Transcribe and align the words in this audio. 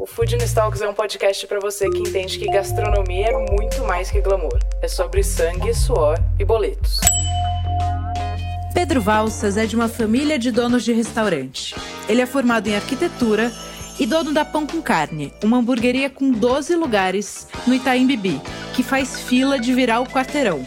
O 0.00 0.06
Food 0.06 0.34
Talks 0.54 0.80
é 0.80 0.88
um 0.88 0.94
podcast 0.94 1.46
para 1.46 1.60
você 1.60 1.86
que 1.90 1.98
entende 1.98 2.38
que 2.38 2.46
gastronomia 2.46 3.26
é 3.26 3.52
muito 3.52 3.84
mais 3.84 4.10
que 4.10 4.18
glamour. 4.18 4.58
É 4.80 4.88
sobre 4.88 5.22
sangue, 5.22 5.74
suor 5.74 6.18
e 6.38 6.44
boletos. 6.44 7.00
Pedro 8.72 9.02
Valsas 9.02 9.58
é 9.58 9.66
de 9.66 9.76
uma 9.76 9.90
família 9.90 10.38
de 10.38 10.50
donos 10.50 10.84
de 10.84 10.94
restaurante. 10.94 11.76
Ele 12.08 12.22
é 12.22 12.24
formado 12.24 12.66
em 12.66 12.74
arquitetura 12.74 13.52
e 13.98 14.06
dono 14.06 14.32
da 14.32 14.42
Pão 14.42 14.66
com 14.66 14.80
Carne, 14.80 15.34
uma 15.44 15.58
hamburgueria 15.58 16.08
com 16.08 16.30
12 16.30 16.74
lugares 16.76 17.46
no 17.66 17.74
Itaim 17.74 18.06
Bibi, 18.06 18.40
que 18.74 18.82
faz 18.82 19.20
fila 19.20 19.60
de 19.60 19.74
virar 19.74 20.00
o 20.00 20.06
quarteirão. 20.06 20.64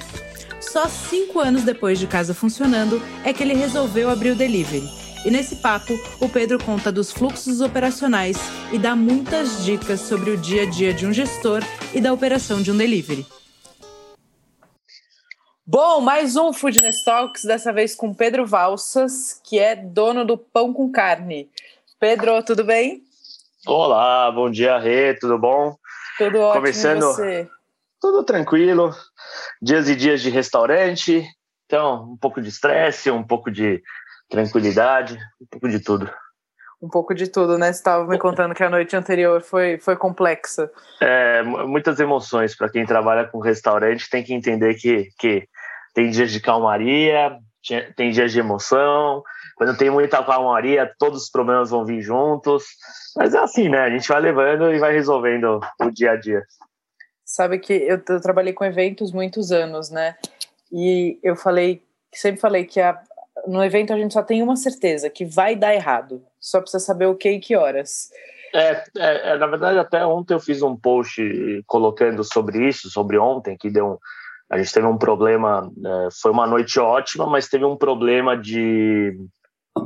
Só 0.62 0.88
cinco 0.88 1.40
anos 1.40 1.63
depois 1.63 1.98
de 1.98 2.05
casa 2.05 2.36
funcionando 2.36 3.02
é 3.26 3.34
que 3.34 3.41
ele 3.41 3.55
resolveu 3.55 4.12
abrir 4.12 4.30
o 4.30 4.36
delivery 4.36 5.02
e 5.26 5.32
nesse 5.32 5.58
papo, 5.58 5.94
o 6.20 6.27
Pedro 6.27 6.62
conta 6.63 6.91
dos 6.91 7.12
fluxos 7.12 7.62
operacionais 7.62 8.38
e 8.72 8.77
dá 8.77 8.95
muitas 8.95 9.63
dicas 9.63 10.02
sobre 10.02 10.32
o 10.32 10.38
dia 10.38 10.63
a 10.63 10.70
dia 10.70 10.94
de 10.94 11.05
um 11.05 11.13
gestor 11.13 11.62
e 11.94 12.02
da 12.02 12.12
operação 12.12 12.62
de 12.62 12.72
um 12.72 12.77
delivery. 12.77 13.26
Bom, 15.66 16.02
mais 16.02 16.36
um 16.36 16.52
Foodness 16.52 17.05
Talks, 17.05 17.46
dessa 17.46 17.72
vez 17.72 17.96
com 17.96 18.13
Pedro 18.13 18.46
Valsas, 18.46 19.40
que 19.46 19.58
é 19.58 19.76
dono 19.76 20.26
do 20.26 20.38
Pão 20.38 20.74
com 20.74 20.91
Carne. 20.91 21.49
Pedro, 21.98 22.44
tudo 22.44 22.66
bem? 22.66 23.01
Olá, 23.66 24.29
bom 24.29 24.51
dia, 24.51 24.77
Rê, 24.77 25.13
tudo 25.13 25.38
bom? 25.40 25.77
Tudo 26.18 26.38
ótimo, 26.40 26.62
Começando, 26.62 27.05
você? 27.05 27.49
Tudo 28.01 28.26
tranquilo, 28.26 28.94
dias 29.62 29.88
e 29.88 29.96
dias 29.96 30.21
de 30.21 30.29
restaurante, 30.29 31.26
então 31.66 32.12
um 32.12 32.18
pouco 32.18 32.41
de 32.41 32.49
estresse, 32.49 33.10
um 33.10 33.24
pouco 33.24 33.49
de 33.49 33.82
tranquilidade, 34.34 35.20
um 35.39 35.45
pouco 35.45 35.70
de 35.70 35.79
tudo. 35.79 36.12
Um 36.81 36.89
pouco 36.89 37.13
de 37.13 37.27
tudo, 37.27 37.57
né? 37.57 37.67
Você 37.67 37.79
estava 37.79 38.05
me 38.05 38.17
contando 38.17 38.55
que 38.55 38.63
a 38.63 38.70
noite 38.70 38.95
anterior 38.95 39.41
foi, 39.41 39.77
foi 39.77 39.95
complexa. 39.95 40.70
É, 40.99 41.43
muitas 41.43 41.99
emoções. 41.99 42.57
Para 42.57 42.70
quem 42.70 42.85
trabalha 42.85 43.26
com 43.26 43.39
restaurante, 43.39 44.09
tem 44.09 44.23
que 44.23 44.34
entender 44.34 44.73
que, 44.73 45.09
que 45.17 45.48
tem 45.93 46.09
dias 46.09 46.31
de 46.31 46.41
calmaria, 46.41 47.37
tem 47.95 48.09
dias 48.09 48.31
de 48.31 48.39
emoção. 48.39 49.23
Quando 49.55 49.77
tem 49.77 49.91
muita 49.91 50.21
calmaria, 50.23 50.91
todos 50.98 51.23
os 51.23 51.29
problemas 51.29 51.70
vão 51.70 51.85
vir 51.85 52.01
juntos. 52.01 52.65
Mas 53.15 53.34
é 53.34 53.39
assim, 53.39 53.70
né? 53.70 53.81
A 53.81 53.89
gente 53.89 54.09
vai 54.09 54.20
levando 54.20 54.73
e 54.73 54.79
vai 54.79 54.91
resolvendo 54.91 55.61
o 55.79 55.91
dia 55.91 56.11
a 56.11 56.15
dia. 56.20 56.41
Sabe 57.23 57.59
que 57.59 57.73
eu, 57.73 58.01
eu 58.09 58.20
trabalhei 58.20 58.51
com 58.51 58.65
eventos 58.65 59.11
muitos 59.13 59.51
anos, 59.51 59.89
né? 59.89 60.17
E 60.71 61.20
eu 61.23 61.35
falei, 61.35 61.81
sempre 62.11 62.41
falei 62.41 62.65
que 62.65 62.81
a, 62.81 62.99
no 63.48 63.63
evento 63.63 63.94
a 63.94 63.98
gente 63.98 64.13
só 64.13 64.24
tem 64.24 64.41
uma 64.41 64.56
certeza, 64.56 65.09
que 65.09 65.25
vai 65.25 65.56
dar 65.56 65.74
errado. 65.74 66.24
Só 66.40 66.62
precisa 66.62 66.84
saber 66.84 67.08
o 67.08 67.16
que 67.16 67.30
e 67.30 67.40
que 67.40 67.56
horas. 67.56 68.09
É, 68.53 68.84
é, 68.97 69.31
é, 69.31 69.38
na 69.38 69.47
verdade, 69.47 69.80
até 69.80 70.06
ontem 70.06 70.34
eu 70.34 70.40
fiz 70.40 70.62
um 70.62 70.75
post 70.75 71.22
colocando 71.66 72.24
sobre 72.24 72.68
isso, 72.68 72.90
sobre 72.90 73.18
ontem, 73.18 73.58
que 73.58 73.69
deu 73.69 73.94
um, 73.94 73.97
a 74.53 74.58
gente 74.58 74.72
teve 74.72 74.85
um 74.85 74.97
problema, 74.97 75.68
é, 75.84 76.09
foi 76.22 76.31
uma 76.31 76.46
noite 76.46 76.80
ótima, 76.80 77.25
mas 77.25 77.50
teve 77.50 77.66
um 77.66 77.75
problema 77.75 78.38
de, 78.38 79.18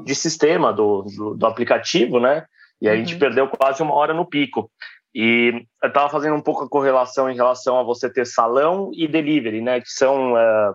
de 0.04 0.14
sistema 0.14 0.74
do, 0.74 1.04
do, 1.04 1.36
do 1.36 1.46
aplicativo, 1.46 2.20
né? 2.20 2.46
E 2.82 2.90
a 2.90 2.92
uhum. 2.92 2.98
gente 2.98 3.16
perdeu 3.18 3.48
quase 3.48 3.82
uma 3.82 3.94
hora 3.94 4.14
no 4.14 4.26
pico. 4.26 4.70
E 5.16 5.66
eu 5.82 5.88
estava 5.88 6.10
fazendo 6.10 6.36
um 6.36 6.42
pouco 6.42 6.66
a 6.66 6.70
correlação 6.70 7.30
em 7.30 7.36
relação 7.36 7.80
a 7.80 7.84
você 7.84 8.12
ter 8.12 8.26
salão 8.26 8.92
e 8.94 9.08
delivery, 9.08 9.62
né? 9.62 9.80
Que 9.80 9.90
são 9.90 10.38
é, 10.38 10.74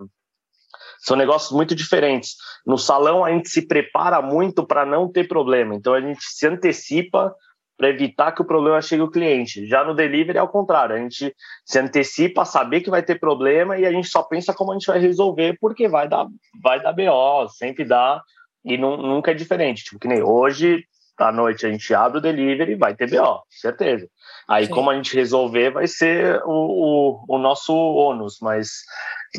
são 1.02 1.16
negócios 1.16 1.50
muito 1.52 1.74
diferentes. 1.74 2.36
No 2.64 2.78
salão, 2.78 3.24
a 3.24 3.30
gente 3.30 3.48
se 3.48 3.66
prepara 3.66 4.22
muito 4.22 4.64
para 4.64 4.86
não 4.86 5.10
ter 5.10 5.26
problema. 5.26 5.74
Então, 5.74 5.94
a 5.94 6.00
gente 6.00 6.22
se 6.22 6.46
antecipa 6.46 7.34
para 7.76 7.88
evitar 7.88 8.30
que 8.30 8.40
o 8.40 8.44
problema 8.44 8.80
chegue 8.80 9.02
ao 9.02 9.10
cliente. 9.10 9.66
Já 9.66 9.82
no 9.82 9.94
delivery 9.94 10.38
é 10.38 10.40
ao 10.40 10.48
contrário, 10.48 10.94
a 10.94 10.98
gente 10.98 11.34
se 11.64 11.78
antecipa 11.80 12.42
a 12.42 12.44
saber 12.44 12.80
que 12.80 12.90
vai 12.90 13.02
ter 13.02 13.18
problema 13.18 13.76
e 13.76 13.84
a 13.84 13.90
gente 13.90 14.08
só 14.08 14.22
pensa 14.22 14.54
como 14.54 14.70
a 14.70 14.74
gente 14.74 14.86
vai 14.86 15.00
resolver, 15.00 15.56
porque 15.60 15.88
vai 15.88 16.08
dar, 16.08 16.28
vai 16.62 16.80
dar 16.80 16.92
BO, 16.92 17.48
sempre 17.48 17.84
dá, 17.84 18.22
e 18.64 18.78
não, 18.78 18.96
nunca 18.96 19.32
é 19.32 19.34
diferente. 19.34 19.82
Tipo, 19.82 19.98
que 19.98 20.06
nem 20.06 20.22
hoje, 20.22 20.84
à 21.18 21.32
noite, 21.32 21.66
a 21.66 21.70
gente 21.70 21.92
abre 21.92 22.18
o 22.18 22.22
delivery 22.22 22.76
vai 22.76 22.94
ter 22.94 23.10
BO, 23.10 23.42
certeza. 23.50 24.06
Aí, 24.48 24.66
Sim. 24.66 24.72
como 24.72 24.88
a 24.88 24.94
gente 24.94 25.16
resolver, 25.16 25.70
vai 25.70 25.88
ser 25.88 26.40
o, 26.44 27.24
o, 27.26 27.36
o 27.36 27.38
nosso 27.38 27.74
ônus, 27.74 28.38
mas 28.40 28.70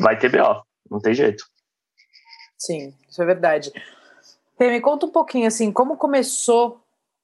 vai 0.00 0.18
ter 0.18 0.28
BO, 0.28 0.62
não 0.90 1.00
tem 1.00 1.14
jeito. 1.14 1.44
Sim, 2.56 2.94
isso 3.08 3.22
é 3.22 3.26
verdade. 3.26 3.72
Fê, 4.56 4.70
me 4.70 4.80
conta 4.80 5.06
um 5.06 5.10
pouquinho 5.10 5.46
assim, 5.46 5.72
como 5.72 5.96
começou 5.96 6.80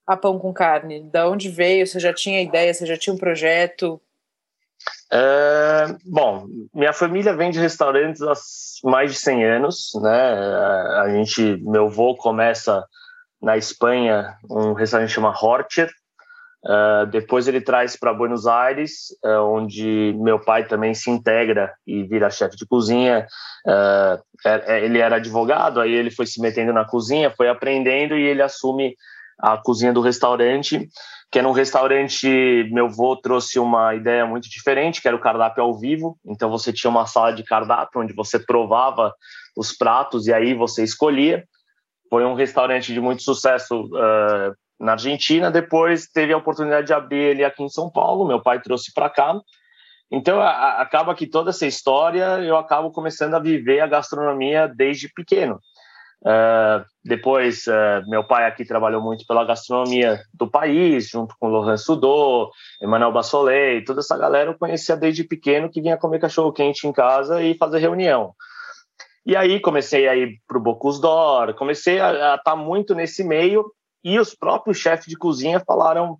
a 0.07 0.17
Pão 0.17 0.39
com 0.39 0.53
Carne? 0.53 1.01
Da 1.01 1.29
onde 1.29 1.49
veio? 1.49 1.87
Você 1.87 2.01
já 2.01 2.13
tinha 2.13 2.43
ideia? 2.43 2.75
Você 2.75 2.85
já 2.85 2.97
tinha 2.97 3.15
um 3.15 3.19
projeto? 3.19 4.01
É, 5.13 5.87
bom, 6.05 6.47
minha 6.75 6.93
família 6.93 7.35
vem 7.35 7.51
de 7.51 7.59
restaurantes 7.59 8.23
há 8.23 8.33
mais 8.89 9.13
de 9.13 9.19
100 9.19 9.45
anos, 9.45 9.91
né? 10.01 10.35
A 11.01 11.09
gente, 11.11 11.57
meu 11.63 11.87
avô 11.87 12.17
começa 12.17 12.85
na 13.41 13.57
Espanha 13.57 14.37
um 14.51 14.73
restaurante 14.73 15.13
chamado 15.13 15.37
Horcher, 15.45 15.91
Uh, 16.65 17.07
depois 17.07 17.49
ele 17.49 17.61
traz 17.61 17.97
para 17.97 18.13
Buenos 18.13 18.47
Aires, 18.47 19.17
uh, 19.25 19.41
onde 19.45 20.15
meu 20.19 20.39
pai 20.39 20.67
também 20.67 20.93
se 20.93 21.11
integra 21.11 21.73
e 21.87 22.03
vira 22.03 22.31
chefe 22.31 22.57
de 22.57 22.67
cozinha. 22.67 23.27
Uh, 23.67 24.23
ele 24.69 24.99
era 24.99 25.17
advogado, 25.17 25.81
aí 25.81 25.93
ele 25.93 26.11
foi 26.11 26.27
se 26.27 26.41
metendo 26.41 26.73
na 26.73 26.85
cozinha, 26.85 27.31
foi 27.31 27.49
aprendendo 27.49 28.15
e 28.15 28.23
ele 28.23 28.43
assume 28.43 28.95
a 29.39 29.57
cozinha 29.57 29.91
do 29.91 30.03
restaurante, 30.03 30.87
que 31.33 31.39
era 31.39 31.49
um 31.49 31.53
restaurante. 31.53 32.29
Meu 32.71 32.87
avô 32.87 33.17
trouxe 33.17 33.59
uma 33.59 33.95
ideia 33.95 34.27
muito 34.27 34.49
diferente, 34.51 35.01
que 35.01 35.09
era 35.09 35.17
o 35.17 35.21
cardápio 35.21 35.63
ao 35.63 35.79
vivo. 35.79 36.19
Então 36.27 36.51
você 36.51 36.73
tinha 36.75 36.91
uma 36.91 37.07
sala 37.07 37.33
de 37.33 37.43
cardápio 37.43 38.03
onde 38.03 38.13
você 38.13 38.39
provava 38.39 39.15
os 39.57 39.73
pratos 39.73 40.27
e 40.27 40.33
aí 40.33 40.53
você 40.53 40.85
escolhia. 40.85 41.45
Foi 42.11 42.23
um 42.25 42.35
restaurante 42.35 42.93
de 42.93 43.01
muito 43.01 43.23
sucesso 43.23 43.89
na 44.81 44.93
Argentina, 44.93 45.51
depois 45.51 46.07
teve 46.07 46.33
a 46.33 46.39
oportunidade 46.39 46.87
de 46.87 46.95
abrir 46.95 47.19
ele 47.19 47.45
aqui 47.45 47.63
em 47.63 47.69
São 47.69 47.91
Paulo, 47.91 48.27
meu 48.27 48.41
pai 48.41 48.61
trouxe 48.61 48.93
para 48.95 49.11
cá. 49.11 49.39
Então, 50.11 50.41
a, 50.41 50.81
acaba 50.81 51.15
que 51.15 51.27
toda 51.27 51.51
essa 51.51 51.67
história 51.67 52.41
eu 52.41 52.57
acabo 52.57 52.91
começando 52.91 53.35
a 53.35 53.39
viver 53.39 53.81
a 53.81 53.87
gastronomia 53.87 54.67
desde 54.67 55.13
pequeno. 55.13 55.61
Uh, 56.23 56.85
depois, 57.03 57.67
uh, 57.67 58.09
meu 58.09 58.25
pai 58.25 58.47
aqui 58.47 58.65
trabalhou 58.65 59.03
muito 59.03 59.25
pela 59.27 59.45
gastronomia 59.45 60.21
do 60.35 60.51
país, 60.51 61.09
junto 61.09 61.35
com 61.39 61.49
Laurent 61.49 61.79
Sudô, 61.79 62.51
Emmanuel 62.83 63.13
Bassolet, 63.13 63.85
toda 63.85 64.01
essa 64.01 64.19
galera 64.19 64.51
eu 64.51 64.59
conhecia 64.59 64.97
desde 64.97 65.25
pequeno 65.25 65.71
que 65.71 65.81
vinha 65.81 65.97
comer 65.97 66.21
cachorro 66.21 66.53
quente 66.53 66.87
em 66.87 66.93
casa 66.93 67.43
e 67.43 67.57
fazer 67.57 67.79
reunião. 67.79 68.35
E 69.25 69.37
aí 69.37 69.61
comecei 69.61 70.09
a 70.09 70.17
ir 70.17 70.41
para 70.47 70.59
o 70.59 70.61
Bocuse 70.61 71.01
d'Or, 71.01 71.55
comecei 71.55 72.01
a 72.01 72.11
estar 72.11 72.39
tá 72.39 72.57
muito 72.57 72.95
nesse 72.95 73.23
meio 73.25 73.65
e 74.03 74.19
os 74.19 74.35
próprios 74.35 74.79
chefes 74.79 75.07
de 75.07 75.17
cozinha 75.17 75.61
falaram, 75.61 76.19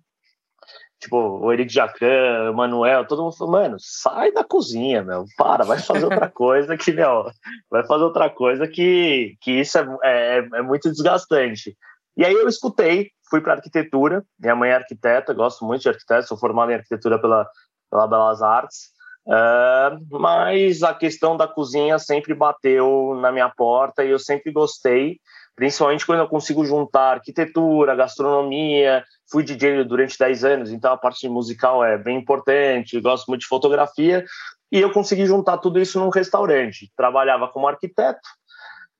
tipo, 0.99 1.17
o 1.17 1.51
Eric 1.51 1.73
Jacan, 1.73 2.51
o 2.51 2.53
Manuel, 2.53 3.07
todo 3.07 3.23
mundo 3.23 3.35
falou, 3.35 3.53
mano, 3.53 3.77
sai 3.79 4.31
da 4.31 4.43
cozinha, 4.43 5.03
meu, 5.03 5.25
para, 5.37 5.65
vai 5.65 5.79
fazer 5.79 6.05
outra 6.05 6.29
coisa 6.29 6.77
que, 6.77 6.91
meu, 6.91 7.25
vai 7.69 7.85
fazer 7.85 8.03
outra 8.03 8.29
coisa 8.29 8.67
que, 8.67 9.35
que 9.41 9.51
isso 9.59 9.77
é, 9.79 9.85
é, 10.03 10.37
é 10.37 10.61
muito 10.61 10.89
desgastante. 10.89 11.75
E 12.15 12.23
aí 12.23 12.33
eu 12.33 12.47
escutei, 12.47 13.09
fui 13.29 13.41
para 13.41 13.53
arquitetura, 13.53 14.23
minha 14.39 14.55
mãe 14.55 14.69
é 14.69 14.75
arquiteta, 14.75 15.33
gosto 15.33 15.65
muito 15.65 15.81
de 15.81 15.89
arquiteto, 15.89 16.27
sou 16.27 16.37
formado 16.37 16.71
em 16.71 16.75
arquitetura 16.75 17.19
pela, 17.19 17.47
pela 17.89 18.07
Belas 18.07 18.41
Artes, 18.41 18.89
uh, 19.27 20.19
mas 20.19 20.83
a 20.83 20.93
questão 20.93 21.35
da 21.35 21.47
cozinha 21.47 21.97
sempre 21.97 22.35
bateu 22.35 23.17
na 23.19 23.31
minha 23.31 23.49
porta 23.49 24.03
e 24.03 24.09
eu 24.11 24.19
sempre 24.19 24.51
gostei, 24.51 25.19
principalmente 25.55 26.05
quando 26.05 26.19
eu 26.19 26.27
consigo 26.27 26.65
juntar 26.65 27.13
arquitetura, 27.13 27.95
gastronomia. 27.95 29.03
Fui 29.29 29.43
DJ 29.43 29.83
durante 29.83 30.17
10 30.17 30.43
anos, 30.43 30.71
então 30.71 30.91
a 30.91 30.97
parte 30.97 31.27
musical 31.29 31.83
é 31.83 31.97
bem 31.97 32.17
importante, 32.17 32.99
gosto 32.99 33.27
muito 33.27 33.41
de 33.41 33.47
fotografia, 33.47 34.25
e 34.71 34.79
eu 34.79 34.91
consegui 34.91 35.25
juntar 35.25 35.57
tudo 35.57 35.79
isso 35.79 35.99
num 35.99 36.09
restaurante. 36.09 36.91
Trabalhava 36.95 37.47
como 37.47 37.67
arquiteto. 37.67 38.19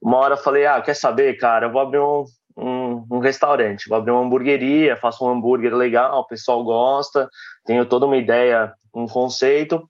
Uma 0.02 0.18
hora 0.18 0.38
falei: 0.38 0.66
Ah, 0.66 0.82
quer 0.82 0.96
saber, 0.96 1.38
cara, 1.38 1.68
eu 1.68 1.72
vou 1.72 1.82
abrir 1.82 2.00
um, 2.00 2.24
um, 2.58 3.06
um 3.12 3.20
restaurante, 3.20 3.90
vou 3.90 3.98
abrir 3.98 4.12
uma 4.12 4.22
hamburgueria, 4.22 4.96
faço 4.98 5.26
um 5.26 5.30
hambúrguer 5.30 5.76
legal, 5.76 6.22
o 6.22 6.28
pessoal 6.28 6.64
gosta, 6.64 7.30
tenho 7.66 7.86
toda 7.86 8.06
uma 8.06 8.18
ideia, 8.18 8.74
um 8.94 9.08
conceito. 9.08 9.90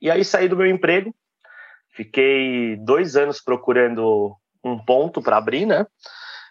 E 0.00 0.10
aí 0.10 0.24
saí 0.24 0.48
do 0.48 0.56
meu 0.56 0.66
emprego, 0.66 1.14
Fiquei 1.96 2.76
dois 2.76 3.16
anos 3.16 3.40
procurando 3.40 4.36
um 4.66 4.78
ponto 4.78 5.22
para 5.22 5.36
abrir, 5.36 5.66
né? 5.66 5.86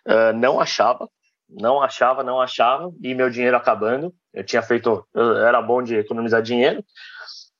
Uh, 0.07 0.33
não 0.35 0.59
achava, 0.59 1.09
não 1.50 1.81
achava, 1.81 2.23
não 2.23 2.39
achava, 2.39 2.91
e 3.01 3.13
meu 3.13 3.29
dinheiro 3.29 3.57
acabando. 3.57 4.13
Eu 4.33 4.44
tinha 4.44 4.62
feito, 4.62 5.06
eu 5.13 5.38
era 5.45 5.62
bom 5.62 5.81
de 5.81 5.95
economizar 5.95 6.41
dinheiro. 6.41 6.83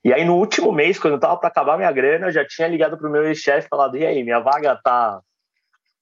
E 0.04 0.14
aí, 0.14 0.24
no 0.24 0.36
último 0.36 0.72
mês, 0.72 1.00
quando 1.00 1.14
eu 1.14 1.20
tava 1.20 1.38
para 1.38 1.50
acabar 1.50 1.78
minha 1.78 1.92
grana, 1.92 2.28
eu 2.28 2.32
já 2.32 2.46
tinha 2.46 2.68
ligado 2.68 2.98
pro 2.98 3.10
meu 3.10 3.34
chefe 3.34 3.66
e 3.66 3.70
falado: 3.70 3.98
e 3.98 4.06
aí, 4.06 4.24
minha 4.24 4.40
vaga 4.40 4.80
tá 4.84 5.20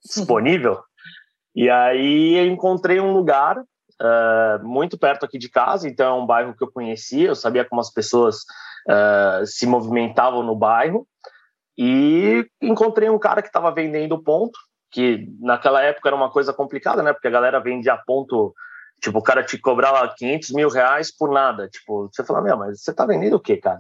disponível? 0.04 0.82
E 1.56 1.70
aí, 1.70 2.36
eu 2.36 2.46
encontrei 2.46 3.00
um 3.00 3.14
lugar 3.14 3.58
uh, 3.60 4.68
muito 4.68 4.98
perto 4.98 5.26
aqui 5.26 5.38
de 5.38 5.50
casa, 5.50 5.88
então 5.88 6.18
é 6.18 6.22
um 6.22 6.26
bairro 6.26 6.54
que 6.54 6.64
eu 6.64 6.72
conhecia, 6.72 7.30
eu 7.30 7.36
sabia 7.36 7.64
como 7.64 7.80
as 7.80 7.92
pessoas 7.92 8.40
uh, 8.90 9.46
se 9.46 9.66
movimentavam 9.66 10.44
no 10.44 10.56
bairro. 10.56 11.08
E 11.78 12.46
encontrei 12.62 13.10
um 13.10 13.20
cara 13.20 13.42
que 13.42 13.48
estava 13.48 13.74
vendendo 13.74 14.22
ponto, 14.22 14.58
que 14.92 15.28
naquela 15.40 15.82
época 15.82 16.10
era 16.10 16.16
uma 16.16 16.32
coisa 16.32 16.54
complicada, 16.54 17.02
né? 17.02 17.14
Porque 17.14 17.28
a 17.28 17.32
galera 17.32 17.60
vendia 17.60 17.98
ponto, 18.06 18.54
tipo, 19.02 19.18
o 19.18 19.24
cara 19.24 19.44
te 19.44 19.58
cobrava 19.58 20.14
500 20.16 20.52
mil 20.52 20.70
reais 20.70 21.16
por 21.16 21.32
nada. 21.32 21.68
Tipo, 21.68 22.10
você 22.12 22.24
fala, 22.24 22.42
meu, 22.42 22.58
mas 22.58 22.82
você 22.82 22.94
tá 22.94 23.06
vendendo 23.06 23.36
o 23.36 23.40
quê, 23.40 23.58
cara? 23.58 23.80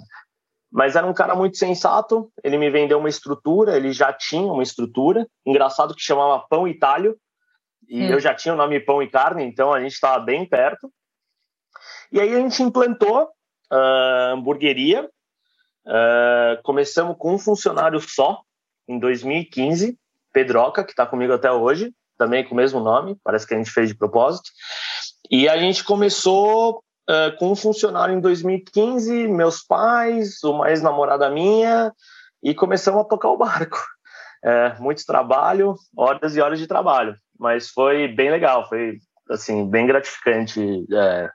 Mas 0.71 0.95
era 0.95 1.05
um 1.05 1.13
cara 1.13 1.35
muito 1.35 1.55
sensato, 1.55 2.31
ele 2.43 2.57
me 2.57 2.71
vendeu 2.71 2.97
uma 2.97 3.09
estrutura, 3.09 3.77
ele 3.77 3.91
já 3.91 4.11
tinha 4.11 4.51
uma 4.51 4.63
estrutura, 4.63 5.27
engraçado 5.45 5.93
que 5.93 6.01
chamava 6.01 6.43
Pão 6.49 6.67
Itália, 6.67 7.13
e 7.87 8.01
hum. 8.01 8.09
eu 8.09 8.19
já 8.19 8.33
tinha 8.33 8.55
o 8.55 8.57
nome 8.57 8.79
Pão 8.79 9.03
e 9.03 9.07
Carne, 9.09 9.43
então 9.43 9.71
a 9.71 9.79
gente 9.79 9.93
estava 9.93 10.23
bem 10.23 10.47
perto. 10.49 10.91
E 12.11 12.19
aí 12.19 12.33
a 12.33 12.39
gente 12.39 12.63
implantou 12.63 13.29
a 13.69 13.75
uh, 13.75 14.33
hamburgueria, 14.33 15.07
uh, 15.87 16.61
começamos 16.63 17.15
com 17.17 17.35
um 17.35 17.39
funcionário 17.39 17.99
só, 17.99 18.41
em 18.87 18.99
2015, 18.99 19.97
Pedroca, 20.31 20.83
que 20.83 20.91
está 20.91 21.05
comigo 21.05 21.33
até 21.33 21.51
hoje, 21.51 21.93
também 22.17 22.43
com 22.43 22.53
o 22.53 22.57
mesmo 22.57 22.79
nome, 22.79 23.17
parece 23.23 23.47
que 23.47 23.53
a 23.53 23.57
gente 23.57 23.71
fez 23.71 23.89
de 23.89 23.95
propósito. 23.95 24.49
E 25.29 25.47
a 25.47 25.57
gente 25.57 25.83
começou 25.83 26.83
uh, 27.09 27.37
com 27.37 27.51
um 27.51 27.55
funcionário 27.55 28.15
em 28.15 28.19
2015, 28.19 29.27
meus 29.27 29.63
pais, 29.63 30.43
uma 30.43 30.69
ex-namorada 30.69 31.29
minha, 31.29 31.91
e 32.41 32.53
começamos 32.53 33.01
a 33.01 33.05
tocar 33.05 33.29
o 33.29 33.37
barco. 33.37 33.77
É, 34.45 34.77
muito 34.77 35.05
trabalho, 35.05 35.73
horas 35.95 36.35
e 36.35 36.41
horas 36.41 36.59
de 36.59 36.67
trabalho, 36.67 37.15
mas 37.39 37.69
foi 37.69 38.09
bem 38.09 38.29
legal, 38.29 38.67
foi 38.67 38.97
assim 39.29 39.69
bem 39.69 39.87
gratificante 39.87 40.85
é, 40.93 41.29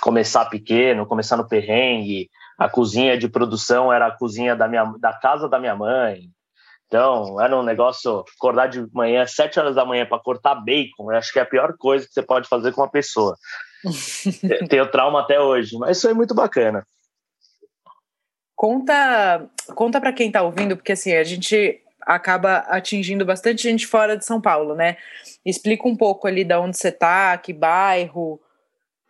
começar 0.00 0.44
pequeno, 0.44 1.04
começar 1.04 1.36
no 1.36 1.48
perrengue. 1.48 2.30
A 2.64 2.68
cozinha 2.68 3.18
de 3.18 3.28
produção 3.28 3.92
era 3.92 4.06
a 4.06 4.10
cozinha 4.10 4.54
da 4.54 4.68
minha 4.68 4.84
da 4.98 5.12
casa 5.12 5.48
da 5.48 5.58
minha 5.58 5.74
mãe, 5.74 6.30
então, 6.92 7.40
era 7.40 7.58
um 7.58 7.62
negócio, 7.62 8.22
acordar 8.36 8.66
de 8.66 8.86
manhã, 8.92 9.26
sete 9.26 9.58
horas 9.58 9.74
da 9.74 9.82
manhã, 9.82 10.04
para 10.04 10.18
cortar 10.18 10.56
bacon, 10.56 11.10
eu 11.10 11.16
acho 11.16 11.32
que 11.32 11.38
é 11.38 11.42
a 11.42 11.46
pior 11.46 11.74
coisa 11.78 12.06
que 12.06 12.12
você 12.12 12.22
pode 12.22 12.46
fazer 12.46 12.70
com 12.70 12.82
uma 12.82 12.90
pessoa. 12.90 13.34
Tenho 14.68 14.90
trauma 14.90 15.20
até 15.20 15.40
hoje, 15.40 15.74
mas 15.78 15.96
isso 15.96 16.06
é 16.06 16.12
muito 16.12 16.34
bacana. 16.34 16.86
Conta, 18.54 19.48
conta 19.74 20.02
para 20.02 20.12
quem 20.12 20.26
está 20.26 20.42
ouvindo, 20.42 20.76
porque 20.76 20.92
assim, 20.92 21.14
a 21.14 21.24
gente 21.24 21.80
acaba 22.02 22.58
atingindo 22.68 23.24
bastante 23.24 23.62
gente 23.62 23.86
fora 23.86 24.14
de 24.14 24.26
São 24.26 24.38
Paulo, 24.38 24.74
né? 24.74 24.98
Explica 25.46 25.88
um 25.88 25.96
pouco 25.96 26.28
ali 26.28 26.44
de 26.44 26.54
onde 26.56 26.76
você 26.76 26.88
está, 26.88 27.38
que 27.38 27.54
bairro. 27.54 28.38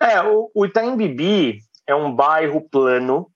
É, 0.00 0.22
o, 0.22 0.52
o 0.54 0.66
Itaim 0.66 0.96
Bibi 0.96 1.58
é 1.84 1.96
um 1.96 2.14
bairro 2.14 2.60
plano, 2.60 3.28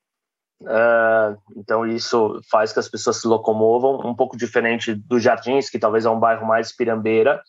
Uh, 0.61 1.37
então 1.55 1.85
isso 1.85 2.41
faz 2.49 2.73
que 2.73 2.79
as 2.79 2.89
pessoas 2.89 3.17
se 3.17 3.27
locomovam, 3.27 3.99
um 4.03 4.15
pouco 4.15 4.35
diferente 4.35 4.93
dos 4.93 5.21
Jardins, 5.21 5.69
que 5.69 5.79
talvez 5.79 6.05
é 6.05 6.09
um 6.09 6.19
bairro 6.19 6.45
mais 6.45 6.75
pirambeira. 6.75 7.41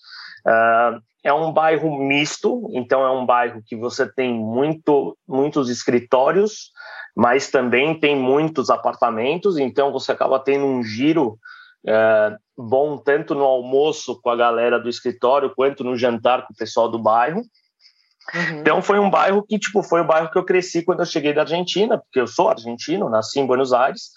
Uh, 0.46 1.00
é 1.24 1.32
um 1.32 1.52
bairro 1.52 1.98
misto, 1.98 2.68
então 2.72 3.02
é 3.02 3.10
um 3.10 3.26
bairro 3.26 3.62
que 3.66 3.76
você 3.76 4.06
tem 4.06 4.32
muito, 4.32 5.16
muitos 5.26 5.68
escritórios, 5.68 6.70
mas 7.16 7.50
também 7.50 7.98
tem 7.98 8.16
muitos 8.16 8.70
apartamentos, 8.70 9.58
então 9.58 9.90
você 9.92 10.12
acaba 10.12 10.38
tendo 10.38 10.64
um 10.64 10.82
giro 10.82 11.38
uh, 11.86 12.38
bom 12.56 12.96
tanto 12.96 13.34
no 13.34 13.44
almoço 13.44 14.20
com 14.22 14.30
a 14.30 14.36
galera 14.36 14.78
do 14.78 14.88
escritório, 14.88 15.52
quanto 15.54 15.82
no 15.82 15.96
jantar 15.96 16.46
com 16.46 16.52
o 16.52 16.56
pessoal 16.56 16.88
do 16.88 16.98
bairro. 16.98 17.42
Uhum. 18.34 18.60
Então 18.60 18.82
foi 18.82 18.98
um 18.98 19.10
bairro 19.10 19.44
que 19.46 19.58
tipo 19.58 19.82
foi 19.82 20.00
o 20.00 20.06
bairro 20.06 20.30
que 20.30 20.38
eu 20.38 20.44
cresci 20.44 20.82
quando 20.82 21.00
eu 21.00 21.06
cheguei 21.06 21.32
da 21.32 21.42
Argentina, 21.42 21.98
porque 21.98 22.20
eu 22.20 22.26
sou 22.26 22.48
argentino, 22.48 23.08
nasci 23.08 23.40
em 23.40 23.46
Buenos 23.46 23.72
Aires. 23.72 24.10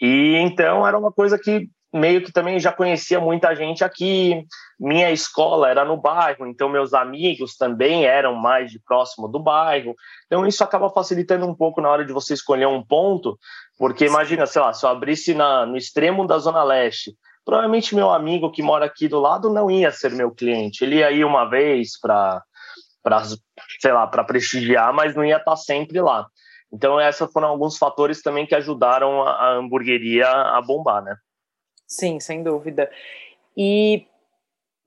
E 0.00 0.36
então 0.36 0.86
era 0.86 0.98
uma 0.98 1.12
coisa 1.12 1.38
que 1.38 1.68
meio 1.92 2.24
que 2.24 2.32
também 2.32 2.58
já 2.58 2.72
conhecia 2.72 3.20
muita 3.20 3.54
gente 3.54 3.84
aqui. 3.84 4.44
Minha 4.80 5.10
escola 5.10 5.68
era 5.68 5.84
no 5.84 5.96
bairro, 5.96 6.46
então 6.46 6.68
meus 6.68 6.94
amigos 6.94 7.56
também 7.56 8.06
eram 8.06 8.34
mais 8.34 8.70
de 8.70 8.80
próximo 8.80 9.28
do 9.28 9.38
bairro. 9.38 9.94
Então 10.26 10.46
isso 10.46 10.64
acaba 10.64 10.88
facilitando 10.88 11.46
um 11.46 11.54
pouco 11.54 11.80
na 11.80 11.90
hora 11.90 12.04
de 12.04 12.12
você 12.12 12.32
escolher 12.32 12.66
um 12.66 12.82
ponto, 12.82 13.38
porque 13.78 14.06
imagina, 14.06 14.46
sei 14.46 14.62
lá, 14.62 14.72
se 14.72 14.84
eu 14.86 14.90
abrisse 14.90 15.34
na, 15.34 15.66
no 15.66 15.76
extremo 15.76 16.26
da 16.26 16.38
Zona 16.38 16.64
Leste, 16.64 17.14
provavelmente 17.44 17.94
meu 17.94 18.10
amigo 18.10 18.50
que 18.50 18.62
mora 18.62 18.86
aqui 18.86 19.06
do 19.06 19.20
lado 19.20 19.50
não 19.50 19.70
ia 19.70 19.90
ser 19.90 20.12
meu 20.12 20.30
cliente. 20.30 20.82
Ele 20.82 20.96
ia 20.96 21.10
ir 21.10 21.24
uma 21.24 21.44
vez 21.44 21.98
para 22.00 22.42
para 23.02 23.22
sei 23.80 23.92
lá, 23.92 24.06
para 24.06 24.24
prestigiar, 24.24 24.92
mas 24.92 25.14
não 25.14 25.24
ia 25.24 25.36
estar 25.36 25.52
tá 25.52 25.56
sempre 25.56 26.00
lá. 26.00 26.26
Então, 26.72 27.00
esses 27.00 27.30
foram 27.32 27.48
alguns 27.48 27.76
fatores 27.76 28.22
também 28.22 28.46
que 28.46 28.54
ajudaram 28.54 29.22
a, 29.22 29.30
a 29.30 29.52
hamburgueria 29.54 30.26
a 30.26 30.62
bombar, 30.62 31.02
né? 31.02 31.16
Sim, 31.86 32.18
sem 32.18 32.42
dúvida. 32.42 32.90
E 33.54 34.06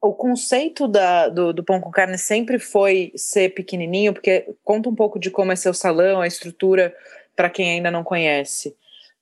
o 0.01 0.13
conceito 0.13 0.87
da, 0.87 1.29
do, 1.29 1.53
do, 1.53 1.63
pão 1.63 1.79
com 1.79 1.91
carne 1.91 2.17
sempre 2.17 2.57
foi 2.57 3.11
ser 3.15 3.53
pequenininho, 3.53 4.13
porque 4.13 4.55
conta 4.63 4.89
um 4.89 4.95
pouco 4.95 5.19
de 5.19 5.29
como 5.29 5.51
é 5.51 5.55
seu 5.55 5.73
salão, 5.73 6.21
a 6.21 6.27
estrutura, 6.27 6.95
para 7.35 7.49
quem 7.49 7.71
ainda 7.71 7.91
não 7.91 8.03
conhece. 8.03 8.75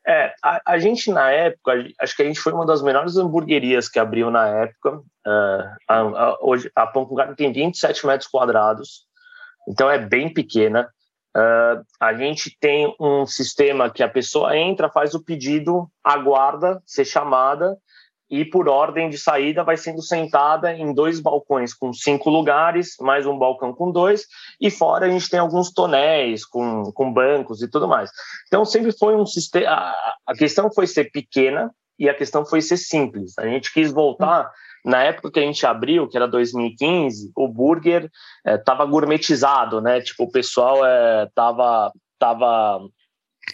É, 0.06 0.34
a, 0.44 0.62
a, 0.74 0.80
gente 0.80 1.10
na 1.12 1.32
época, 1.32 1.74
acho 2.00 2.16
que 2.16 2.22
a 2.22 2.26
gente 2.26 2.40
foi 2.40 2.54
uma 2.54 2.66
das 2.66 2.82
melhores 2.82 3.18
hamburguerias 3.18 3.88
que 3.88 4.00
abriu 4.00 4.30
na 4.30 4.48
época. 4.48 5.02
Uh, 5.26 5.78
a, 5.88 6.00
a, 6.00 6.38
hoje 6.42 6.70
a 6.76 6.86
Pão 6.86 7.06
com 7.06 7.16
Carne 7.16 7.36
tem 7.36 7.52
27 7.52 8.06
metros 8.06 8.30
quadrados, 8.30 9.06
então 9.68 9.90
é 9.90 9.98
bem 9.98 10.34
pequena. 10.34 10.90
Uh, 11.36 11.84
a 12.00 12.14
gente 12.14 12.56
tem 12.60 12.94
um 13.00 13.26
sistema 13.26 13.90
que 13.90 14.04
a 14.04 14.10
pessoa 14.10 14.56
entra, 14.56 14.92
faz 14.92 15.16
o 15.16 15.24
pedido, 15.24 15.90
aguarda 16.04 16.82
ser 16.86 17.06
chamada 17.06 17.78
e 18.34 18.44
por 18.44 18.68
ordem 18.68 19.10
de 19.10 19.18
saída 19.20 19.64
vai 19.64 19.78
sendo 19.78 20.02
sentada 20.02 20.74
em 20.74 20.92
dois 20.92 21.20
balcões 21.20 21.72
com 21.72 21.94
cinco 21.94 22.32
lugares, 22.32 22.96
mais 23.00 23.28
um 23.28 23.38
balcão 23.38 23.72
com 23.72 23.92
dois, 23.92 24.26
e 24.60 24.72
fora 24.72 25.06
a 25.06 25.10
gente 25.10 25.30
tem 25.30 25.40
alguns 25.40 25.72
tonéis 25.72 26.44
com, 26.44 26.92
com 26.94 27.14
bancos 27.14 27.62
e 27.62 27.70
tudo 27.70 27.88
mais. 27.88 28.10
Então 28.48 28.66
sempre 28.66 28.92
foi 28.92 29.16
um 29.16 29.26
sistema. 29.26 29.94
A 30.26 30.34
questão 30.34 30.72
foi 30.74 30.88
ser 30.88 31.12
pequena 31.12 31.72
e 32.00 32.10
a 32.10 32.14
questão 32.16 32.44
foi 32.44 32.62
ser 32.62 32.78
simples. 32.78 33.38
A 33.38 33.48
gente 33.48 33.72
quis 33.72 33.92
voltar. 33.92 34.50
Na 34.84 35.04
época 35.04 35.32
que 35.32 35.40
a 35.40 35.44
gente 35.44 35.66
abriu, 35.66 36.08
que 36.08 36.18
era 36.18 36.28
2015, 36.28 37.32
o 37.36 37.48
burger 37.48 38.10
estava 38.46 38.84
eh, 38.84 38.88
gourmetizado, 38.88 39.80
né? 39.80 40.02
Tipo, 40.02 40.24
o 40.24 40.32
pessoal 40.32 40.78
estava. 41.26 41.92
Eh, 41.94 42.00
tava, 42.20 42.80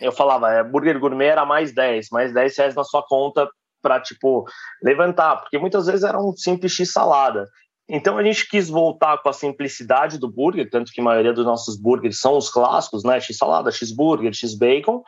eu 0.01 0.11
falava, 0.11 0.51
é, 0.51 0.63
burger 0.63 0.99
gourmet 0.99 1.27
era 1.27 1.45
mais 1.45 1.73
10, 1.73 2.09
mais 2.11 2.33
10 2.33 2.57
reais 2.57 2.75
na 2.75 2.83
sua 2.83 3.03
conta 3.03 3.49
para 3.81 3.99
tipo 3.99 4.45
levantar, 4.83 5.37
porque 5.37 5.57
muitas 5.57 5.87
vezes 5.87 6.03
era 6.03 6.19
um 6.19 6.33
simples 6.35 6.73
x 6.73 6.91
salada. 6.91 7.47
Então 7.87 8.17
a 8.17 8.23
gente 8.23 8.47
quis 8.47 8.69
voltar 8.69 9.17
com 9.17 9.29
a 9.29 9.33
simplicidade 9.33 10.19
do 10.19 10.31
burger, 10.31 10.69
tanto 10.69 10.91
que 10.91 11.01
a 11.01 11.03
maioria 11.03 11.33
dos 11.33 11.45
nossos 11.45 11.75
burgers 11.75 12.19
são 12.19 12.37
os 12.37 12.49
clássicos, 12.49 13.03
né, 13.03 13.19
x 13.19 13.35
salada, 13.35 13.71
x 13.71 13.91
burger, 13.91 14.31
x 14.31 14.53
bacon, 14.53 15.01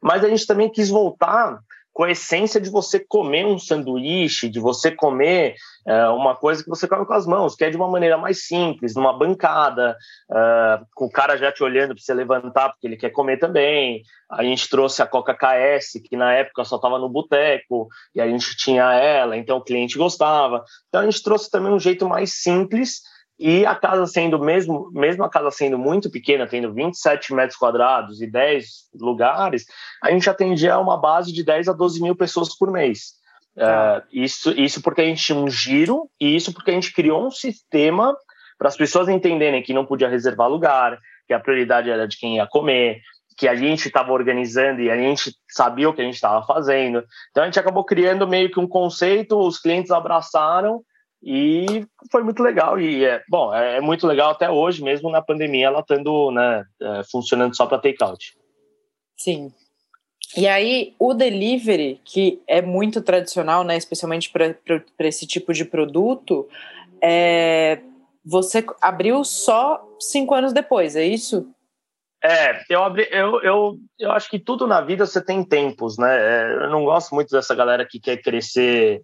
mas 0.00 0.24
a 0.24 0.28
gente 0.28 0.46
também 0.46 0.70
quis 0.70 0.88
voltar 0.88 1.58
com 2.00 2.04
a 2.04 2.10
essência 2.10 2.58
de 2.58 2.70
você 2.70 2.98
comer 2.98 3.44
um 3.44 3.58
sanduíche, 3.58 4.48
de 4.48 4.58
você 4.58 4.90
comer 4.90 5.54
é, 5.86 6.08
uma 6.08 6.34
coisa 6.34 6.64
que 6.64 6.70
você 6.70 6.88
come 6.88 7.04
com 7.04 7.12
as 7.12 7.26
mãos, 7.26 7.54
que 7.54 7.62
é 7.62 7.68
de 7.68 7.76
uma 7.76 7.90
maneira 7.90 8.16
mais 8.16 8.46
simples, 8.46 8.94
numa 8.94 9.12
bancada, 9.12 9.94
é, 10.32 10.80
com 10.94 11.04
o 11.04 11.10
cara 11.10 11.36
já 11.36 11.52
te 11.52 11.62
olhando 11.62 11.94
para 11.94 12.02
você 12.02 12.14
levantar, 12.14 12.70
porque 12.70 12.86
ele 12.86 12.96
quer 12.96 13.10
comer 13.10 13.36
também. 13.36 14.00
A 14.30 14.42
gente 14.42 14.66
trouxe 14.70 15.02
a 15.02 15.06
Coca 15.06 15.34
KS, 15.34 16.00
que 16.02 16.16
na 16.16 16.32
época 16.32 16.64
só 16.64 16.76
estava 16.76 16.98
no 16.98 17.06
boteco, 17.06 17.88
e 18.14 18.20
a 18.22 18.26
gente 18.26 18.56
tinha 18.56 18.94
ela, 18.94 19.36
então 19.36 19.58
o 19.58 19.62
cliente 19.62 19.98
gostava. 19.98 20.64
Então 20.88 21.02
a 21.02 21.04
gente 21.04 21.22
trouxe 21.22 21.50
também 21.50 21.70
um 21.70 21.78
jeito 21.78 22.08
mais 22.08 22.32
simples 22.32 23.02
e 23.42 23.64
a 23.64 23.74
casa 23.74 24.06
sendo, 24.06 24.38
mesmo, 24.38 24.90
mesmo 24.92 25.24
a 25.24 25.30
casa 25.30 25.50
sendo 25.50 25.78
muito 25.78 26.10
pequena, 26.10 26.46
tendo 26.46 26.74
27 26.74 27.32
metros 27.32 27.58
quadrados 27.58 28.20
e 28.20 28.26
10 28.26 28.66
lugares, 29.00 29.64
a 30.02 30.10
gente 30.10 30.28
atendia 30.28 30.78
uma 30.78 31.00
base 31.00 31.32
de 31.32 31.42
10 31.42 31.68
a 31.68 31.72
12 31.72 32.02
mil 32.02 32.14
pessoas 32.14 32.54
por 32.54 32.70
mês. 32.70 33.14
Uh, 33.56 34.04
isso, 34.12 34.52
isso 34.52 34.82
porque 34.82 35.00
a 35.00 35.04
gente 35.04 35.24
tinha 35.24 35.38
um 35.38 35.48
giro 35.48 36.06
e 36.20 36.36
isso 36.36 36.52
porque 36.52 36.70
a 36.70 36.74
gente 36.74 36.92
criou 36.92 37.26
um 37.26 37.30
sistema 37.30 38.14
para 38.58 38.68
as 38.68 38.76
pessoas 38.76 39.08
entenderem 39.08 39.62
que 39.62 39.72
não 39.72 39.86
podia 39.86 40.08
reservar 40.08 40.46
lugar, 40.46 40.98
que 41.26 41.32
a 41.32 41.40
prioridade 41.40 41.88
era 41.88 42.06
de 42.06 42.18
quem 42.18 42.36
ia 42.36 42.46
comer, 42.46 43.00
que 43.38 43.48
a 43.48 43.54
gente 43.54 43.86
estava 43.86 44.12
organizando 44.12 44.82
e 44.82 44.90
a 44.90 44.96
gente 44.98 45.32
sabia 45.48 45.88
o 45.88 45.94
que 45.94 46.02
a 46.02 46.04
gente 46.04 46.14
estava 46.16 46.44
fazendo. 46.44 47.02
Então 47.30 47.42
a 47.42 47.46
gente 47.46 47.58
acabou 47.58 47.84
criando 47.86 48.28
meio 48.28 48.50
que 48.50 48.60
um 48.60 48.68
conceito, 48.68 49.38
os 49.38 49.58
clientes 49.58 49.90
abraçaram 49.90 50.82
e 51.22 51.86
foi 52.10 52.22
muito 52.22 52.42
legal. 52.42 52.80
E 52.80 53.04
é, 53.04 53.22
bom, 53.28 53.54
é, 53.54 53.76
é 53.76 53.80
muito 53.80 54.06
legal 54.06 54.30
até 54.30 54.50
hoje, 54.50 54.82
mesmo 54.82 55.10
na 55.10 55.20
pandemia, 55.20 55.66
ela 55.66 55.80
estando 55.80 56.30
né, 56.30 56.64
é, 56.80 57.02
funcionando 57.10 57.54
só 57.56 57.66
para 57.66 57.78
takeout. 57.78 58.34
Sim. 59.16 59.52
E 60.36 60.46
aí, 60.46 60.94
o 60.98 61.12
delivery, 61.12 62.00
que 62.04 62.40
é 62.46 62.62
muito 62.62 63.02
tradicional, 63.02 63.64
né, 63.64 63.76
especialmente 63.76 64.30
para 64.30 64.54
esse 65.00 65.26
tipo 65.26 65.52
de 65.52 65.64
produto, 65.64 66.48
é, 67.02 67.80
você 68.24 68.64
abriu 68.80 69.24
só 69.24 69.84
cinco 69.98 70.34
anos 70.34 70.52
depois, 70.52 70.94
é 70.94 71.04
isso? 71.04 71.52
É, 72.22 72.62
eu, 72.68 72.84
abri, 72.84 73.08
eu, 73.10 73.40
eu, 73.42 73.78
eu 73.98 74.12
acho 74.12 74.28
que 74.30 74.38
tudo 74.38 74.66
na 74.66 74.80
vida 74.82 75.06
você 75.06 75.24
tem 75.24 75.42
tempos, 75.42 75.96
né? 75.96 76.16
É, 76.16 76.64
eu 76.64 76.70
não 76.70 76.84
gosto 76.84 77.14
muito 77.14 77.30
dessa 77.30 77.54
galera 77.54 77.86
que 77.86 77.98
quer 77.98 78.18
crescer, 78.18 79.00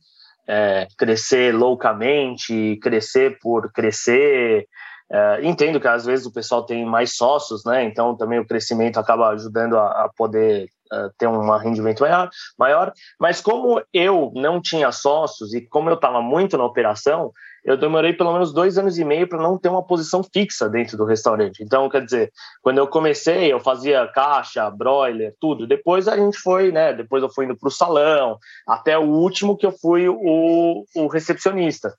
é, 0.48 0.86
crescer 0.96 1.54
loucamente, 1.54 2.78
crescer 2.82 3.38
por 3.40 3.72
crescer. 3.72 4.66
É, 5.10 5.40
entendo 5.42 5.80
que 5.80 5.88
às 5.88 6.04
vezes 6.04 6.26
o 6.26 6.32
pessoal 6.32 6.64
tem 6.64 6.84
mais 6.84 7.16
sócios, 7.16 7.64
né? 7.64 7.84
Então 7.84 8.16
também 8.16 8.38
o 8.38 8.46
crescimento 8.46 8.98
acaba 8.98 9.28
ajudando 9.30 9.76
a, 9.76 10.04
a 10.04 10.10
poder 10.16 10.68
uh, 10.92 11.10
ter 11.18 11.26
um 11.26 11.56
rendimento 11.56 12.00
maior, 12.00 12.28
maior. 12.58 12.92
Mas 13.18 13.40
como 13.40 13.82
eu 13.92 14.32
não 14.34 14.60
tinha 14.60 14.90
sócios 14.92 15.54
e 15.54 15.60
como 15.60 15.90
eu 15.90 15.94
estava 15.94 16.20
muito 16.20 16.56
na 16.56 16.64
operação, 16.64 17.32
eu 17.66 17.76
demorei 17.76 18.12
pelo 18.12 18.32
menos 18.32 18.52
dois 18.52 18.78
anos 18.78 18.96
e 18.96 19.04
meio 19.04 19.28
para 19.28 19.42
não 19.42 19.58
ter 19.58 19.68
uma 19.68 19.84
posição 19.84 20.22
fixa 20.22 20.68
dentro 20.68 20.96
do 20.96 21.04
restaurante. 21.04 21.64
Então, 21.64 21.88
quer 21.88 22.04
dizer, 22.04 22.32
quando 22.62 22.78
eu 22.78 22.86
comecei, 22.86 23.52
eu 23.52 23.58
fazia 23.58 24.06
caixa, 24.06 24.70
broiler, 24.70 25.34
tudo. 25.40 25.66
Depois 25.66 26.06
a 26.06 26.16
gente 26.16 26.38
foi, 26.38 26.70
né? 26.70 26.92
Depois 26.92 27.24
eu 27.24 27.28
fui 27.28 27.44
indo 27.44 27.56
para 27.56 27.66
o 27.66 27.72
salão, 27.72 28.38
até 28.68 28.96
o 28.96 29.02
último 29.02 29.56
que 29.56 29.66
eu 29.66 29.72
fui 29.72 30.08
o, 30.08 30.84
o 30.94 31.06
recepcionista. 31.08 31.92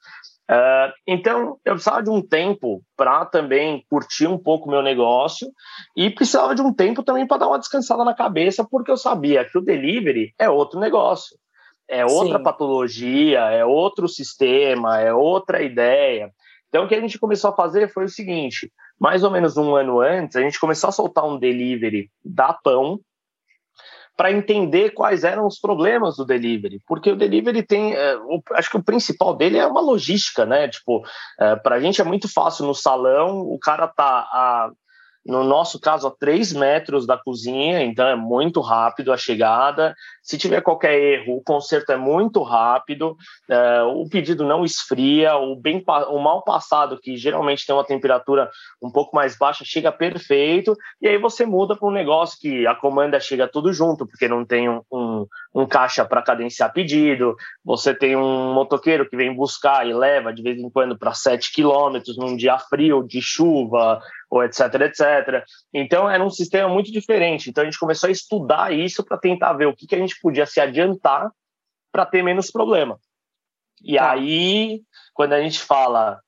Uh, 0.49 0.93
então, 1.05 1.57
eu 1.65 1.73
precisava 1.73 2.01
de 2.01 2.09
um 2.09 2.21
tempo 2.21 2.81
para 2.95 3.25
também 3.25 3.83
curtir 3.89 4.27
um 4.27 4.37
pouco 4.37 4.69
o 4.69 4.71
meu 4.71 4.81
negócio 4.81 5.51
e 5.97 6.09
precisava 6.09 6.55
de 6.55 6.61
um 6.61 6.73
tempo 6.73 7.03
também 7.03 7.27
para 7.27 7.39
dar 7.39 7.47
uma 7.49 7.59
descansada 7.59 8.05
na 8.05 8.13
cabeça, 8.13 8.65
porque 8.71 8.89
eu 8.89 8.95
sabia 8.95 9.43
que 9.43 9.57
o 9.57 9.61
delivery 9.61 10.33
é 10.39 10.49
outro 10.49 10.79
negócio 10.79 11.37
é 11.89 12.05
outra 12.05 12.37
Sim. 12.37 12.43
patologia, 12.43 13.39
é 13.51 13.65
outro 13.65 14.07
sistema, 14.07 14.99
é 14.99 15.13
outra 15.13 15.61
ideia. 15.61 16.31
Então, 16.69 16.85
o 16.85 16.87
que 16.87 16.95
a 16.95 17.01
gente 17.01 17.19
começou 17.19 17.49
a 17.49 17.55
fazer 17.55 17.91
foi 17.91 18.05
o 18.05 18.09
seguinte: 18.09 18.71
mais 18.99 19.23
ou 19.23 19.31
menos 19.31 19.57
um 19.57 19.75
ano 19.75 19.99
antes, 19.99 20.35
a 20.35 20.41
gente 20.41 20.59
começou 20.59 20.89
a 20.89 20.91
soltar 20.91 21.25
um 21.25 21.39
delivery 21.39 22.09
da 22.23 22.53
Pão 22.53 22.99
para 24.17 24.31
entender 24.31 24.89
quais 24.91 25.23
eram 25.23 25.45
os 25.45 25.59
problemas 25.59 26.17
do 26.17 26.25
delivery, 26.25 26.81
porque 26.87 27.11
o 27.11 27.15
delivery 27.15 27.61
tem, 27.61 27.93
é, 27.93 28.17
o, 28.17 28.41
acho 28.53 28.71
que 28.71 28.77
o 28.77 28.83
principal 28.83 29.35
dele 29.35 29.59
é 29.59 29.67
uma 29.67 29.79
logística, 29.79 30.43
né? 30.43 30.67
Tipo, 30.67 31.03
é, 31.39 31.55
para 31.55 31.75
a 31.75 31.79
gente 31.79 32.01
é 32.01 32.03
muito 32.03 32.27
fácil 32.27 32.65
no 32.65 32.73
salão, 32.73 33.41
o 33.41 33.59
cara 33.59 33.87
tá 33.87 34.27
a 34.33 34.71
no 35.27 35.43
nosso 35.43 35.77
caso, 35.77 36.07
a 36.07 36.11
3 36.11 36.53
metros 36.53 37.05
da 37.05 37.17
cozinha, 37.17 37.83
então 37.83 38.07
é 38.07 38.15
muito 38.15 38.61
rápido 38.61 39.11
a 39.11 39.17
chegada. 39.17 39.93
Se 40.23 40.37
tiver 40.37 40.61
qualquer 40.61 40.97
erro, 40.97 41.35
o 41.37 41.43
conserto 41.43 41.91
é 41.91 41.97
muito 41.97 42.41
rápido, 42.41 43.17
é, 43.49 43.81
o 43.81 44.07
pedido 44.09 44.45
não 44.45 44.63
esfria, 44.63 45.35
o, 45.35 45.55
bem, 45.57 45.83
o 46.09 46.19
mal 46.19 46.43
passado, 46.43 46.97
que 46.97 47.17
geralmente 47.17 47.65
tem 47.65 47.75
uma 47.75 47.83
temperatura 47.83 48.49
um 48.81 48.89
pouco 48.89 49.13
mais 49.13 49.37
baixa, 49.37 49.65
chega 49.65 49.91
perfeito, 49.91 50.73
e 51.01 51.07
aí 51.09 51.17
você 51.17 51.45
muda 51.45 51.75
para 51.75 51.87
um 51.89 51.91
negócio 51.91 52.39
que 52.39 52.65
a 52.65 52.73
comanda 52.73 53.19
chega 53.19 53.49
tudo 53.49 53.73
junto, 53.73 54.07
porque 54.07 54.29
não 54.29 54.45
tem 54.45 54.69
um, 54.69 54.81
um, 54.89 55.25
um 55.53 55.65
caixa 55.67 56.05
para 56.05 56.21
cadenciar 56.21 56.71
pedido, 56.71 57.35
você 57.65 57.93
tem 57.93 58.15
um 58.15 58.53
motoqueiro 58.53 59.09
que 59.09 59.17
vem 59.17 59.35
buscar 59.35 59.85
e 59.85 59.93
leva 59.93 60.33
de 60.33 60.41
vez 60.41 60.57
em 60.57 60.69
quando 60.69 60.97
para 60.97 61.13
7 61.13 61.51
quilômetros 61.51 62.17
num 62.17 62.37
dia 62.37 62.57
frio, 62.57 63.03
de 63.05 63.21
chuva, 63.21 63.99
ou 64.29 64.43
etc, 64.43 64.73
etc. 64.81 65.43
Então 65.73 66.09
era 66.09 66.23
um 66.23 66.29
sistema 66.29 66.69
muito 66.69 66.91
diferente. 66.91 67.49
Então 67.49 67.61
a 67.61 67.65
gente 67.65 67.79
começou 67.79 68.07
a 68.07 68.11
estudar 68.11 68.73
isso 68.73 69.03
para 69.03 69.17
tentar 69.17 69.53
ver 69.53 69.67
o 69.67 69.75
que, 69.75 69.87
que 69.87 69.95
a 69.95 69.99
gente 69.99 70.19
podia 70.21 70.45
se 70.45 70.59
adiantar 70.59 71.31
para 71.91 72.05
ter 72.05 72.23
menos 72.23 72.51
problema. 72.51 72.99
E 73.83 73.95
tá. 73.95 74.11
aí, 74.11 74.81
quando 75.13 75.33
a 75.33 75.41
gente 75.41 75.59
fala, 75.59 76.19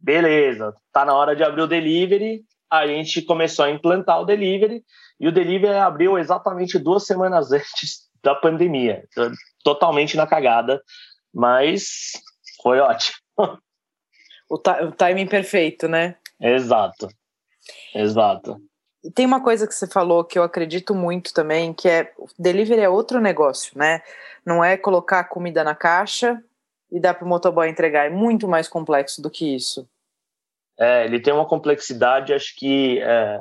beleza, 0.00 0.74
tá 0.92 1.04
na 1.04 1.14
hora 1.14 1.36
de 1.36 1.44
abrir 1.44 1.62
o 1.62 1.66
delivery, 1.66 2.42
a 2.70 2.86
gente 2.86 3.22
começou 3.22 3.64
a 3.64 3.70
implantar 3.70 4.20
o 4.20 4.24
delivery 4.24 4.82
e 5.20 5.28
o 5.28 5.32
delivery 5.32 5.74
abriu 5.74 6.18
exatamente 6.18 6.78
duas 6.78 7.06
semanas 7.06 7.52
antes 7.52 8.10
da 8.22 8.34
pandemia, 8.34 9.04
totalmente 9.64 10.16
na 10.16 10.26
cagada, 10.26 10.80
mas 11.32 12.12
foi 12.62 12.80
ótimo. 12.80 13.16
O, 14.50 14.56
o 14.56 14.92
timing 14.92 15.26
perfeito, 15.26 15.88
né? 15.88 16.16
Exato. 16.42 17.08
Exato. 17.94 18.60
Tem 19.14 19.26
uma 19.26 19.42
coisa 19.42 19.66
que 19.66 19.74
você 19.74 19.86
falou 19.86 20.24
que 20.24 20.38
eu 20.38 20.42
acredito 20.42 20.94
muito 20.94 21.32
também, 21.32 21.72
que 21.72 21.88
é 21.88 22.12
delivery 22.38 22.82
é 22.82 22.88
outro 22.88 23.20
negócio, 23.20 23.76
né? 23.76 24.02
Não 24.44 24.62
é 24.62 24.76
colocar 24.76 25.24
comida 25.24 25.64
na 25.64 25.74
caixa 25.74 26.42
e 26.90 27.00
dar 27.00 27.14
para 27.14 27.24
o 27.24 27.28
motoboy 27.28 27.68
entregar. 27.68 28.06
É 28.06 28.10
muito 28.10 28.46
mais 28.46 28.68
complexo 28.68 29.20
do 29.20 29.30
que 29.30 29.54
isso. 29.54 29.88
É, 30.78 31.04
ele 31.04 31.20
tem 31.20 31.32
uma 31.32 31.46
complexidade, 31.46 32.32
acho 32.32 32.54
que 32.56 33.00
é, 33.00 33.40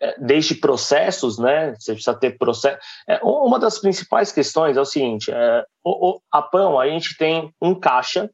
é 0.00 0.14
desde 0.18 0.54
processos, 0.54 1.38
né? 1.38 1.74
Você 1.78 1.92
precisa 1.92 2.18
ter 2.18 2.38
processo. 2.38 2.78
É, 3.08 3.20
uma 3.22 3.58
das 3.58 3.78
principais 3.78 4.32
questões 4.32 4.76
é 4.76 4.80
o 4.80 4.86
seguinte: 4.86 5.30
é, 5.30 5.64
o, 5.84 6.10
o, 6.10 6.20
a 6.32 6.42
pão 6.42 6.78
a 6.78 6.86
gente 6.88 7.16
tem 7.16 7.52
um 7.60 7.78
caixa, 7.78 8.30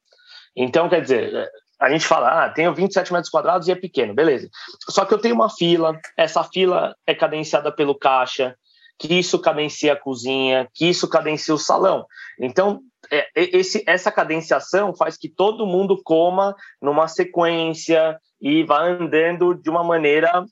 então 0.57 0.89
quer 0.89 1.03
dizer 1.03 1.35
é, 1.35 1.51
a 1.81 1.91
gente 1.91 2.07
fala, 2.07 2.45
ah, 2.45 2.51
tenho 2.51 2.75
27 2.75 3.13
metros 3.13 3.31
quadrados 3.31 3.69
e 3.69 3.73
é 3.73 3.75
pequeno, 3.75 4.15
beleza. 4.15 4.49
Só 4.89 5.05
que 5.05 5.13
eu 5.13 5.19
tenho 5.19 5.35
uma 5.35 5.51
fila, 5.51 5.99
essa 6.17 6.43
fila 6.45 6.95
é 7.07 7.15
cadenciada 7.15 7.71
pelo 7.71 7.95
caixa, 7.95 8.57
que 8.99 9.15
isso 9.15 9.39
cadencia 9.39 9.93
a 9.93 9.97
cozinha, 9.97 10.69
que 10.75 10.89
isso 10.89 11.07
cadencia 11.09 11.55
o 11.55 11.59
salão. 11.59 12.07
Então, 12.41 12.81
é, 13.11 13.29
esse, 13.35 13.85
essa 13.87 14.11
cadenciação 14.11 14.95
faz 14.95 15.17
que 15.17 15.29
todo 15.29 15.67
mundo 15.67 16.01
coma 16.03 16.55
numa 16.81 17.07
sequência 17.09 18.19
e 18.41 18.65
vá 18.65 18.83
andando 18.83 19.55
de 19.55 19.69
uma 19.69 19.85
maneira 19.85 20.45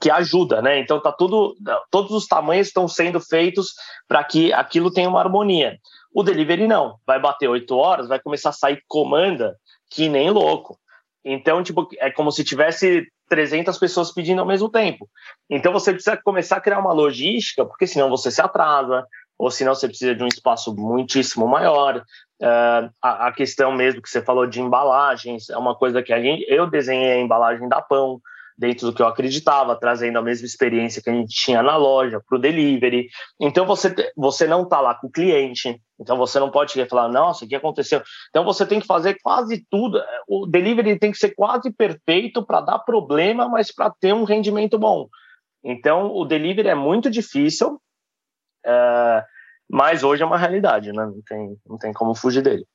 que 0.00 0.10
ajuda, 0.10 0.62
né? 0.62 0.78
Então 0.78 1.00
tá 1.00 1.12
tudo, 1.12 1.54
todos 1.90 2.12
os 2.12 2.26
tamanhos 2.26 2.68
estão 2.68 2.88
sendo 2.88 3.20
feitos 3.20 3.74
para 4.08 4.22
que 4.24 4.52
aquilo 4.52 4.90
tenha 4.90 5.08
uma 5.08 5.20
harmonia. 5.20 5.78
O 6.12 6.22
delivery 6.22 6.66
não, 6.66 6.96
vai 7.06 7.20
bater 7.20 7.48
oito 7.48 7.76
horas, 7.76 8.08
vai 8.08 8.18
começar 8.18 8.50
a 8.50 8.52
sair 8.52 8.82
comanda 8.88 9.56
que 9.90 10.08
nem 10.08 10.30
louco. 10.30 10.78
Então, 11.24 11.62
tipo, 11.62 11.88
é 11.98 12.10
como 12.10 12.32
se 12.32 12.42
tivesse 12.42 13.06
300 13.28 13.78
pessoas 13.78 14.12
pedindo 14.12 14.40
ao 14.40 14.46
mesmo 14.46 14.68
tempo. 14.68 15.08
Então, 15.48 15.72
você 15.72 15.92
precisa 15.92 16.16
começar 16.16 16.56
a 16.56 16.60
criar 16.60 16.78
uma 16.78 16.92
logística, 16.92 17.64
porque 17.64 17.86
senão 17.86 18.08
você 18.08 18.30
se 18.30 18.40
atrasa, 18.40 19.06
ou 19.38 19.50
senão 19.50 19.74
você 19.74 19.88
precisa 19.88 20.14
de 20.14 20.22
um 20.22 20.26
espaço 20.26 20.74
muitíssimo 20.74 21.46
maior. 21.46 22.04
Uh, 22.42 22.90
a, 23.02 23.28
a, 23.28 23.32
questão 23.32 23.72
mesmo 23.72 24.02
que 24.02 24.08
você 24.08 24.22
falou 24.22 24.46
de 24.46 24.60
embalagens 24.60 25.48
é 25.48 25.56
uma 25.56 25.74
coisa 25.74 26.02
que 26.02 26.12
a 26.12 26.20
gente, 26.20 26.44
eu 26.48 26.68
desenhei 26.68 27.12
a 27.12 27.20
embalagem 27.20 27.68
da 27.68 27.80
Pão, 27.80 28.20
dentro 28.60 28.86
do 28.86 28.92
que 28.94 29.00
eu 29.00 29.06
acreditava, 29.06 29.74
trazendo 29.74 30.18
a 30.18 30.22
mesma 30.22 30.44
experiência 30.44 31.00
que 31.02 31.08
a 31.08 31.14
gente 31.14 31.34
tinha 31.34 31.62
na 31.62 31.78
loja 31.78 32.20
para 32.20 32.36
o 32.36 32.40
delivery. 32.40 33.08
Então 33.40 33.64
você, 33.64 33.94
você 34.14 34.46
não 34.46 34.64
está 34.64 34.82
lá 34.82 34.94
com 34.94 35.06
o 35.06 35.10
cliente, 35.10 35.80
então 35.98 36.18
você 36.18 36.38
não 36.38 36.50
pode 36.50 36.74
falar, 36.86 37.08
nossa, 37.08 37.46
o 37.46 37.48
que 37.48 37.56
aconteceu? 37.56 38.02
Então 38.28 38.44
você 38.44 38.66
tem 38.66 38.78
que 38.78 38.86
fazer 38.86 39.16
quase 39.22 39.66
tudo. 39.70 39.98
O 40.28 40.46
delivery 40.46 40.98
tem 40.98 41.10
que 41.10 41.16
ser 41.16 41.30
quase 41.30 41.72
perfeito 41.72 42.44
para 42.44 42.60
dar 42.60 42.78
problema, 42.80 43.48
mas 43.48 43.74
para 43.74 43.90
ter 43.98 44.12
um 44.12 44.24
rendimento 44.24 44.78
bom. 44.78 45.08
Então 45.64 46.14
o 46.14 46.26
delivery 46.26 46.68
é 46.68 46.74
muito 46.74 47.10
difícil, 47.10 47.80
é, 48.66 49.24
mas 49.70 50.02
hoje 50.02 50.22
é 50.22 50.26
uma 50.26 50.36
realidade, 50.36 50.92
né? 50.92 51.06
Não 51.06 51.22
tem, 51.26 51.56
não 51.66 51.78
tem 51.78 51.92
como 51.94 52.14
fugir 52.14 52.42
dele. 52.42 52.66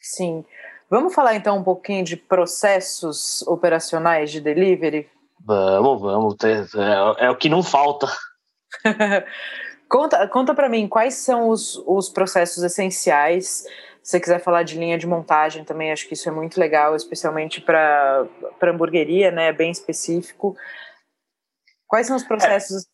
Sim. 0.00 0.44
Vamos 0.88 1.12
falar 1.12 1.34
então 1.34 1.58
um 1.58 1.64
pouquinho 1.64 2.04
de 2.04 2.16
processos 2.16 3.42
operacionais 3.42 4.30
de 4.30 4.40
delivery? 4.40 5.10
Vamos, 5.46 6.02
vamos. 6.02 6.36
É, 6.44 7.26
é 7.26 7.30
o 7.30 7.36
que 7.36 7.48
não 7.48 7.62
falta. 7.62 8.08
conta 9.88 10.26
conta 10.26 10.54
para 10.54 10.68
mim 10.68 10.88
quais 10.88 11.14
são 11.14 11.48
os, 11.48 11.76
os 11.86 12.08
processos 12.08 12.64
essenciais. 12.64 13.64
Se 14.02 14.10
você 14.10 14.20
quiser 14.20 14.40
falar 14.40 14.64
de 14.64 14.78
linha 14.78 14.98
de 14.98 15.06
montagem 15.06 15.64
também, 15.64 15.92
acho 15.92 16.06
que 16.06 16.14
isso 16.14 16.28
é 16.28 16.32
muito 16.32 16.58
legal, 16.58 16.94
especialmente 16.94 17.60
para 17.60 18.26
hamburgueria, 18.62 19.30
né? 19.30 19.52
Bem 19.52 19.70
específico. 19.70 20.56
Quais 21.86 22.08
são 22.08 22.16
os 22.16 22.24
processos, 22.24 22.84
é. 22.84 22.88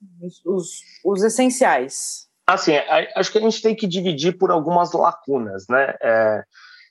os, 0.46 0.80
os 1.04 1.22
essenciais? 1.22 2.28
Assim, 2.46 2.72
acho 3.16 3.32
que 3.32 3.38
a 3.38 3.40
gente 3.40 3.62
tem 3.62 3.74
que 3.74 3.86
dividir 3.86 4.36
por 4.36 4.50
algumas 4.50 4.92
lacunas, 4.92 5.64
né? 5.68 5.94
É, 6.02 6.42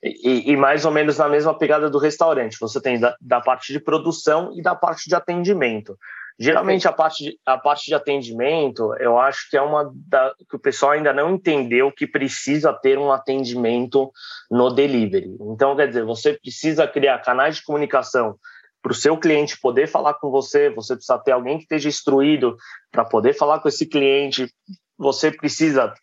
e, 0.04 0.52
e, 0.52 0.58
mais 0.58 0.84
ou 0.84 0.92
menos 0.92 1.18
na 1.18 1.30
mesma 1.30 1.58
pegada 1.58 1.90
do 1.90 2.00
restaurante. 2.00 2.58
Você 2.60 2.82
tem 2.82 3.00
da, 3.00 3.16
da, 3.22 3.40
parte 3.40 3.72
de 3.72 3.80
produção 3.80 4.52
e 4.56 4.62
da 4.62 4.74
parte 4.74 5.08
de 5.08 5.16
atendimento. 5.16 5.98
Geralmente 6.40 6.88
a 6.88 6.92
parte, 6.92 7.24
de, 7.24 7.40
a 7.46 7.56
parte 7.56 7.86
de 7.86 7.94
atendimento, 7.94 8.96
eu 9.00 9.20
acho 9.20 9.48
que 9.50 9.56
é 9.56 9.62
uma 9.62 9.92
da, 9.94 10.34
que 10.50 10.56
o 10.56 10.60
pessoal 10.60 10.94
ainda 10.94 11.14
não 11.14 11.36
entendeu 11.36 11.92
que 11.92 12.08
precisa 12.08 12.74
ter 12.74 12.98
um 12.98 13.12
atendimento 13.12 14.12
no 14.50 14.72
delivery. 14.72 15.38
Então, 15.40 15.76
quer 15.76 15.88
dizer, 15.88 16.04
você 16.04 16.34
precisa 16.34 16.88
criar 16.88 17.20
canais 17.20 17.58
de 17.58 17.64
comunicação 17.64 18.38
para 18.82 18.92
o 18.92 18.96
seu 18.96 19.16
cliente 19.18 19.60
poder 19.60 19.88
falar 19.88 20.16
com 20.16 20.32
você, 20.32 20.72
você 20.72 20.96
precisa 20.96 21.20
ter 21.20 21.32
alguém 21.34 21.58
que 21.58 21.64
esteja 21.64 21.90
instruído 21.90 22.58
para 22.92 23.06
poder 23.06 23.34
falar 23.34 23.60
com 23.60 23.68
esse 23.68 23.86
cliente, 23.86 24.52
você 24.98 25.32
precisa 25.32 25.94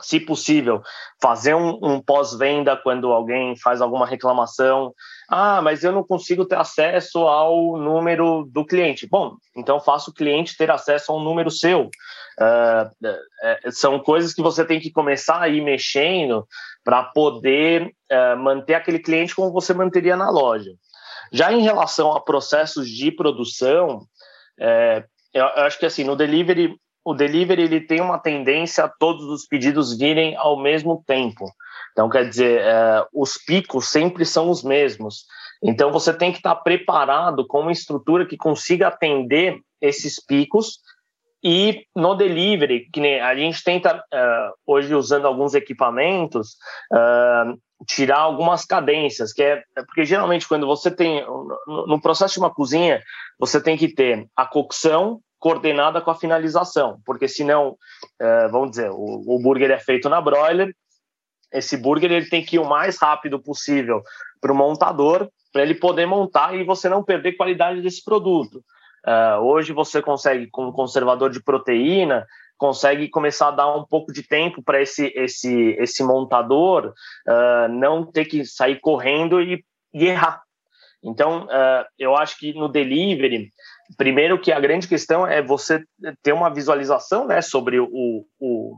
se 0.00 0.18
possível, 0.18 0.82
fazer 1.20 1.54
um, 1.54 1.78
um 1.82 2.00
pós-venda 2.00 2.76
quando 2.76 3.12
alguém 3.12 3.56
faz 3.56 3.80
alguma 3.80 4.06
reclamação. 4.06 4.92
Ah, 5.28 5.60
mas 5.60 5.84
eu 5.84 5.92
não 5.92 6.02
consigo 6.02 6.44
ter 6.44 6.56
acesso 6.56 7.20
ao 7.20 7.76
número 7.76 8.48
do 8.50 8.64
cliente. 8.64 9.06
Bom, 9.06 9.36
então 9.56 9.80
faça 9.80 10.10
o 10.10 10.14
cliente 10.14 10.56
ter 10.56 10.70
acesso 10.70 11.12
a 11.12 11.16
um 11.16 11.22
número 11.22 11.50
seu. 11.50 11.90
Uh, 12.40 13.70
são 13.70 13.98
coisas 13.98 14.32
que 14.32 14.42
você 14.42 14.64
tem 14.64 14.80
que 14.80 14.90
começar 14.90 15.40
a 15.40 15.48
ir 15.48 15.60
mexendo 15.60 16.46
para 16.82 17.04
poder 17.04 17.92
uh, 18.10 18.36
manter 18.38 18.74
aquele 18.74 18.98
cliente 18.98 19.34
como 19.34 19.52
você 19.52 19.74
manteria 19.74 20.16
na 20.16 20.30
loja. 20.30 20.72
Já 21.30 21.52
em 21.52 21.62
relação 21.62 22.12
a 22.12 22.20
processos 22.20 22.88
de 22.88 23.10
produção, 23.10 24.06
é, 24.60 25.04
eu 25.32 25.46
acho 25.46 25.78
que 25.78 25.86
assim 25.86 26.04
no 26.04 26.14
delivery 26.14 26.76
o 27.04 27.14
delivery 27.14 27.62
ele 27.62 27.80
tem 27.80 28.00
uma 28.00 28.18
tendência 28.18 28.84
a 28.84 28.88
todos 28.88 29.24
os 29.24 29.46
pedidos 29.46 29.96
virem 29.96 30.36
ao 30.36 30.60
mesmo 30.60 31.02
tempo. 31.06 31.46
Então, 31.92 32.08
quer 32.08 32.28
dizer, 32.28 32.60
é, 32.60 33.04
os 33.12 33.36
picos 33.44 33.88
sempre 33.88 34.24
são 34.24 34.48
os 34.48 34.62
mesmos. 34.62 35.24
Então, 35.62 35.92
você 35.92 36.12
tem 36.12 36.32
que 36.32 36.38
estar 36.38 36.56
preparado 36.56 37.46
com 37.46 37.60
uma 37.60 37.72
estrutura 37.72 38.26
que 38.26 38.36
consiga 38.36 38.88
atender 38.88 39.58
esses 39.80 40.24
picos. 40.24 40.80
E 41.44 41.84
no 41.94 42.14
delivery, 42.14 42.88
que 42.92 43.00
nem 43.00 43.20
a 43.20 43.34
gente 43.34 43.62
tenta, 43.64 43.96
uh, 43.96 44.52
hoje 44.64 44.94
usando 44.94 45.26
alguns 45.26 45.54
equipamentos, 45.54 46.50
uh, 46.92 47.58
tirar 47.84 48.18
algumas 48.18 48.64
cadências, 48.64 49.32
que 49.32 49.42
é 49.42 49.62
porque 49.86 50.04
geralmente 50.04 50.46
quando 50.46 50.66
você 50.68 50.88
tem, 50.88 51.24
no 51.66 52.00
processo 52.00 52.34
de 52.34 52.40
uma 52.40 52.54
cozinha, 52.54 53.02
você 53.40 53.60
tem 53.60 53.76
que 53.76 53.92
ter 53.92 54.28
a 54.36 54.46
cocção, 54.46 55.20
coordenada 55.42 56.00
com 56.00 56.08
a 56.08 56.14
finalização, 56.14 57.00
porque 57.04 57.26
senão, 57.26 57.76
é, 58.20 58.46
vamos 58.46 58.70
dizer, 58.70 58.92
o, 58.92 59.24
o 59.26 59.40
burger 59.42 59.72
é 59.72 59.78
feito 59.78 60.08
na 60.08 60.20
broiler, 60.20 60.72
esse 61.52 61.76
burger 61.76 62.12
ele 62.12 62.28
tem 62.28 62.44
que 62.44 62.54
ir 62.54 62.58
o 62.60 62.68
mais 62.68 62.96
rápido 62.96 63.42
possível 63.42 64.04
para 64.40 64.52
o 64.52 64.54
montador, 64.54 65.28
para 65.52 65.62
ele 65.62 65.74
poder 65.74 66.06
montar 66.06 66.54
e 66.54 66.62
você 66.62 66.88
não 66.88 67.02
perder 67.02 67.32
qualidade 67.32 67.82
desse 67.82 68.04
produto. 68.04 68.62
Uh, 69.04 69.42
hoje 69.42 69.72
você 69.72 70.00
consegue, 70.00 70.46
com 70.46 70.66
um 70.66 70.72
conservador 70.72 71.28
de 71.28 71.42
proteína, 71.42 72.24
consegue 72.56 73.08
começar 73.08 73.48
a 73.48 73.50
dar 73.50 73.74
um 73.74 73.84
pouco 73.84 74.12
de 74.12 74.22
tempo 74.22 74.62
para 74.62 74.80
esse, 74.80 75.12
esse, 75.16 75.76
esse 75.76 76.04
montador 76.04 76.94
uh, 77.26 77.68
não 77.68 78.06
ter 78.06 78.26
que 78.26 78.44
sair 78.44 78.78
correndo 78.78 79.42
e, 79.42 79.64
e 79.92 80.06
errar. 80.06 80.41
Então, 81.02 81.44
uh, 81.46 81.84
eu 81.98 82.16
acho 82.16 82.38
que 82.38 82.52
no 82.54 82.68
delivery, 82.68 83.50
primeiro 83.96 84.40
que 84.40 84.52
a 84.52 84.60
grande 84.60 84.86
questão 84.86 85.26
é 85.26 85.42
você 85.42 85.82
ter 86.22 86.32
uma 86.32 86.48
visualização 86.48 87.26
né, 87.26 87.42
sobre 87.42 87.80
o, 87.80 88.24
o, 88.38 88.76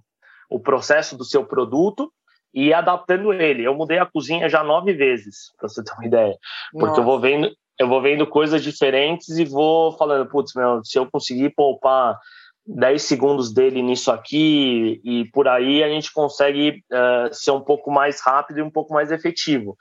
o 0.49 0.61
processo 0.61 1.16
do 1.16 1.25
seu 1.25 1.45
produto 1.45 2.11
e 2.52 2.73
adaptando 2.73 3.33
ele. 3.33 3.64
Eu 3.64 3.75
mudei 3.75 3.99
a 3.99 4.07
cozinha 4.07 4.49
já 4.49 4.62
nove 4.62 4.93
vezes, 4.93 5.52
para 5.59 5.69
você 5.69 5.83
ter 5.83 5.93
uma 5.93 6.07
ideia. 6.07 6.37
Porque 6.73 6.87
Nossa. 6.87 7.00
eu 7.00 7.04
vou 7.04 7.21
vendo, 7.21 7.50
eu 7.78 7.88
vou 7.88 8.00
vendo 8.00 8.26
coisas 8.26 8.62
diferentes 8.62 9.28
e 9.31 9.45
vou 9.45 9.93
falando, 9.99 10.28
putz, 10.28 10.54
meu, 10.54 10.83
se 10.85 10.99
eu 10.99 11.11
conseguir 11.11 11.50
poupar 11.50 12.19
10 12.66 13.02
segundos 13.02 13.52
dele 13.52 13.83
nisso 13.83 14.11
aqui 14.11 15.00
e 15.04 15.26
por 15.26 15.47
aí 15.47 15.83
a 15.83 15.88
gente 15.88 16.12
consegue 16.12 16.83
uh, 16.90 17.33
ser 17.33 17.50
um 17.50 17.61
pouco 17.61 17.90
mais 17.90 18.21
rápido 18.23 18.59
e 18.59 18.62
um 18.62 18.71
pouco 18.71 18.94
mais 18.94 19.12
efetivo. 19.12 19.76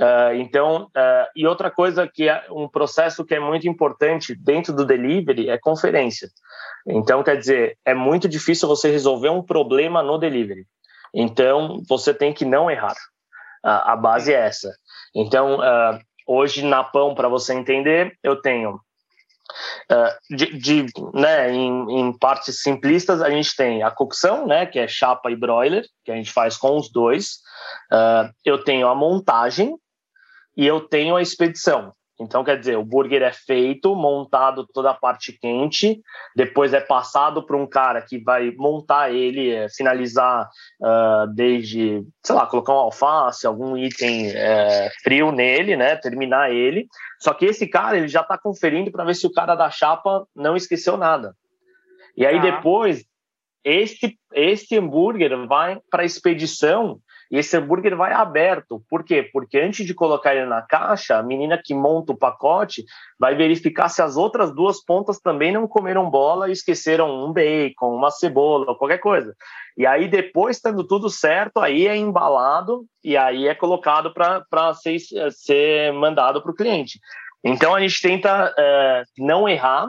Uh, 0.00 0.34
então, 0.36 0.84
uh, 0.84 1.26
e 1.36 1.46
outra 1.46 1.70
coisa 1.70 2.08
que 2.08 2.28
é 2.28 2.46
um 2.50 2.66
processo 2.68 3.24
que 3.24 3.34
é 3.34 3.40
muito 3.40 3.68
importante 3.68 4.34
dentro 4.34 4.74
do 4.74 4.86
delivery 4.86 5.50
é 5.50 5.58
conferência. 5.58 6.28
Então, 6.86 7.22
quer 7.22 7.36
dizer, 7.36 7.76
é 7.84 7.94
muito 7.94 8.28
difícil 8.28 8.66
você 8.66 8.90
resolver 8.90 9.28
um 9.28 9.42
problema 9.42 10.02
no 10.02 10.16
delivery. 10.16 10.64
Então, 11.14 11.82
você 11.86 12.14
tem 12.14 12.32
que 12.32 12.44
não 12.44 12.70
errar. 12.70 12.96
a 13.62 13.94
base 13.94 14.32
é 14.32 14.46
essa. 14.46 14.74
Então, 15.14 15.58
hoje 16.26 16.64
na 16.64 16.82
Pão, 16.82 17.14
para 17.14 17.28
você 17.28 17.52
entender, 17.54 18.16
eu 18.22 18.40
tenho 18.40 18.80
Uh, 19.90 20.36
de, 20.36 20.58
de, 20.58 20.86
né, 21.12 21.52
em, 21.52 22.00
em, 22.00 22.18
partes 22.18 22.62
simplistas, 22.62 23.20
a 23.20 23.30
gente 23.30 23.54
tem 23.54 23.82
a 23.82 23.90
cocção, 23.90 24.46
né, 24.46 24.64
que 24.66 24.78
é 24.78 24.88
chapa 24.88 25.30
e 25.30 25.36
broiler, 25.36 25.84
que 26.04 26.10
a 26.10 26.14
gente 26.14 26.32
faz 26.32 26.56
com 26.56 26.76
os 26.76 26.90
dois. 26.90 27.40
Uh, 27.92 28.32
eu 28.44 28.62
tenho 28.64 28.88
a 28.88 28.94
montagem 28.94 29.76
e 30.56 30.66
eu 30.66 30.80
tenho 30.80 31.16
a 31.16 31.22
expedição. 31.22 31.92
Então, 32.22 32.44
quer 32.44 32.58
dizer, 32.58 32.76
o 32.76 32.84
burger 32.84 33.22
é 33.22 33.32
feito, 33.32 33.94
montado 33.94 34.66
toda 34.66 34.90
a 34.90 34.94
parte 34.94 35.32
quente, 35.32 36.00
depois 36.34 36.72
é 36.72 36.80
passado 36.80 37.44
para 37.44 37.56
um 37.56 37.66
cara 37.66 38.00
que 38.00 38.18
vai 38.18 38.52
montar 38.52 39.12
ele, 39.12 39.50
é, 39.50 39.68
finalizar 39.68 40.48
uh, 40.80 41.26
desde, 41.34 42.04
sei 42.22 42.34
lá, 42.34 42.46
colocar 42.46 42.72
um 42.72 42.78
alface, 42.78 43.46
algum 43.46 43.76
item 43.76 44.30
é, 44.30 44.90
frio 45.02 45.32
nele, 45.32 45.76
né? 45.76 45.96
Terminar 45.96 46.52
ele. 46.52 46.86
Só 47.20 47.34
que 47.34 47.44
esse 47.44 47.66
cara, 47.66 47.96
ele 47.96 48.08
já 48.08 48.20
está 48.20 48.38
conferindo 48.38 48.90
para 48.90 49.04
ver 49.04 49.14
se 49.14 49.26
o 49.26 49.32
cara 49.32 49.54
da 49.54 49.70
chapa 49.70 50.26
não 50.34 50.56
esqueceu 50.56 50.96
nada. 50.96 51.34
E 52.16 52.24
aí 52.24 52.38
ah. 52.38 52.42
depois, 52.42 53.04
este, 53.64 54.18
este 54.32 54.78
hambúrguer 54.78 55.46
vai 55.46 55.78
para 55.90 56.02
a 56.02 56.06
expedição 56.06 56.98
e 57.32 57.38
esse 57.38 57.56
hambúrguer 57.56 57.96
vai 57.96 58.12
aberto. 58.12 58.84
Por 58.90 59.02
quê? 59.02 59.22
Porque 59.22 59.58
antes 59.58 59.86
de 59.86 59.94
colocar 59.94 60.36
ele 60.36 60.44
na 60.44 60.60
caixa, 60.60 61.16
a 61.16 61.22
menina 61.22 61.58
que 61.60 61.74
monta 61.74 62.12
o 62.12 62.16
pacote 62.16 62.84
vai 63.18 63.34
verificar 63.34 63.88
se 63.88 64.02
as 64.02 64.18
outras 64.18 64.54
duas 64.54 64.84
pontas 64.84 65.18
também 65.18 65.50
não 65.50 65.66
comeram 65.66 66.10
bola 66.10 66.50
e 66.50 66.52
esqueceram 66.52 67.24
um 67.24 67.32
bacon, 67.32 67.96
uma 67.96 68.10
cebola, 68.10 68.76
qualquer 68.76 68.98
coisa. 68.98 69.34
E 69.78 69.86
aí, 69.86 70.08
depois, 70.08 70.56
estando 70.56 70.86
tudo 70.86 71.08
certo, 71.08 71.58
aí 71.58 71.88
é 71.88 71.96
embalado 71.96 72.84
e 73.02 73.16
aí 73.16 73.48
é 73.48 73.54
colocado 73.54 74.12
para 74.12 74.74
ser, 74.74 74.98
ser 75.30 75.90
mandado 75.94 76.42
para 76.42 76.52
o 76.52 76.54
cliente. 76.54 77.00
Então, 77.42 77.74
a 77.74 77.80
gente 77.80 77.98
tenta 78.02 78.54
é, 78.58 79.04
não 79.16 79.48
errar. 79.48 79.88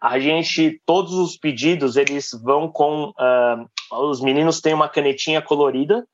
A 0.00 0.20
gente, 0.20 0.80
todos 0.86 1.14
os 1.14 1.36
pedidos, 1.36 1.96
eles 1.96 2.30
vão 2.44 2.70
com. 2.70 3.12
Uh, 3.18 4.08
os 4.08 4.20
meninos 4.20 4.60
têm 4.60 4.74
uma 4.74 4.88
canetinha 4.88 5.42
colorida 5.42 6.06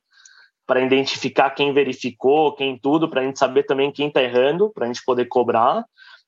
para 0.73 0.81
identificar 0.81 1.51
quem 1.51 1.75
verificou, 1.75 2.57
quem 2.57 2.79
tudo, 2.79 3.07
para 3.07 3.21
a 3.21 3.25
gente 3.25 3.39
saber 3.39 3.65
também 3.65 3.93
quem 3.93 4.09
está 4.09 4.23
errando, 4.23 4.71
para 4.71 4.87
a 4.87 4.89
gente 4.89 5.05
poder 5.05 5.27
cobrar. 5.27 5.85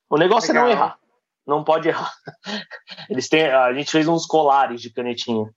O 0.06 0.18
negócio 0.18 0.52
Legal. 0.52 0.66
é 0.66 0.68
não 0.68 0.76
errar, 0.76 0.98
não 1.46 1.64
pode 1.64 1.88
errar. 1.88 2.12
Eles 3.08 3.26
têm, 3.26 3.46
a 3.46 3.72
gente 3.72 3.90
fez 3.90 4.06
uns 4.06 4.26
colares 4.26 4.82
de 4.82 4.92
canetinha. 4.92 5.50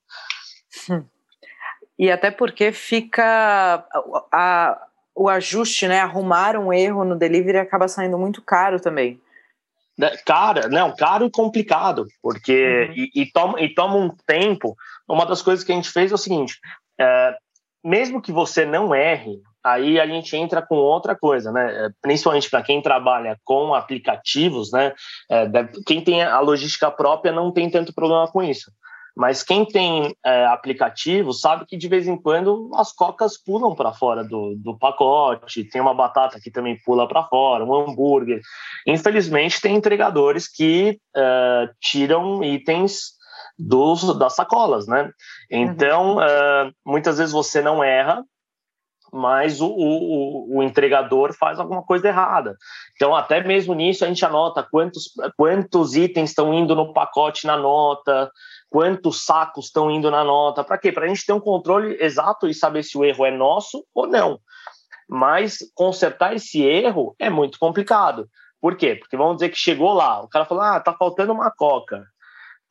E 1.99 2.09
até 2.09 2.31
porque 2.31 2.71
fica 2.71 3.85
a, 3.91 4.25
a, 4.31 4.87
o 5.13 5.27
ajuste, 5.27 5.85
né? 5.85 5.99
Arrumar 5.99 6.55
um 6.55 6.71
erro 6.71 7.03
no 7.03 7.17
delivery 7.17 7.57
acaba 7.57 7.89
saindo 7.89 8.17
muito 8.17 8.41
caro 8.41 8.79
também. 8.79 9.19
Né, 9.97 10.15
cara, 10.25 10.69
não, 10.69 10.95
caro 10.95 11.25
e 11.25 11.31
complicado, 11.31 12.07
porque 12.21 12.87
uhum. 12.87 12.93
e, 12.95 13.11
e, 13.23 13.31
toma, 13.33 13.59
e 13.61 13.73
toma 13.73 13.95
um 13.95 14.15
tempo. 14.25 14.77
Uma 15.09 15.25
das 15.25 15.41
coisas 15.41 15.65
que 15.65 15.73
a 15.73 15.75
gente 15.75 15.89
fez 15.89 16.09
é 16.09 16.15
o 16.15 16.17
seguinte: 16.17 16.57
é, 16.97 17.35
mesmo 17.83 18.21
que 18.21 18.31
você 18.31 18.65
não 18.65 18.93
erre, 18.93 19.41
aí 19.63 19.99
a 19.99 20.07
gente 20.07 20.35
entra 20.35 20.61
com 20.61 20.75
outra 20.75 21.15
coisa, 21.15 21.51
né? 21.51 21.85
É, 21.85 21.89
principalmente 22.01 22.49
para 22.49 22.63
quem 22.63 22.81
trabalha 22.81 23.37
com 23.43 23.73
aplicativos, 23.73 24.71
né? 24.71 24.93
É, 25.29 25.45
quem 25.85 26.03
tem 26.03 26.23
a 26.23 26.39
logística 26.39 26.89
própria 26.89 27.31
não 27.31 27.51
tem 27.51 27.69
tanto 27.69 27.93
problema 27.93 28.27
com 28.27 28.41
isso. 28.41 28.71
Mas 29.17 29.41
quem 29.41 29.65
tem 29.65 30.15
é, 30.23 30.45
aplicativo 30.45 31.33
sabe 31.33 31.65
que 31.65 31.75
de 31.75 31.87
vez 31.87 32.07
em 32.07 32.15
quando 32.15 32.69
as 32.75 32.93
cocas 32.93 33.35
pulam 33.35 33.73
para 33.73 33.91
fora 33.91 34.23
do, 34.23 34.55
do 34.57 34.77
pacote, 34.77 35.63
tem 35.63 35.81
uma 35.81 35.93
batata 35.93 36.39
que 36.39 36.51
também 36.51 36.77
pula 36.85 37.07
para 37.07 37.23
fora, 37.23 37.65
um 37.65 37.73
hambúrguer. 37.73 38.39
Infelizmente, 38.85 39.59
tem 39.59 39.75
entregadores 39.75 40.47
que 40.47 40.99
é, 41.15 41.69
tiram 41.81 42.43
itens 42.43 43.16
dos, 43.57 44.17
das 44.17 44.35
sacolas, 44.35 44.87
né? 44.87 45.11
Então, 45.49 46.17
uhum. 46.17 46.17
uh, 46.17 46.71
muitas 46.85 47.17
vezes 47.17 47.33
você 47.33 47.61
não 47.61 47.83
erra, 47.83 48.23
mas 49.11 49.61
o, 49.61 49.67
o, 49.67 50.57
o, 50.57 50.63
entregador 50.63 51.33
faz 51.33 51.59
alguma 51.59 51.83
coisa 51.83 52.07
errada. 52.07 52.55
Então, 52.95 53.15
até 53.15 53.41
mesmo 53.41 53.73
nisso, 53.73 54.03
a 54.03 54.07
gente 54.07 54.25
anota 54.25 54.67
quantos, 54.69 55.11
quantos 55.37 55.95
itens 55.95 56.29
estão 56.29 56.53
indo 56.53 56.75
no 56.75 56.93
pacote 56.93 57.47
na 57.47 57.55
nota, 57.55 58.29
quantos 58.69 59.23
sacos 59.23 59.65
estão 59.67 59.89
indo 59.89 60.11
na 60.11 60.23
nota. 60.23 60.63
Para 60.63 60.77
quê? 60.77 60.91
Para 60.91 61.05
a 61.05 61.07
gente 61.07 61.25
ter 61.25 61.33
um 61.33 61.39
controle 61.39 61.97
exato 62.01 62.47
e 62.47 62.53
saber 62.53 62.83
se 62.83 62.97
o 62.97 63.05
erro 63.05 63.25
é 63.25 63.31
nosso 63.31 63.83
ou 63.93 64.07
não. 64.07 64.39
Mas 65.09 65.59
consertar 65.73 66.35
esse 66.35 66.61
erro 66.61 67.15
é 67.17 67.29
muito 67.29 67.57
complicado. 67.57 68.27
Por 68.59 68.75
quê? 68.75 68.95
Porque 68.95 69.15
vamos 69.15 69.37
dizer 69.37 69.49
que 69.49 69.57
chegou 69.57 69.93
lá, 69.93 70.21
o 70.21 70.27
cara 70.27 70.45
falou: 70.45 70.63
ah, 70.63 70.79
tá 70.79 70.93
faltando 70.93 71.31
uma 71.31 71.51
coca. 71.51 72.03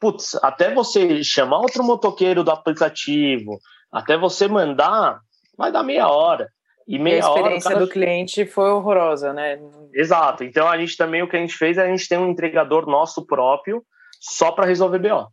Putz, 0.00 0.34
até 0.42 0.72
você 0.72 1.22
chamar 1.22 1.58
outro 1.58 1.82
motoqueiro 1.82 2.44
do 2.44 2.50
aplicativo, 2.50 3.58
até 3.92 4.16
você 4.16 4.48
mandar, 4.48 5.20
vai 5.56 5.72
dar 5.72 5.82
meia 5.82 6.08
hora. 6.08 6.48
E, 6.86 6.98
meia 6.98 7.16
e 7.16 7.22
a 7.22 7.26
experiência 7.26 7.70
hora, 7.70 7.78
cara... 7.78 7.86
do 7.86 7.92
cliente 7.92 8.46
foi 8.46 8.70
horrorosa, 8.70 9.32
né? 9.32 9.58
Exato. 9.92 10.44
Então 10.44 10.68
a 10.68 10.78
gente 10.78 10.96
também 10.96 11.22
o 11.22 11.28
que 11.28 11.36
a 11.36 11.40
gente 11.40 11.56
fez 11.56 11.78
é 11.78 11.84
a 11.84 11.88
gente 11.88 12.08
tem 12.08 12.18
um 12.18 12.30
entregador 12.30 12.86
nosso 12.86 13.26
próprio 13.26 13.82
só 14.20 14.52
para 14.52 14.66
resolver 14.66 14.98
BO. 14.98 15.26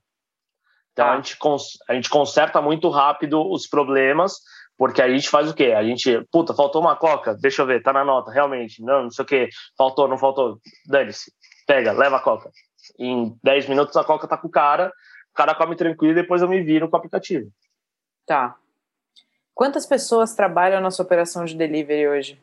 Então 0.93 1.05
ah. 1.05 1.13
a, 1.13 1.15
gente 1.17 1.37
cons 1.37 1.77
a 1.87 1.93
gente 1.93 2.09
conserta 2.09 2.61
muito 2.61 2.89
rápido 2.89 3.39
os 3.51 3.67
problemas, 3.67 4.37
porque 4.77 5.01
a 5.01 5.09
gente 5.09 5.29
faz 5.29 5.49
o 5.49 5.53
quê? 5.53 5.73
A 5.77 5.83
gente, 5.83 6.25
puta, 6.31 6.53
faltou 6.53 6.81
uma 6.81 6.95
coca, 6.95 7.35
deixa 7.39 7.61
eu 7.61 7.65
ver, 7.67 7.83
tá 7.83 7.93
na 7.93 8.03
nota, 8.03 8.31
realmente, 8.31 8.81
não, 8.83 9.03
não 9.03 9.11
sei 9.11 9.23
o 9.23 9.27
quê, 9.27 9.49
faltou, 9.77 10.07
não 10.07 10.17
faltou, 10.17 10.57
dane-se, 10.87 11.31
pega, 11.67 11.91
leva 11.91 12.17
a 12.17 12.19
coca. 12.19 12.49
Em 12.97 13.37
10 13.43 13.69
minutos 13.69 13.95
a 13.97 14.03
coca 14.03 14.27
tá 14.27 14.37
com 14.37 14.47
o 14.47 14.51
cara, 14.51 14.91
o 15.31 15.35
cara 15.35 15.55
come 15.55 15.75
tranquilo 15.75 16.13
e 16.13 16.21
depois 16.21 16.41
eu 16.41 16.49
me 16.49 16.61
viro 16.61 16.89
com 16.89 16.95
o 16.95 16.99
aplicativo. 16.99 17.51
Tá. 18.25 18.55
Quantas 19.53 19.85
pessoas 19.85 20.33
trabalham 20.33 20.81
na 20.81 20.91
sua 20.91 21.05
operação 21.05 21.45
de 21.45 21.55
delivery 21.55 22.07
hoje? 22.07 22.41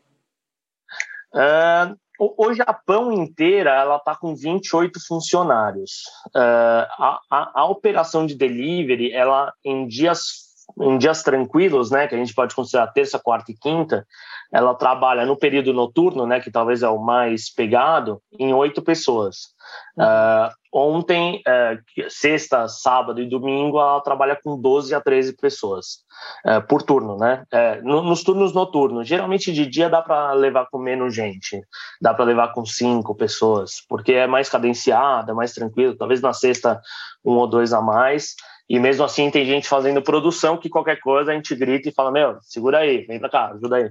Uh, 1.35 1.97
o, 2.19 2.53
Japão 2.53 3.11
inteira 3.13 3.71
ela 3.71 3.97
está 3.97 4.15
com 4.15 4.35
28 4.35 5.01
funcionários. 5.07 6.03
Uh, 6.35 6.87
a, 6.99 7.21
a, 7.31 7.61
a, 7.61 7.65
operação 7.67 8.27
de 8.27 8.35
delivery, 8.37 9.13
ela 9.13 9.53
em 9.65 9.87
dias 9.87 10.51
em 10.79 10.99
dias 10.99 11.23
tranquilos, 11.23 11.91
né, 11.91 12.07
que 12.07 12.15
a 12.15 12.19
gente 12.19 12.35
pode 12.35 12.55
considerar 12.55 12.89
terça, 12.89 13.19
quarta 13.19 13.51
e 13.51 13.57
quinta, 13.57 14.07
ela 14.53 14.75
trabalha 14.75 15.25
no 15.25 15.37
período 15.37 15.73
noturno, 15.73 16.27
né, 16.27 16.41
que 16.41 16.51
talvez 16.51 16.83
é 16.83 16.89
o 16.89 16.99
mais 16.99 17.53
pegado, 17.53 18.21
em 18.39 18.53
oito 18.53 18.83
pessoas. 18.83 19.55
Uh, 19.97 20.51
ontem, 20.73 21.43
uh, 21.47 22.11
sexta, 22.11 22.67
sábado 22.67 23.21
e 23.21 23.29
domingo, 23.29 23.79
ela 23.79 24.01
trabalha 24.01 24.39
com 24.43 24.61
12 24.61 24.95
a 24.95 25.01
13 25.01 25.37
pessoas 25.37 25.99
uh, 26.47 26.67
por 26.67 26.83
turno, 26.83 27.17
né? 27.17 27.45
No, 27.83 28.03
nos 28.03 28.23
turnos 28.23 28.53
noturnos, 28.53 29.07
geralmente 29.07 29.53
de 29.53 29.67
dia 29.67 29.89
dá 29.89 30.03
para 30.03 30.33
levar 30.33 30.67
com 30.71 30.79
menos 30.79 31.15
gente, 31.15 31.61
dá 32.01 32.13
para 32.15 32.25
levar 32.25 32.53
com 32.53 32.65
cinco 32.65 33.15
pessoas, 33.15 33.85
porque 33.89 34.13
é 34.13 34.27
mais 34.27 34.49
cadenciada, 34.49 35.33
é 35.33 35.35
mais 35.35 35.53
tranquilo. 35.53 35.97
Talvez 35.97 36.21
na 36.21 36.33
sexta 36.33 36.81
um 37.25 37.33
ou 37.33 37.47
dois 37.47 37.73
a 37.73 37.81
mais. 37.81 38.35
E 38.69 38.79
mesmo 38.79 39.05
assim 39.05 39.31
tem 39.31 39.45
gente 39.45 39.69
fazendo 39.69 40.01
produção 40.01 40.57
que 40.57 40.69
qualquer 40.69 41.01
coisa 41.01 41.33
a 41.33 41.35
gente 41.35 41.55
grita 41.57 41.89
e 41.89 41.93
fala, 41.93 42.13
meu, 42.13 42.39
segura 42.43 42.79
aí, 42.79 43.05
vem 43.05 43.19
para 43.19 43.29
cá, 43.29 43.47
ajuda 43.49 43.77
aí. 43.77 43.91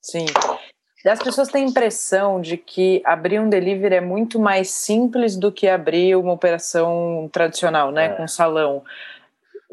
Sim. 0.00 0.26
As 1.06 1.22
pessoas 1.22 1.48
têm 1.48 1.64
a 1.64 1.68
impressão 1.68 2.40
de 2.40 2.56
que 2.56 3.00
abrir 3.04 3.38
um 3.38 3.48
delivery 3.48 3.96
é 3.96 4.00
muito 4.00 4.38
mais 4.38 4.70
simples 4.70 5.36
do 5.36 5.52
que 5.52 5.68
abrir 5.68 6.16
uma 6.16 6.32
operação 6.32 7.28
tradicional, 7.32 7.92
né, 7.92 8.06
é. 8.06 8.08
com 8.10 8.26
salão. 8.26 8.82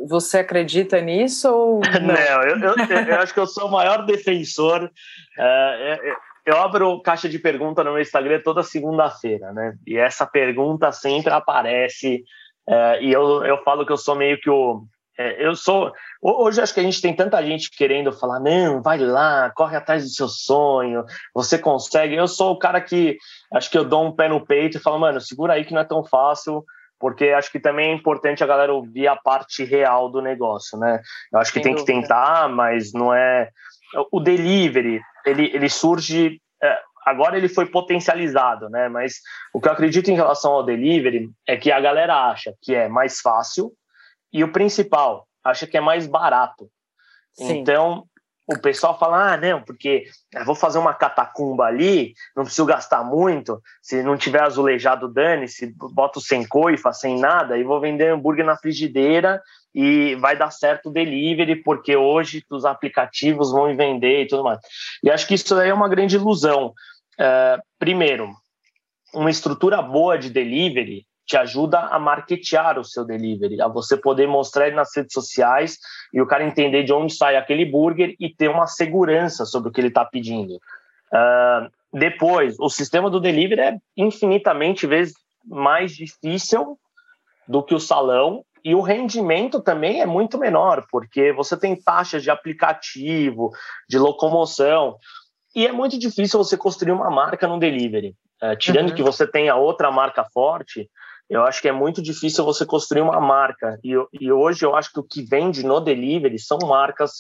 Você 0.08 0.40
acredita 0.40 1.02
nisso 1.02 1.52
ou 1.52 1.82
não? 2.02 2.14
não 2.14 2.44
eu, 2.44 2.60
eu, 2.60 3.08
eu, 3.08 3.20
acho 3.20 3.34
que 3.34 3.40
eu 3.40 3.48
sou 3.48 3.68
o 3.68 3.72
maior 3.72 4.06
defensor. 4.06 4.92
É, 5.38 6.00
é, 6.04 6.16
eu 6.46 6.58
abro 6.58 7.02
caixa 7.02 7.28
de 7.28 7.40
pergunta 7.40 7.84
no 7.84 7.94
meu 7.94 8.02
Instagram 8.02 8.40
toda 8.44 8.62
segunda-feira, 8.62 9.52
né? 9.52 9.76
E 9.88 9.98
essa 9.98 10.28
pergunta 10.28 10.92
sempre 10.92 11.34
aparece. 11.34 12.24
É, 12.70 13.02
e 13.02 13.12
eu, 13.12 13.44
eu 13.44 13.64
falo 13.64 13.86
que 13.86 13.92
eu 13.92 13.98
sou 13.98 14.16
meio 14.16 14.40
que 14.40 14.50
o, 14.50 14.86
é, 15.18 15.46
eu 15.46 15.56
sou. 15.56 15.94
Hoje 16.22 16.62
acho 16.62 16.74
que 16.74 16.80
a 16.80 16.84
gente 16.84 17.02
tem 17.02 17.16
tanta 17.16 17.42
gente 17.44 17.70
querendo 17.72 18.12
falar, 18.12 18.40
não, 18.40 18.82
vai 18.82 18.98
lá, 18.98 19.50
corre 19.56 19.78
atrás 19.78 20.04
do 20.04 20.10
seu 20.10 20.28
sonho, 20.28 21.06
você 21.34 21.58
consegue. 21.58 22.16
Eu 22.16 22.28
sou 22.28 22.52
o 22.52 22.60
cara 22.60 22.82
que 22.82 23.18
acho 23.54 23.70
que 23.70 23.78
eu 23.78 23.86
dou 23.86 24.06
um 24.06 24.12
pé 24.12 24.28
no 24.28 24.46
peito 24.46 24.78
e 24.78 24.82
falo, 24.82 25.00
mano, 25.00 25.22
segura 25.22 25.54
aí 25.54 25.64
que 25.64 25.74
não 25.74 25.82
é 25.82 25.86
tão 25.86 26.04
fácil, 26.04 26.66
porque 27.00 27.30
acho 27.30 27.50
que 27.50 27.60
também 27.60 27.92
é 27.92 27.94
importante 27.94 28.44
a 28.44 28.48
galera 28.48 28.74
ouvir 28.74 29.08
a 29.08 29.16
parte 29.16 29.64
real 29.64 30.10
do 30.10 30.22
negócio, 30.22 30.78
né? 30.78 31.02
Eu 31.32 31.40
acho 31.40 31.52
que 31.52 31.60
Sem 31.60 31.64
tem 31.64 31.76
dúvida. 31.76 31.94
que 31.94 32.02
tentar, 32.02 32.50
mas 32.50 32.92
não 32.94 33.14
é. 33.14 33.50
O 34.12 34.20
delivery, 34.20 35.00
ele, 35.26 35.50
ele 35.54 35.70
surge. 35.70 36.42
É, 36.62 36.78
agora 37.06 37.38
ele 37.38 37.48
foi 37.48 37.68
potencializado, 37.68 38.70
né? 38.70 38.90
Mas 38.90 39.22
o 39.54 39.62
que 39.62 39.70
eu 39.70 39.72
acredito 39.72 40.12
em 40.12 40.16
relação 40.16 40.52
ao 40.52 40.66
delivery 40.66 41.30
é 41.48 41.56
que 41.56 41.72
a 41.72 41.80
galera 41.80 42.30
acha 42.30 42.54
que 42.62 42.76
é 42.76 42.90
mais 42.90 43.22
fácil 43.22 43.72
e 44.36 44.44
o 44.44 44.52
principal, 44.52 45.26
acha 45.42 45.66
que 45.66 45.78
é 45.78 45.82
mais 45.82 46.06
barato. 46.06 46.70
Sim. 47.34 47.60
Então, 47.60 48.04
o 48.46 48.60
pessoal 48.60 49.00
fala: 49.00 49.32
ah, 49.32 49.38
não, 49.38 49.62
porque 49.62 50.04
vou 50.46 50.54
fazer 50.54 50.78
uma 50.78 50.94
catacumba 50.94 51.64
ali, 51.64 52.14
não 52.36 52.44
preciso 52.44 52.66
gastar 52.66 53.02
muito. 53.02 53.62
Se 53.82 54.04
não 54.04 54.18
tiver 54.18 54.44
azulejado, 54.44 55.08
dane-se, 55.08 55.74
boto 55.94 56.20
sem 56.20 56.46
coifa, 56.46 56.92
sem 56.92 57.18
nada, 57.18 57.58
e 57.58 57.64
vou 57.64 57.80
vender 57.80 58.12
hambúrguer 58.12 58.46
na 58.46 58.58
frigideira 58.58 59.42
e 59.74 60.16
vai 60.16 60.38
dar 60.38 60.52
certo 60.52 60.90
o 60.90 60.92
delivery, 60.92 61.56
porque 61.64 61.96
hoje 61.96 62.44
os 62.50 62.66
aplicativos 62.66 63.54
vão 63.54 63.74
vender 63.74 64.24
e 64.24 64.28
tudo 64.28 64.44
mais. 64.44 64.60
E 65.02 65.10
acho 65.10 65.26
que 65.26 65.36
isso 65.36 65.56
aí 65.56 65.70
é 65.70 65.74
uma 65.74 65.88
grande 65.88 66.18
ilusão. 66.18 66.74
Uh, 67.18 67.62
primeiro, 67.80 68.30
uma 69.14 69.30
estrutura 69.30 69.82
boa 69.82 70.18
de 70.18 70.30
delivery 70.30 71.06
te 71.26 71.36
ajuda 71.38 71.80
a 71.80 71.98
marketear 71.98 72.80
o 72.80 72.84
seu 72.84 73.04
delivery, 73.04 73.62
a 73.62 73.68
você 73.68 73.98
poder 73.98 74.28
mostrar 74.28 74.68
ele 74.68 74.76
nas 74.76 74.96
redes 74.96 75.14
sociais 75.14 75.78
e 76.14 76.22
o 76.22 76.28
cara 76.28 76.46
entender 76.46 76.84
de 76.84 76.94
onde 76.94 77.16
sai 77.16 77.36
aquele 77.36 77.66
burger 77.66 78.16
e 78.20 78.30
ter 78.30 78.50
uma 78.50 78.68
segurança 78.68 79.46
sobre 79.46 79.70
o 79.70 79.72
que 79.72 79.82
ele 79.82 79.88
está 79.88 80.06
pedindo. 80.06 80.56
Uh, 81.12 81.70
depois, 81.92 82.56
o 82.60 82.70
sistema 82.70 83.10
do 83.10 83.20
delivery 83.20 83.62
é 83.62 83.78
infinitamente 83.98 84.86
vezes 84.86 85.16
mais 85.44 85.96
difícil 85.96 86.78
do 87.48 87.64
que 87.64 87.74
o 87.74 87.80
salão 87.80 88.44
e 88.64 88.74
o 88.74 88.82
rendimento 88.82 89.62
também 89.62 90.02
é 90.02 90.06
muito 90.06 90.38
menor, 90.38 90.86
porque 90.92 91.32
você 91.32 91.56
tem 91.56 91.76
taxas 91.76 92.24
de 92.24 92.32
aplicativo, 92.32 93.52
de 93.88 94.00
locomoção, 94.00 94.98
e 95.56 95.68
é 95.68 95.72
muito 95.72 95.98
difícil 95.98 96.44
você 96.44 96.58
construir 96.58 96.92
uma 96.92 97.10
marca 97.10 97.48
no 97.48 97.60
delivery. 97.60 98.16
Uh, 98.44 98.58
tirando 98.58 98.90
uhum. 98.90 98.96
que 98.96 99.04
você 99.04 99.26
tenha 99.26 99.56
outra 99.56 99.90
marca 99.90 100.26
forte, 100.34 100.90
eu 101.30 101.44
acho 101.44 101.62
que 101.62 101.68
é 101.68 101.72
muito 101.72 102.02
difícil 102.02 102.46
você 102.46 102.66
construir 102.66 103.02
uma 103.02 103.20
marca. 103.20 103.80
E, 103.84 103.94
e 104.20 104.32
hoje 104.32 104.64
eu 104.64 104.76
acho 104.76 104.92
que 104.92 105.00
o 105.00 105.04
que 105.04 105.24
vende 105.24 105.66
no 105.66 105.80
delivery 105.80 106.38
são 106.38 106.60
marcas 106.64 107.12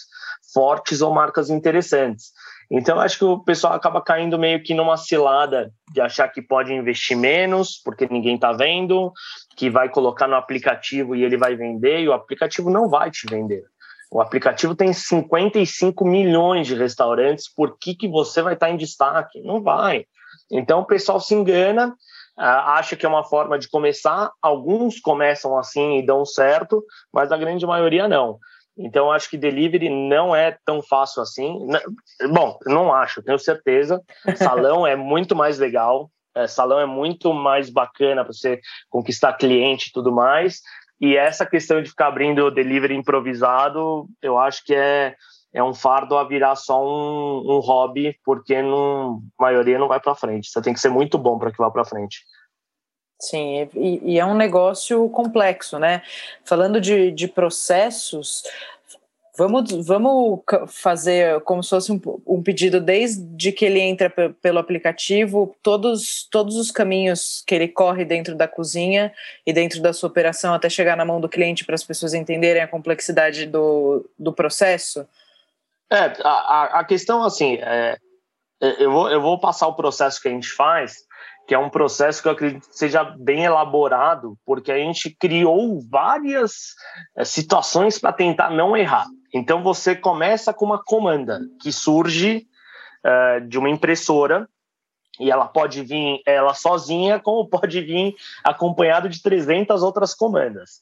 fortes 0.54 1.02
ou 1.02 1.14
marcas 1.14 1.50
interessantes. 1.50 2.32
Então, 2.70 2.96
eu 2.96 3.02
acho 3.02 3.18
que 3.20 3.26
o 3.26 3.40
pessoal 3.40 3.74
acaba 3.74 4.02
caindo 4.02 4.40
meio 4.40 4.64
que 4.64 4.74
numa 4.74 4.98
cilada 4.98 5.72
de 5.92 6.02
achar 6.02 6.28
que 6.28 6.42
pode 6.42 6.74
investir 6.74 7.16
menos, 7.16 7.80
porque 7.84 8.08
ninguém 8.10 8.36
está 8.36 8.52
vendo, 8.52 9.12
que 9.56 9.70
vai 9.70 9.90
colocar 9.90 10.28
no 10.28 10.36
aplicativo 10.36 11.16
e 11.16 11.24
ele 11.24 11.38
vai 11.38 11.56
vender, 11.56 12.00
e 12.00 12.10
o 12.10 12.14
aplicativo 12.14 12.70
não 12.70 12.90
vai 12.90 13.12
te 13.12 13.28
vender. 13.30 13.64
O 14.12 14.22
aplicativo 14.22 14.76
tem 14.76 14.94
55 14.94 16.06
milhões 16.06 16.68
de 16.68 16.76
restaurantes, 16.76 17.52
por 17.54 17.78
que, 17.78 17.96
que 17.96 18.08
você 18.08 18.42
vai 18.42 18.54
estar 18.54 18.68
tá 18.68 18.72
em 18.72 18.78
destaque? 18.78 19.42
Não 19.42 19.62
vai. 19.62 20.06
Então, 20.52 20.80
o 20.80 20.86
pessoal 20.86 21.20
se 21.20 21.36
engana 21.36 21.96
acha 22.38 22.96
que 22.96 23.06
é 23.06 23.10
uma 23.10 23.24
forma 23.24 23.58
de 23.58 23.70
começar. 23.70 24.32
Alguns 24.42 25.00
começam 25.00 25.58
assim 25.58 26.00
e 26.00 26.06
dão 26.06 26.26
certo, 26.26 26.84
mas 27.14 27.32
a 27.32 27.38
grande 27.38 27.66
maioria 27.66 28.08
não. 28.08 28.40
Então, 28.78 29.12
acho 29.12 29.30
que 29.30 29.38
delivery 29.38 29.90
não 29.90 30.36
é 30.36 30.58
tão 30.66 30.82
fácil 30.82 31.22
assim. 31.22 31.68
Bom, 32.30 32.60
não 32.66 32.94
acho, 32.94 33.24
tenho 33.24 33.40
certeza. 33.40 34.02
Salão 34.36 34.86
é 34.86 34.96
muito 34.96 35.36
mais 35.36 35.58
legal. 35.58 36.12
É, 36.36 36.48
salão 36.48 36.80
é 36.80 36.86
muito 36.86 37.34
mais 37.34 37.70
bacana 37.70 38.26
para 38.26 38.34
você 38.34 38.60
conquistar 38.90 39.34
cliente 39.34 39.88
e 39.88 39.92
tudo 39.94 40.12
mais. 40.12 40.60
E 41.00 41.16
essa 41.16 41.46
questão 41.46 41.82
de 41.82 41.90
ficar 41.90 42.08
abrindo 42.08 42.52
delivery 42.52 42.96
improvisado, 42.96 44.08
eu 44.22 44.38
acho 44.38 44.64
que 44.66 44.74
é, 44.74 45.16
é 45.56 45.64
um 45.64 45.74
fardo 45.74 46.18
a 46.18 46.24
virar 46.26 46.58
só 46.58 46.86
um, 46.86 47.38
um 47.50 47.60
hobby, 47.60 48.20
porque 48.26 48.54
a 48.54 48.62
maioria 49.40 49.80
não 49.80 49.88
vai 49.88 50.02
para 50.02 50.14
frente. 50.14 50.50
Você 50.50 50.62
tem 50.62 50.74
que 50.74 50.82
ser 50.82 50.90
muito 50.90 51.18
bom 51.18 51.40
para 51.40 51.50
que 51.50 51.58
vá 51.58 51.72
para 51.72 51.86
frente. 51.86 52.26
Sim, 53.22 53.70
e, 53.74 54.02
e, 54.04 54.20
é 54.20 54.26
um 54.26 54.36
negócio 54.36 55.10
complexo, 55.10 55.80
né? 55.80 56.02
Falando 56.44 56.82
de, 56.82 57.10
de 57.10 57.30
processos, 57.30 58.44
vamos, 59.38 59.72
vamos 59.88 60.42
fazer 60.68 61.40
como 61.42 61.64
se 61.64 61.70
fosse 61.70 61.90
um, 61.90 62.02
um 62.28 62.44
pedido 62.44 62.82
desde 62.82 63.54
que 63.54 63.64
ele 63.64 63.80
entra 63.80 64.10
pelo 64.10 64.60
aplicativo, 64.60 65.56
todos, 65.64 66.28
todos 66.30 66.58
os 66.58 66.70
caminhos 66.70 67.42
que 67.48 67.56
ele 67.56 67.70
corre 67.70 68.04
dentro 68.04 68.36
da 68.36 68.50
cozinha 68.50 69.14
e 69.48 69.54
dentro 69.54 69.82
da 69.82 69.94
sua 69.94 70.10
operação 70.10 70.54
até 70.54 70.70
chegar 70.70 70.98
na 70.98 71.06
mão 71.06 71.22
do 71.22 71.30
cliente 71.30 71.64
para 71.64 71.76
as 71.76 71.84
pessoas 71.86 72.14
entenderem 72.14 72.62
a 72.62 72.68
complexidade 72.68 73.46
do, 73.46 74.06
do 74.20 74.34
processo. 74.34 75.08
É, 75.96 76.14
a, 76.24 76.80
a 76.80 76.84
questão, 76.84 77.24
assim, 77.24 77.56
é, 77.56 77.98
é, 78.62 78.84
eu, 78.84 78.92
vou, 78.92 79.10
eu 79.10 79.22
vou 79.22 79.40
passar 79.40 79.68
o 79.68 79.76
processo 79.76 80.22
que 80.22 80.28
a 80.28 80.32
gente 80.32 80.50
faz, 80.50 80.96
que 81.48 81.54
é 81.54 81.60
um 81.60 81.70
processo 81.70 82.22
que 82.22 82.28
eu 82.28 82.32
acredito 82.32 82.68
que 82.68 82.78
seja 82.78 83.04
bem 83.04 83.44
elaborado, 83.44 84.38
porque 84.46 84.72
a 84.72 84.78
gente 84.78 85.16
criou 85.20 85.80
várias 85.90 86.74
é, 87.16 87.24
situações 87.24 88.00
para 88.00 88.14
tentar 88.14 88.50
não 88.50 88.76
errar. 88.76 89.06
Então, 89.34 89.62
você 89.62 89.96
começa 89.96 90.54
com 90.54 90.66
uma 90.66 90.84
comanda 90.84 91.40
que 91.62 91.72
surge 91.72 92.48
é, 93.04 93.40
de 93.42 93.58
uma 93.58 93.70
impressora 93.70 94.48
E 95.20 95.32
ela 95.32 95.48
pode 95.48 95.82
vir 95.84 96.22
ela 96.26 96.54
sozinha, 96.54 97.20
como 97.20 97.48
pode 97.50 97.80
vir 97.82 98.16
acompanhado 98.44 99.08
de 99.08 99.22
300 99.22 99.84
outras 99.84 100.14
comandas. 100.14 100.82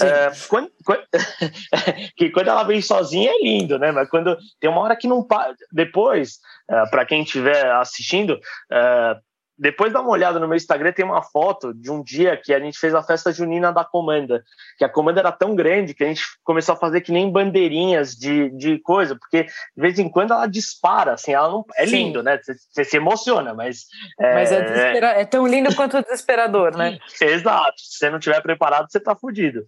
É, 0.00 0.30
quando, 0.48 0.70
quando, 0.84 1.02
que 2.16 2.30
quando 2.30 2.48
ela 2.48 2.62
vem 2.62 2.80
sozinha 2.80 3.30
é 3.30 3.42
lindo, 3.42 3.78
né? 3.78 3.90
Mas 3.90 4.08
quando 4.08 4.36
tem 4.60 4.70
uma 4.70 4.80
hora 4.82 4.96
que 4.96 5.08
não 5.08 5.26
depois, 5.72 6.38
é, 6.70 6.86
para 6.86 7.04
quem 7.04 7.22
estiver 7.22 7.70
assistindo, 7.72 8.38
é, 8.70 9.16
depois 9.60 9.92
dá 9.92 10.00
uma 10.00 10.10
olhada 10.10 10.40
no 10.40 10.48
meu 10.48 10.56
Instagram, 10.56 10.90
tem 10.90 11.04
uma 11.04 11.22
foto 11.22 11.74
de 11.74 11.90
um 11.90 12.02
dia 12.02 12.34
que 12.34 12.54
a 12.54 12.58
gente 12.58 12.78
fez 12.78 12.94
a 12.94 13.02
festa 13.02 13.30
junina 13.30 13.70
da 13.70 13.84
comanda, 13.84 14.42
que 14.78 14.84
a 14.84 14.88
comanda 14.88 15.20
era 15.20 15.30
tão 15.30 15.54
grande 15.54 15.92
que 15.92 16.02
a 16.02 16.06
gente 16.06 16.22
começou 16.42 16.74
a 16.74 16.78
fazer 16.78 17.02
que 17.02 17.12
nem 17.12 17.30
bandeirinhas 17.30 18.16
de, 18.16 18.48
de 18.56 18.78
coisa, 18.78 19.14
porque 19.14 19.44
de 19.44 19.50
vez 19.76 19.98
em 19.98 20.08
quando 20.08 20.32
ela 20.32 20.46
dispara, 20.46 21.12
assim, 21.12 21.34
ela 21.34 21.48
não. 21.48 21.62
É 21.76 21.84
Sim. 21.84 22.04
lindo, 22.04 22.22
né? 22.22 22.40
Você 22.42 22.84
se 22.84 22.96
emociona, 22.96 23.52
mas. 23.52 23.84
É, 24.18 24.34
mas 24.34 24.50
é, 24.50 24.62
desespera... 24.62 25.06
é 25.08 25.24
tão 25.26 25.46
lindo 25.46 25.76
quanto 25.76 26.00
desesperador, 26.00 26.74
né? 26.74 26.98
Exato. 27.20 27.74
Se 27.76 27.98
você 27.98 28.08
não 28.08 28.18
estiver 28.18 28.40
preparado, 28.40 28.90
você 28.90 28.98
tá 28.98 29.14
fudido. 29.14 29.66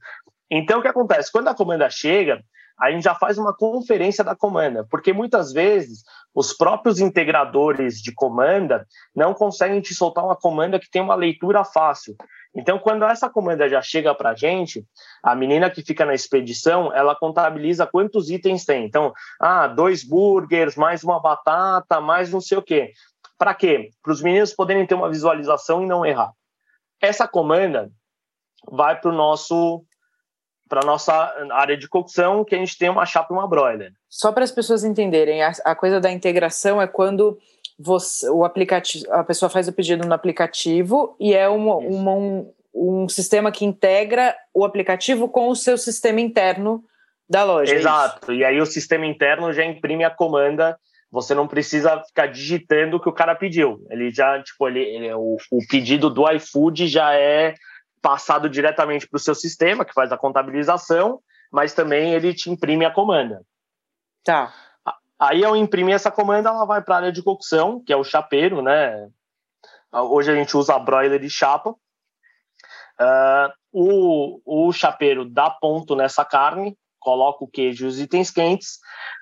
Então, 0.50 0.78
o 0.78 0.82
que 0.82 0.88
acontece? 0.88 1.30
Quando 1.30 1.48
a 1.48 1.54
comanda 1.54 1.90
chega, 1.90 2.42
a 2.78 2.90
gente 2.90 3.04
já 3.04 3.14
faz 3.14 3.38
uma 3.38 3.54
conferência 3.54 4.24
da 4.24 4.34
comanda, 4.34 4.86
porque 4.90 5.12
muitas 5.12 5.52
vezes 5.52 6.02
os 6.34 6.52
próprios 6.52 6.98
integradores 7.00 8.00
de 8.00 8.12
comanda 8.12 8.86
não 9.14 9.34
conseguem 9.34 9.80
te 9.80 9.94
soltar 9.94 10.24
uma 10.24 10.36
comanda 10.36 10.80
que 10.80 10.90
tem 10.90 11.02
uma 11.02 11.14
leitura 11.14 11.64
fácil. 11.64 12.16
Então, 12.54 12.78
quando 12.78 13.04
essa 13.04 13.30
comanda 13.30 13.68
já 13.68 13.80
chega 13.80 14.14
para 14.14 14.30
a 14.30 14.34
gente, 14.34 14.84
a 15.22 15.34
menina 15.34 15.70
que 15.70 15.82
fica 15.82 16.04
na 16.04 16.14
expedição, 16.14 16.92
ela 16.92 17.14
contabiliza 17.14 17.86
quantos 17.86 18.28
itens 18.30 18.64
tem. 18.64 18.84
Então, 18.84 19.12
ah, 19.40 19.66
dois 19.66 20.04
burgers, 20.04 20.76
mais 20.76 21.02
uma 21.02 21.18
batata, 21.18 22.00
mais 22.00 22.30
não 22.30 22.40
sei 22.40 22.58
o 22.58 22.62
quê. 22.62 22.92
Para 23.38 23.54
quê? 23.54 23.90
Para 24.02 24.12
os 24.12 24.22
meninos 24.22 24.54
poderem 24.54 24.86
ter 24.86 24.94
uma 24.94 25.08
visualização 25.08 25.82
e 25.82 25.86
não 25.86 26.04
errar. 26.04 26.32
Essa 27.00 27.26
comanda 27.26 27.90
vai 28.70 29.00
para 29.00 29.10
o 29.10 29.14
nosso 29.14 29.84
para 30.72 30.86
nossa 30.86 31.12
área 31.50 31.76
de 31.76 31.86
cocção, 31.86 32.46
que 32.46 32.54
a 32.54 32.58
gente 32.58 32.78
tem 32.78 32.88
uma 32.88 33.04
chapa 33.04 33.34
e 33.34 33.36
uma 33.36 33.46
broiler. 33.46 33.92
Só 34.08 34.32
para 34.32 34.42
as 34.42 34.50
pessoas 34.50 34.84
entenderem, 34.84 35.42
a, 35.42 35.52
a, 35.66 35.74
coisa 35.74 36.00
da 36.00 36.10
integração 36.10 36.80
é 36.80 36.86
quando 36.86 37.38
você, 37.78 38.26
o 38.30 38.42
aplicativo, 38.42 39.04
a 39.12 39.22
pessoa 39.22 39.50
faz 39.50 39.68
o 39.68 39.72
pedido 39.74 40.08
no 40.08 40.14
aplicativo 40.14 41.14
e 41.20 41.34
é 41.34 41.46
uma, 41.46 41.76
uma, 41.76 42.12
um, 42.12 42.52
um 42.74 43.06
sistema 43.06 43.52
que 43.52 43.66
integra 43.66 44.34
o 44.54 44.64
aplicativo 44.64 45.28
com 45.28 45.50
o 45.50 45.54
seu 45.54 45.76
sistema 45.76 46.22
interno 46.22 46.82
da 47.28 47.44
loja. 47.44 47.74
É 47.74 47.76
Exato. 47.76 48.32
É 48.32 48.36
e 48.36 48.42
aí 48.42 48.58
o 48.58 48.64
sistema 48.64 49.04
interno 49.04 49.52
já 49.52 49.66
imprime 49.66 50.04
a 50.04 50.10
comanda. 50.10 50.78
Você 51.10 51.34
não 51.34 51.46
precisa 51.46 52.02
ficar 52.02 52.28
digitando 52.28 52.96
o 52.96 53.00
que 53.00 53.10
o 53.10 53.12
cara 53.12 53.34
pediu. 53.34 53.86
Ele 53.90 54.10
já, 54.10 54.42
tipo, 54.42 54.66
ele, 54.66 54.80
ele 54.80 55.12
o, 55.12 55.36
o 55.50 55.58
pedido 55.68 56.08
do 56.08 56.26
iFood 56.32 56.86
já 56.86 57.14
é 57.14 57.52
passado 58.02 58.50
diretamente 58.50 59.08
para 59.08 59.16
o 59.16 59.20
seu 59.20 59.34
sistema, 59.34 59.84
que 59.84 59.94
faz 59.94 60.10
a 60.12 60.18
contabilização, 60.18 61.20
mas 61.50 61.72
também 61.72 62.12
ele 62.12 62.34
te 62.34 62.50
imprime 62.50 62.84
a 62.84 62.90
comanda. 62.90 63.42
Tá. 64.24 64.52
Aí, 65.18 65.44
ao 65.44 65.56
imprimir 65.56 65.94
essa 65.94 66.10
comanda, 66.10 66.48
ela 66.48 66.64
vai 66.64 66.82
para 66.82 66.96
a 66.96 66.98
área 66.98 67.12
de 67.12 67.22
cocção, 67.22 67.82
que 67.84 67.92
é 67.92 67.96
o 67.96 68.02
chapeiro, 68.02 68.60
né? 68.60 69.08
Hoje 69.92 70.32
a 70.32 70.34
gente 70.34 70.56
usa 70.56 70.78
broiler 70.78 71.22
e 71.22 71.30
chapa. 71.30 71.70
Uh, 71.70 73.52
o, 73.72 74.68
o 74.68 74.72
chapeiro 74.72 75.24
dá 75.24 75.48
ponto 75.48 75.94
nessa 75.94 76.24
carne, 76.24 76.76
coloca 76.98 77.44
o 77.44 77.48
queijo 77.48 77.84
e 77.84 77.88
os 77.88 78.00
itens 78.00 78.30
quentes. 78.30 78.78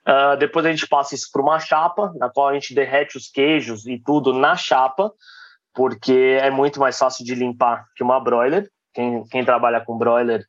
Uh, 0.06 0.36
depois 0.38 0.64
a 0.64 0.70
gente 0.70 0.86
passa 0.86 1.14
isso 1.14 1.28
para 1.30 1.42
uma 1.42 1.58
chapa, 1.58 2.12
na 2.16 2.30
qual 2.30 2.48
a 2.48 2.54
gente 2.54 2.74
derrete 2.74 3.18
os 3.18 3.28
queijos 3.28 3.86
e 3.86 3.98
tudo 3.98 4.32
na 4.32 4.56
chapa 4.56 5.12
porque 5.80 6.38
é 6.42 6.50
muito 6.50 6.78
mais 6.78 6.98
fácil 6.98 7.24
de 7.24 7.34
limpar 7.34 7.86
que 7.96 8.02
uma 8.02 8.20
broiler. 8.20 8.68
Quem, 8.92 9.24
quem 9.28 9.42
trabalha 9.42 9.80
com 9.82 9.96
broiler, 9.96 10.44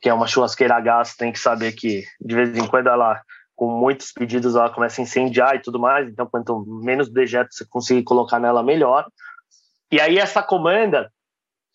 que 0.00 0.08
é 0.08 0.12
uma 0.12 0.26
churrasqueira 0.26 0.74
a 0.74 0.80
gás, 0.80 1.14
tem 1.14 1.30
que 1.30 1.38
saber 1.38 1.70
que 1.70 2.02
de 2.20 2.34
vez 2.34 2.58
em 2.58 2.66
quando 2.66 2.88
ela, 2.88 3.22
com 3.54 3.70
muitos 3.70 4.10
pedidos, 4.10 4.56
ela 4.56 4.70
começa 4.70 5.00
a 5.00 5.04
incendiar 5.04 5.54
e 5.54 5.62
tudo 5.62 5.78
mais. 5.78 6.08
Então, 6.08 6.26
quanto 6.26 6.64
menos 6.66 7.08
dejeto 7.08 7.54
você 7.54 7.64
conseguir 7.64 8.02
colocar 8.02 8.40
nela, 8.40 8.60
melhor. 8.60 9.06
E 9.88 10.00
aí, 10.00 10.18
essa 10.18 10.42
comanda, 10.42 11.12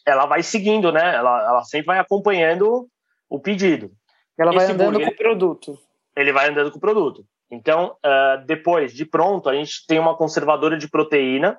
ela 0.05 0.25
vai 0.25 0.43
seguindo, 0.43 0.91
né? 0.91 1.15
Ela, 1.15 1.47
ela 1.47 1.63
sempre 1.63 1.85
vai 1.85 1.99
acompanhando 1.99 2.89
o 3.29 3.39
pedido. 3.39 3.89
Ela 4.37 4.53
Esse 4.53 4.65
vai 4.65 4.73
andando 4.73 4.91
burger, 4.95 5.07
com 5.07 5.13
o 5.13 5.17
produto. 5.17 5.79
Ele 6.13 6.33
vai 6.33 6.49
andando 6.49 6.71
com 6.71 6.77
o 6.77 6.81
produto. 6.81 7.23
Então, 7.49 7.95
uh, 8.05 8.45
depois 8.45 8.91
de 8.91 9.05
pronto, 9.05 9.47
a 9.47 9.55
gente 9.55 9.87
tem 9.87 9.97
uma 9.97 10.17
conservadora 10.17 10.77
de 10.77 10.89
proteína 10.89 11.57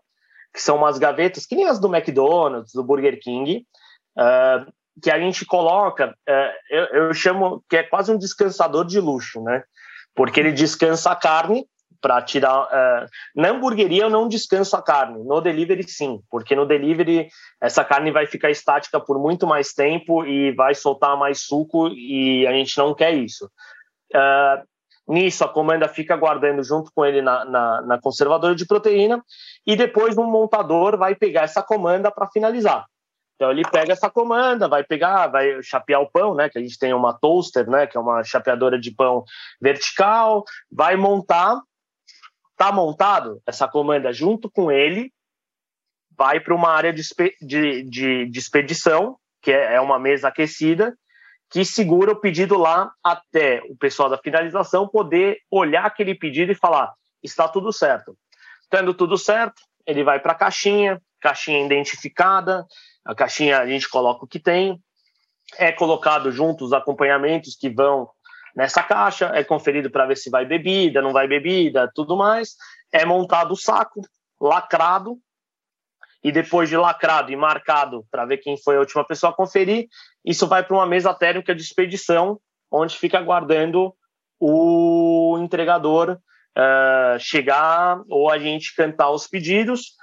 que 0.53 0.61
são 0.61 0.77
umas 0.77 0.99
gavetas, 0.99 1.47
que 1.47 1.57
nem 1.57 1.67
as 1.67 1.79
do 1.79 1.95
McDonald's, 1.95 2.73
do 2.73 2.83
Burger 2.83 3.19
King, 3.21 3.67
uh, 4.17 4.73
que 5.03 5.11
a 5.11 5.19
gente 5.19 5.45
coloca, 5.45 6.15
uh, 6.29 6.53
eu, 6.71 6.85
eu, 6.87 7.15
chamo 7.15 7.63
que 7.69 7.77
é 7.77 7.83
quase 7.83 8.11
um 8.13 8.19
descansador 8.19 8.85
de 8.85 9.01
luxo, 9.01 9.43
né? 9.43 9.63
Porque 10.15 10.41
ele 10.41 10.53
descansa 10.53 11.11
a 11.11 11.17
carne 11.17 11.67
para 12.01 12.23
tirar. 12.23 12.65
Uh, 12.65 13.07
na 13.35 13.51
hamburgueria 13.51 14.03
eu 14.03 14.11
não 14.11 14.29
descanso 14.29 14.77
a 14.77 14.83
carne, 14.83 15.23
no 15.25 15.41
delivery 15.41 15.89
sim, 15.89 16.21
porque 16.31 16.55
no 16.55 16.67
delivery 16.67 17.29
essa 17.61 17.85
carne 17.85 18.11
vai 18.11 18.27
ficar 18.27 18.51
estática 18.51 19.01
por 19.01 19.19
muito 19.19 19.47
mais 19.47 19.73
tempo 19.73 20.25
e 20.25 20.53
vai 20.53 20.75
soltar 20.75 21.17
mais 21.17 21.41
suco 21.41 21.89
e 21.89 22.47
a 22.47 22.53
gente 22.53 22.77
não 22.79 22.95
quer 22.95 23.13
isso. 23.15 23.51
Uh, 24.15 24.67
Nisso, 25.09 25.43
a 25.43 25.49
comanda 25.49 25.89
fica 25.89 26.15
guardando 26.17 26.63
junto 26.63 26.93
com 26.95 27.05
ele 27.05 27.23
na, 27.23 27.45
na, 27.45 27.83
na 27.83 28.01
conservadora 28.01 28.55
de 28.55 28.67
proteína 28.67 29.25
e 29.67 29.75
depois 29.75 30.19
um 30.19 30.31
montador 30.31 30.99
vai 30.99 31.15
pegar 31.15 31.43
essa 31.43 31.63
comanda 31.63 32.11
para 32.11 32.29
finalizar. 32.29 32.85
Então 33.35 33.51
ele 33.51 33.63
pega 33.63 33.93
essa 33.93 34.11
comanda, 34.11 34.69
vai 34.69 34.85
pegar, 34.85 35.29
vai 35.29 35.63
chapear 35.63 36.03
o 36.03 36.11
pão, 36.11 36.35
né? 36.35 36.51
Que 36.51 36.59
a 36.59 36.61
gente 36.61 36.79
tem 36.79 36.93
uma 36.93 37.15
toaster, 37.15 37.71
né? 37.71 37.87
Que 37.87 37.97
é 37.97 38.01
uma 38.01 38.23
chapeadora 38.23 38.79
de 38.79 38.91
pão 38.91 39.25
vertical, 39.61 40.45
vai 40.71 40.97
montar, 40.97 41.59
tá 42.57 42.71
montado 42.73 43.41
essa 43.47 43.69
comanda 43.69 44.13
junto 44.13 44.51
com 44.51 44.71
ele, 44.71 45.11
vai 46.19 46.41
para 46.41 46.55
uma 46.55 46.69
área 46.69 46.93
de, 46.93 47.03
de, 47.41 47.85
de, 47.85 48.27
de 48.27 48.39
expedição, 48.39 49.17
que 49.41 49.53
é, 49.53 49.75
é 49.75 49.81
uma 49.81 50.01
mesa 50.01 50.29
aquecida, 50.29 50.95
que 51.51 51.65
segura 51.65 52.13
o 52.13 52.21
pedido 52.21 52.59
lá 52.59 52.93
até 53.03 53.63
o 53.69 53.77
pessoal 53.77 54.09
da 54.09 54.19
finalização 54.19 54.89
poder 54.89 55.39
olhar 55.51 55.87
aquele 55.87 56.15
pedido 56.15 56.53
e 56.53 56.55
falar: 56.55 56.93
está 57.23 57.49
tudo 57.49 57.73
certo. 57.73 58.17
Tendo 58.71 58.93
tudo 58.93 59.17
certo, 59.17 59.63
ele 59.87 60.05
vai 60.05 60.21
para 60.21 60.33
a 60.33 60.37
caixinha, 60.37 61.01
caixinha 61.21 61.65
identificada, 61.65 62.67
a 63.05 63.15
caixinha 63.15 63.59
a 63.59 63.67
gente 63.67 63.89
coloca 63.89 64.25
o 64.25 64.29
que 64.29 64.39
tem, 64.39 64.79
é 65.57 65.73
colocado 65.73 66.31
junto 66.31 66.65
os 66.65 66.73
acompanhamentos 66.73 67.57
que 67.57 67.71
vão 67.71 68.11
nessa 68.55 68.83
caixa, 68.83 69.31
é 69.35 69.43
conferido 69.43 69.91
para 69.91 70.07
ver 70.07 70.17
se 70.17 70.29
vai 70.29 70.45
bebida, 70.45 71.01
não 71.01 71.13
vai 71.13 71.27
bebida, 71.27 71.91
tudo 71.95 72.17
mais, 72.17 72.57
é 72.93 73.05
montado 73.05 73.53
o 73.53 73.57
saco, 73.57 74.03
lacrado, 74.41 75.19
e 76.23 76.33
depois 76.33 76.69
de 76.69 76.77
lacrado 76.77 77.31
e 77.31 77.37
marcado 77.37 78.05
para 78.11 78.25
ver 78.25 78.39
quem 78.39 78.57
foi 78.57 78.77
a 78.77 78.81
última 78.81 79.05
pessoa 79.05 79.31
a 79.31 79.35
conferir, 79.35 79.87
isso 80.25 80.47
vai 80.47 80.65
para 80.65 80.77
uma 80.77 80.87
mesa 80.87 81.15
térmica 81.15 81.55
de 81.55 81.63
expedição, 81.63 82.41
onde 82.71 82.97
fica 82.97 83.19
aguardando 83.19 83.95
o 84.41 85.39
entregador 85.41 86.19
uh, 86.57 87.19
chegar 87.19 88.01
ou 88.09 88.31
a 88.31 88.39
gente 88.39 88.75
cantar 88.75 89.11
os 89.11 89.27
pedidos. 89.27 89.97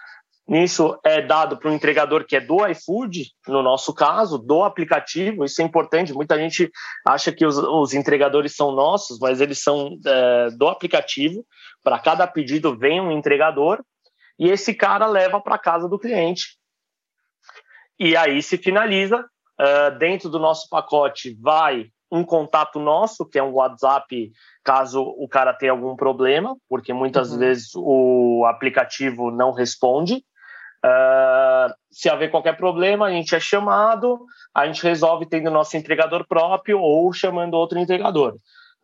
Nisso 0.48 0.98
é 1.04 1.24
dado 1.24 1.58
para 1.58 1.72
o 1.72 1.74
entregador 1.74 2.24
que 2.24 2.36
é 2.36 2.40
do 2.40 2.66
iFood, 2.68 3.32
no 3.48 3.64
nosso 3.64 3.94
caso, 3.94 4.38
do 4.38 4.64
aplicativo. 4.64 5.44
Isso 5.44 5.60
é 5.60 5.66
importante. 5.66 6.14
Muita 6.14 6.38
gente 6.38 6.70
acha 7.08 7.32
que 7.32 7.46
os, 7.46 7.58
os 7.58 7.94
entregadores 7.96 8.56
são 8.56 8.72
nossos, 8.72 9.18
mas 9.20 9.42
eles 9.42 9.62
são 9.64 9.94
uh, 9.94 10.58
do 10.58 10.68
aplicativo. 10.68 11.44
Para 11.84 12.00
cada 12.00 12.28
pedido 12.28 12.78
vem 12.78 13.02
um 13.02 13.12
entregador 13.12 13.84
e 14.38 14.50
esse 14.50 14.74
cara 14.74 15.06
leva 15.06 15.40
para 15.40 15.58
casa 15.58 15.88
do 15.88 16.00
cliente. 16.00 16.58
E 18.00 18.16
aí 18.16 18.42
se 18.42 18.58
finaliza. 18.58 19.26
Uh, 19.58 19.98
dentro 19.98 20.30
do 20.30 20.38
nosso 20.38 20.68
pacote 20.70 21.34
vai 21.42 21.86
um 22.12 22.26
contato 22.26 22.78
nosso, 22.78 23.26
que 23.26 23.40
é 23.40 23.44
um 23.44 23.54
WhatsApp, 23.54 24.32
caso 24.64 25.02
o 25.02 25.28
cara 25.28 25.54
tenha 25.54 25.72
algum 25.72 25.96
problema, 25.96 26.56
porque 26.70 26.94
muitas 26.94 27.32
uhum. 27.32 27.40
vezes 27.40 27.70
o 27.76 28.46
aplicativo 28.46 29.32
não 29.32 29.52
responde. 29.52 30.24
Uh, 30.86 31.74
se 31.90 32.10
haver 32.10 32.30
qualquer 32.30 32.58
problema, 32.58 33.08
a 33.08 33.12
gente 33.12 33.34
é 33.34 33.40
chamado, 33.40 34.26
a 34.54 34.68
gente 34.68 34.84
resolve 34.84 35.26
tendo 35.26 35.50
nosso 35.50 35.76
entregador 35.76 36.28
próprio 36.28 36.80
ou 36.80 37.12
chamando 37.12 37.56
outro 37.56 37.80
entregador. 37.80 38.36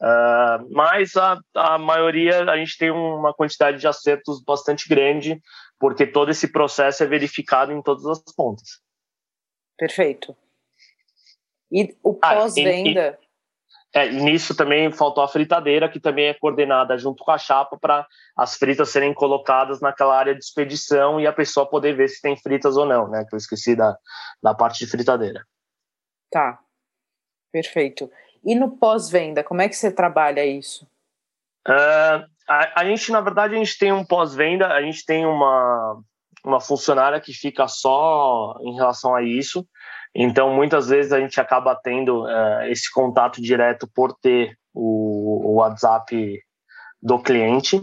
Uh, 0.01 0.67
mas 0.71 1.15
a, 1.15 1.39
a 1.53 1.77
maioria, 1.77 2.43
a 2.49 2.57
gente 2.57 2.75
tem 2.75 2.89
uma 2.89 3.31
quantidade 3.33 3.77
de 3.77 3.87
acertos 3.87 4.43
bastante 4.43 4.89
grande, 4.89 5.39
porque 5.79 6.07
todo 6.07 6.31
esse 6.31 6.51
processo 6.51 7.03
é 7.03 7.07
verificado 7.07 7.71
em 7.71 7.83
todas 7.83 8.05
as 8.07 8.21
pontas. 8.35 8.81
Perfeito. 9.77 10.35
E 11.71 11.95
o 12.03 12.15
pós-venda? 12.15 13.19
É, 13.93 14.07
e 14.07 14.21
nisso 14.21 14.55
também 14.55 14.91
faltou 14.91 15.23
a 15.23 15.27
fritadeira, 15.27 15.89
que 15.89 15.99
também 15.99 16.27
é 16.27 16.33
coordenada 16.33 16.97
junto 16.97 17.23
com 17.23 17.31
a 17.31 17.37
chapa 17.37 17.77
para 17.77 18.07
as 18.37 18.55
fritas 18.55 18.89
serem 18.89 19.13
colocadas 19.13 19.81
naquela 19.81 20.17
área 20.17 20.33
de 20.33 20.43
expedição 20.43 21.19
e 21.19 21.27
a 21.27 21.33
pessoa 21.33 21.69
poder 21.69 21.93
ver 21.93 22.07
se 22.07 22.21
tem 22.21 22.37
fritas 22.37 22.77
ou 22.77 22.85
não, 22.85 23.09
né? 23.09 23.25
Que 23.27 23.35
eu 23.35 23.37
esqueci 23.37 23.75
da, 23.75 23.97
da 24.41 24.55
parte 24.55 24.79
de 24.79 24.89
fritadeira. 24.89 25.45
Tá, 26.31 26.59
perfeito. 27.51 28.09
E 28.43 28.55
no 28.55 28.77
pós-venda, 28.77 29.43
como 29.43 29.61
é 29.61 29.69
que 29.69 29.75
você 29.75 29.91
trabalha 29.91 30.45
isso? 30.45 30.85
Uh, 31.67 32.25
a, 32.47 32.81
a, 32.81 32.85
gente, 32.85 33.11
na 33.11 33.21
verdade, 33.21 33.55
a 33.55 33.57
gente 33.57 33.77
tem 33.77 33.91
um 33.91 34.03
pós-venda, 34.03 34.67
a 34.67 34.81
gente 34.81 35.05
tem 35.05 35.25
uma, 35.25 36.01
uma 36.43 36.59
funcionária 36.59 37.19
que 37.21 37.33
fica 37.33 37.67
só 37.67 38.57
em 38.61 38.73
relação 38.73 39.13
a 39.15 39.21
isso. 39.21 39.65
Então, 40.13 40.53
muitas 40.53 40.89
vezes 40.89 41.13
a 41.13 41.19
gente 41.19 41.39
acaba 41.39 41.75
tendo 41.75 42.23
uh, 42.23 42.63
esse 42.63 42.91
contato 42.91 43.41
direto 43.41 43.87
por 43.93 44.13
ter 44.19 44.57
o, 44.73 45.51
o 45.51 45.55
WhatsApp 45.55 46.41
do 47.01 47.21
cliente. 47.21 47.77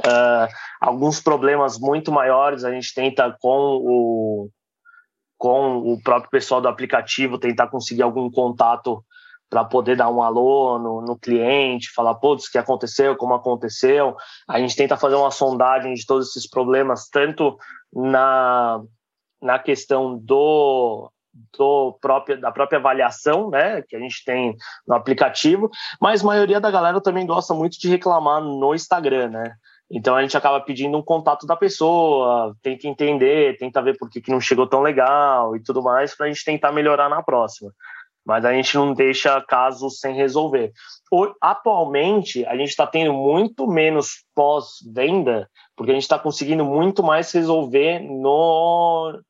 Uh, 0.00 0.48
alguns 0.80 1.20
problemas 1.20 1.78
muito 1.78 2.10
maiores 2.10 2.64
a 2.64 2.72
gente 2.72 2.92
tenta 2.94 3.36
com 3.40 3.80
o 3.82 4.50
com 5.36 5.76
o 5.78 6.00
próprio 6.02 6.30
pessoal 6.30 6.60
do 6.60 6.68
aplicativo 6.68 7.38
tentar 7.38 7.66
conseguir 7.66 8.02
algum 8.02 8.30
contato 8.30 9.04
para 9.54 9.64
poder 9.64 9.96
dar 9.96 10.10
um 10.10 10.20
alô 10.20 10.80
no, 10.80 11.00
no 11.00 11.16
cliente, 11.16 11.92
falar, 11.94 12.16
putz, 12.16 12.46
o 12.46 12.50
que 12.50 12.58
aconteceu, 12.58 13.14
como 13.14 13.34
aconteceu. 13.34 14.16
A 14.48 14.58
gente 14.58 14.74
tenta 14.74 14.96
fazer 14.96 15.14
uma 15.14 15.30
sondagem 15.30 15.94
de 15.94 16.04
todos 16.04 16.30
esses 16.30 16.50
problemas, 16.50 17.08
tanto 17.08 17.56
na, 17.92 18.82
na 19.40 19.56
questão 19.60 20.18
do 20.18 21.08
do 21.56 21.98
próprio, 22.00 22.40
da 22.40 22.52
própria 22.52 22.78
avaliação 22.78 23.50
né, 23.50 23.82
que 23.82 23.96
a 23.96 23.98
gente 23.98 24.24
tem 24.24 24.54
no 24.86 24.94
aplicativo, 24.94 25.68
mas 26.00 26.22
a 26.22 26.26
maioria 26.26 26.60
da 26.60 26.70
galera 26.70 27.00
também 27.00 27.26
gosta 27.26 27.52
muito 27.52 27.76
de 27.76 27.88
reclamar 27.88 28.40
no 28.40 28.72
Instagram, 28.72 29.30
né? 29.30 29.54
Então 29.90 30.14
a 30.14 30.22
gente 30.22 30.36
acaba 30.36 30.60
pedindo 30.60 30.96
um 30.96 31.02
contato 31.02 31.44
da 31.44 31.56
pessoa, 31.56 32.54
tenta 32.62 32.86
entender, 32.86 33.58
tenta 33.58 33.82
ver 33.82 33.96
por 33.98 34.08
que, 34.08 34.20
que 34.20 34.30
não 34.30 34.40
chegou 34.40 34.66
tão 34.66 34.80
legal 34.80 35.56
e 35.56 35.62
tudo 35.62 35.82
mais, 35.82 36.16
para 36.16 36.26
a 36.26 36.28
gente 36.28 36.44
tentar 36.44 36.70
melhorar 36.70 37.08
na 37.08 37.20
próxima. 37.20 37.72
Mas 38.24 38.44
a 38.44 38.52
gente 38.52 38.74
não 38.76 38.94
deixa 38.94 39.40
casos 39.42 39.98
sem 39.98 40.14
resolver. 40.14 40.72
Atualmente, 41.40 42.44
a 42.46 42.56
gente 42.56 42.70
está 42.70 42.86
tendo 42.86 43.12
muito 43.12 43.66
menos 43.66 44.24
pós-venda, 44.34 45.48
porque 45.76 45.92
a 45.92 45.94
gente 45.94 46.04
está 46.04 46.18
conseguindo 46.18 46.64
muito 46.64 47.02
mais 47.02 47.30
resolver 47.32 48.00
no, 48.00 49.20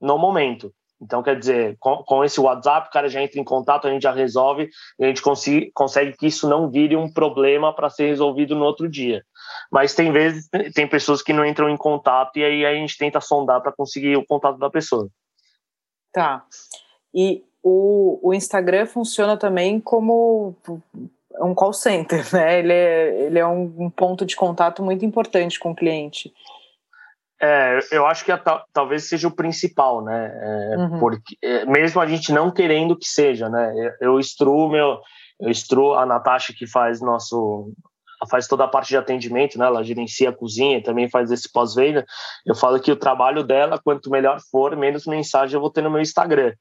no 0.00 0.18
momento. 0.18 0.72
Então, 1.00 1.22
quer 1.22 1.38
dizer, 1.38 1.76
com, 1.78 1.98
com, 2.04 2.24
esse 2.24 2.40
WhatsApp, 2.40 2.88
o 2.88 2.90
cara 2.90 3.08
já 3.08 3.22
entra 3.22 3.38
em 3.38 3.44
contato, 3.44 3.86
a 3.86 3.90
gente 3.90 4.02
já 4.02 4.12
resolve, 4.12 4.70
e 4.98 5.04
a 5.04 5.08
gente 5.08 5.20
consegue, 5.20 5.70
consegue 5.74 6.16
que 6.16 6.26
isso 6.26 6.48
não 6.48 6.70
vire 6.70 6.96
um 6.96 7.12
problema 7.12 7.74
para 7.74 7.90
ser 7.90 8.06
resolvido 8.06 8.54
no 8.54 8.64
outro 8.64 8.88
dia. 8.88 9.22
Mas 9.70 9.94
tem 9.94 10.10
vezes, 10.10 10.48
tem 10.74 10.88
pessoas 10.88 11.20
que 11.20 11.32
não 11.32 11.44
entram 11.44 11.68
em 11.68 11.76
contato 11.76 12.38
e 12.38 12.44
aí 12.44 12.64
a 12.64 12.74
gente 12.74 12.96
tenta 12.96 13.20
sondar 13.20 13.60
para 13.60 13.72
conseguir 13.72 14.16
o 14.16 14.24
contato 14.24 14.58
da 14.58 14.70
pessoa. 14.70 15.08
Tá. 16.12 16.44
E 17.14 17.44
o, 17.68 18.20
o 18.22 18.32
Instagram 18.32 18.86
funciona 18.86 19.36
também 19.36 19.80
como 19.80 20.54
um 21.40 21.52
call 21.52 21.72
center, 21.72 22.24
né? 22.32 22.60
Ele 22.60 22.72
é, 22.72 23.22
ele 23.24 23.38
é 23.40 23.46
um, 23.46 23.90
ponto 23.90 24.24
de 24.24 24.36
contato 24.36 24.84
muito 24.84 25.04
importante 25.04 25.58
com 25.58 25.72
o 25.72 25.74
cliente. 25.74 26.32
É, 27.42 27.80
eu 27.90 28.06
acho 28.06 28.24
que 28.24 28.30
a, 28.30 28.40
talvez 28.72 29.08
seja 29.08 29.26
o 29.26 29.34
principal, 29.34 30.04
né? 30.04 30.30
É, 30.32 30.76
uhum. 30.78 31.00
Porque 31.00 31.36
é, 31.42 31.66
mesmo 31.66 32.00
a 32.00 32.06
gente 32.06 32.30
não 32.30 32.52
querendo 32.52 32.96
que 32.96 33.06
seja, 33.06 33.48
né? 33.48 33.74
Eu, 33.76 34.12
eu 34.12 34.20
instruo 34.20 34.70
meu, 34.70 35.00
eu 35.40 35.50
instruo 35.50 35.94
a 35.94 36.06
Natasha 36.06 36.54
que 36.56 36.68
faz 36.68 37.00
nosso 37.00 37.72
faz 38.30 38.46
toda 38.46 38.64
a 38.64 38.68
parte 38.68 38.88
de 38.90 38.96
atendimento, 38.96 39.58
né? 39.58 39.66
Ela 39.66 39.82
gerencia 39.82 40.30
a 40.30 40.32
cozinha, 40.32 40.82
também 40.82 41.10
faz 41.10 41.32
esse 41.32 41.50
pós-venda. 41.52 42.06
Eu 42.46 42.54
falo 42.54 42.78
que 42.78 42.92
o 42.92 42.96
trabalho 42.96 43.42
dela, 43.42 43.80
quanto 43.82 44.08
melhor 44.08 44.38
for, 44.52 44.76
menos 44.76 45.04
mensagem 45.04 45.56
eu 45.56 45.60
vou 45.60 45.70
ter 45.70 45.82
no 45.82 45.90
meu 45.90 46.00
Instagram. 46.00 46.54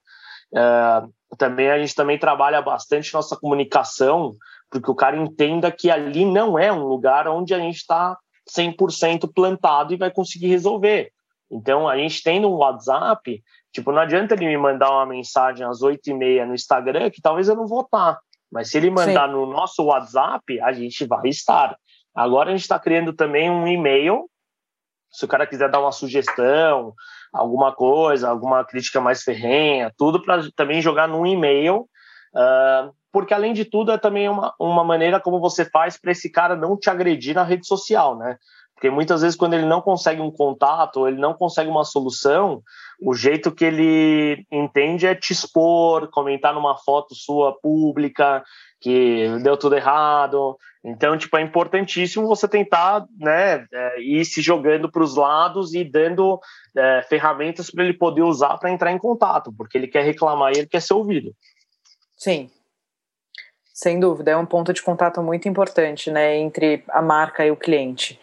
É, 0.56 1.08
também 1.38 1.70
a 1.70 1.78
gente 1.80 1.94
também 1.94 2.18
trabalha 2.18 2.62
bastante 2.62 3.14
nossa 3.14 3.36
comunicação, 3.36 4.36
porque 4.70 4.90
o 4.90 4.96
cara 4.96 5.18
entenda 5.18 5.72
que 5.72 5.92
ali 5.92 6.26
não 6.26 6.58
é 6.58 6.72
um 6.72 6.84
lugar 6.84 7.28
onde 7.28 7.54
a 7.54 7.60
gente 7.60 7.78
está 7.78 8.18
100% 8.50 9.32
plantado 9.34 9.94
e 9.94 9.98
vai 9.98 10.12
conseguir 10.12 10.48
resolver. 10.48 11.12
Então, 11.52 11.88
a 11.88 11.98
gente 11.98 12.24
tem 12.24 12.40
no 12.40 12.56
WhatsApp, 12.56 13.44
tipo, 13.72 13.92
não 13.92 14.02
adianta 14.02 14.34
ele 14.34 14.48
me 14.48 14.58
mandar 14.58 14.90
uma 14.92 15.06
mensagem 15.06 15.66
às 15.66 15.82
8h30 15.82 16.46
no 16.46 16.56
Instagram, 16.56 17.10
que 17.12 17.22
talvez 17.22 17.48
eu 17.48 17.56
não 17.56 17.68
vou 17.68 17.82
estar. 17.82 18.20
Mas 18.52 18.70
se 18.70 18.78
ele 18.78 18.90
mandar 18.90 19.28
Sim. 19.28 19.34
no 19.34 19.46
nosso 19.46 19.84
WhatsApp, 19.84 20.60
a 20.62 20.72
gente 20.72 21.06
vai 21.06 21.28
estar. 21.28 21.78
Agora 22.16 22.50
a 22.50 22.52
gente 22.52 22.62
está 22.62 22.80
criando 22.80 23.14
também 23.14 23.50
um 23.50 23.68
e-mail. 23.68 24.30
Se 25.12 25.26
o 25.26 25.28
cara 25.28 25.46
quiser 25.46 25.70
dar 25.70 25.80
uma 25.80 25.92
sugestão, 25.92 26.94
alguma 27.36 27.74
coisa, 27.74 28.30
alguma 28.30 28.64
crítica 28.64 29.02
mais 29.02 29.22
ferrenha, 29.22 29.94
tudo 29.98 30.22
para 30.22 30.42
também 30.56 30.82
jogar 30.82 31.08
num 31.08 31.26
e-mail. 31.26 31.88
Uh, 32.34 32.94
porque 33.12 33.34
além 33.34 33.54
de 33.54 33.64
tudo 33.64 33.92
é 33.92 33.98
também 33.98 34.28
uma, 34.28 34.54
uma 34.60 34.84
maneira 34.84 35.20
como 35.20 35.40
você 35.40 35.64
faz 35.64 35.98
para 35.98 36.12
esse 36.12 36.30
cara 36.30 36.56
não 36.56 36.78
te 36.78 36.90
agredir 36.90 37.36
na 37.36 37.44
rede 37.44 37.66
social, 37.68 38.18
né? 38.18 38.38
Porque 38.76 38.90
muitas 38.90 39.22
vezes 39.22 39.38
quando 39.38 39.54
ele 39.54 39.66
não 39.66 39.82
consegue 39.82 40.22
um 40.22 40.30
contato, 40.30 41.08
ele 41.08 41.18
não 41.18 41.34
consegue 41.34 41.70
uma 41.70 41.86
solução, 41.86 42.62
o 43.02 43.14
jeito 43.14 43.52
que 43.52 43.64
ele 43.64 44.46
entende 44.52 45.08
é 45.08 45.16
te 45.16 45.32
expor, 45.32 46.10
comentar 46.10 46.54
numa 46.54 46.78
foto 46.78 47.16
sua 47.16 47.58
pública 47.60 48.44
que 48.82 49.28
deu 49.42 49.58
tudo 49.58 49.76
errado. 49.76 50.58
Então, 50.84 51.18
tipo, 51.18 51.36
é 51.38 51.42
importantíssimo 51.42 52.28
você 52.28 52.48
tentar, 52.48 53.06
né, 53.18 53.66
é, 53.74 54.02
ir 54.02 54.24
se 54.26 54.42
jogando 54.42 54.92
para 54.92 55.02
os 55.02 55.16
lados 55.16 55.74
e 55.74 55.84
dando 55.84 56.40
é, 56.78 57.02
ferramentas 57.10 57.72
para 57.72 57.84
ele 57.84 57.94
poder 57.94 58.22
usar 58.22 58.58
para 58.58 58.72
entrar 58.72 58.92
em 58.92 59.00
contato, 59.00 59.52
porque 59.58 59.78
ele 59.78 59.88
quer 59.88 60.04
reclamar 60.04 60.54
e 60.54 60.60
ele 60.60 60.68
quer 60.68 60.82
ser 60.82 60.94
ouvido. 60.94 61.34
Sim, 62.16 62.52
sem 63.74 64.00
dúvida, 64.00 64.32
é 64.32 64.38
um 64.38 64.46
ponto 64.46 64.72
de 64.72 64.82
contato 64.82 65.22
muito 65.22 65.50
importante, 65.50 66.12
né, 66.12 66.38
entre 66.38 66.84
a 66.90 67.02
marca 67.02 67.46
e 67.46 67.52
o 67.52 67.58
cliente. 67.58 68.20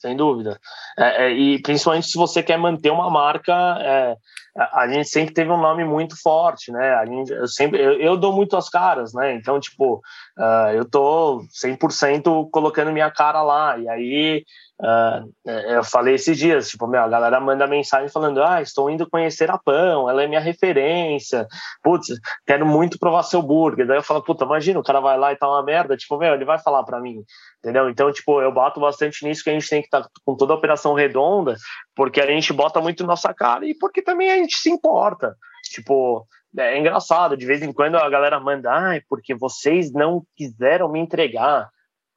Sem 0.00 0.16
dúvida. 0.16 0.58
É, 0.98 1.26
é, 1.26 1.32
e 1.32 1.60
principalmente 1.60 2.06
se 2.06 2.16
você 2.16 2.42
quer 2.42 2.56
manter 2.56 2.90
uma 2.90 3.10
marca, 3.10 3.52
é, 3.80 4.16
a, 4.56 4.88
gente 4.88 5.08
sempre 5.10 5.34
teve 5.34 5.50
um 5.50 5.60
nome 5.60 5.84
muito 5.84 6.20
forte, 6.20 6.72
né? 6.72 6.94
A 6.94 7.04
gente, 7.04 7.30
eu 7.30 7.46
sempre, 7.46 7.82
eu, 7.82 8.00
eu 8.00 8.16
dou 8.16 8.32
muito 8.32 8.56
as 8.56 8.70
caras, 8.70 9.12
né? 9.12 9.34
Então, 9.34 9.60
tipo, 9.60 9.96
uh, 10.38 10.70
eu 10.74 10.88
tô 10.88 11.44
100% 11.62 12.48
colocando 12.50 12.92
minha 12.92 13.10
cara 13.10 13.42
lá. 13.42 13.76
E 13.78 13.88
aí 13.90 14.44
Uh, 14.80 15.30
eu 15.44 15.84
falei 15.84 16.14
esses 16.14 16.38
dias, 16.38 16.70
tipo, 16.70 16.86
meu, 16.86 17.02
a 17.02 17.08
galera 17.08 17.38
manda 17.38 17.66
mensagem 17.66 18.08
falando, 18.08 18.42
ah, 18.42 18.62
estou 18.62 18.88
indo 18.88 19.08
conhecer 19.08 19.50
a 19.50 19.58
Pão, 19.58 20.08
ela 20.08 20.22
é 20.22 20.26
minha 20.26 20.40
referência, 20.40 21.46
putz, 21.82 22.06
quero 22.46 22.64
muito 22.64 22.98
provar 22.98 23.22
seu 23.24 23.42
burger. 23.42 23.86
Daí 23.86 23.98
eu 23.98 24.02
falo, 24.02 24.22
puta, 24.22 24.46
imagina, 24.46 24.80
o 24.80 24.82
cara 24.82 24.98
vai 24.98 25.18
lá 25.18 25.32
e 25.32 25.36
tá 25.36 25.46
uma 25.46 25.62
merda, 25.62 25.98
tipo, 25.98 26.16
meu, 26.16 26.32
ele 26.32 26.46
vai 26.46 26.58
falar 26.58 26.82
para 26.84 26.98
mim, 26.98 27.22
entendeu? 27.58 27.90
Então, 27.90 28.10
tipo, 28.10 28.40
eu 28.40 28.50
bato 28.50 28.80
bastante 28.80 29.22
nisso 29.22 29.44
que 29.44 29.50
a 29.50 29.52
gente 29.52 29.68
tem 29.68 29.82
que 29.82 29.88
estar 29.88 30.02
tá 30.02 30.08
com 30.24 30.34
toda 30.34 30.54
a 30.54 30.56
operação 30.56 30.94
redonda, 30.94 31.56
porque 31.94 32.18
a 32.18 32.26
gente 32.26 32.50
bota 32.54 32.80
muito 32.80 33.06
nossa 33.06 33.34
cara 33.34 33.66
e 33.66 33.76
porque 33.76 34.00
também 34.00 34.30
a 34.30 34.36
gente 34.36 34.56
se 34.56 34.70
importa. 34.70 35.36
Tipo, 35.64 36.26
é 36.56 36.78
engraçado, 36.78 37.36
de 37.36 37.44
vez 37.44 37.62
em 37.62 37.72
quando 37.72 37.96
a 37.96 38.08
galera 38.08 38.40
manda, 38.40 38.72
ai, 38.72 39.02
porque 39.10 39.34
vocês 39.34 39.92
não 39.92 40.22
quiseram 40.34 40.90
me 40.90 40.98
entregar 40.98 41.68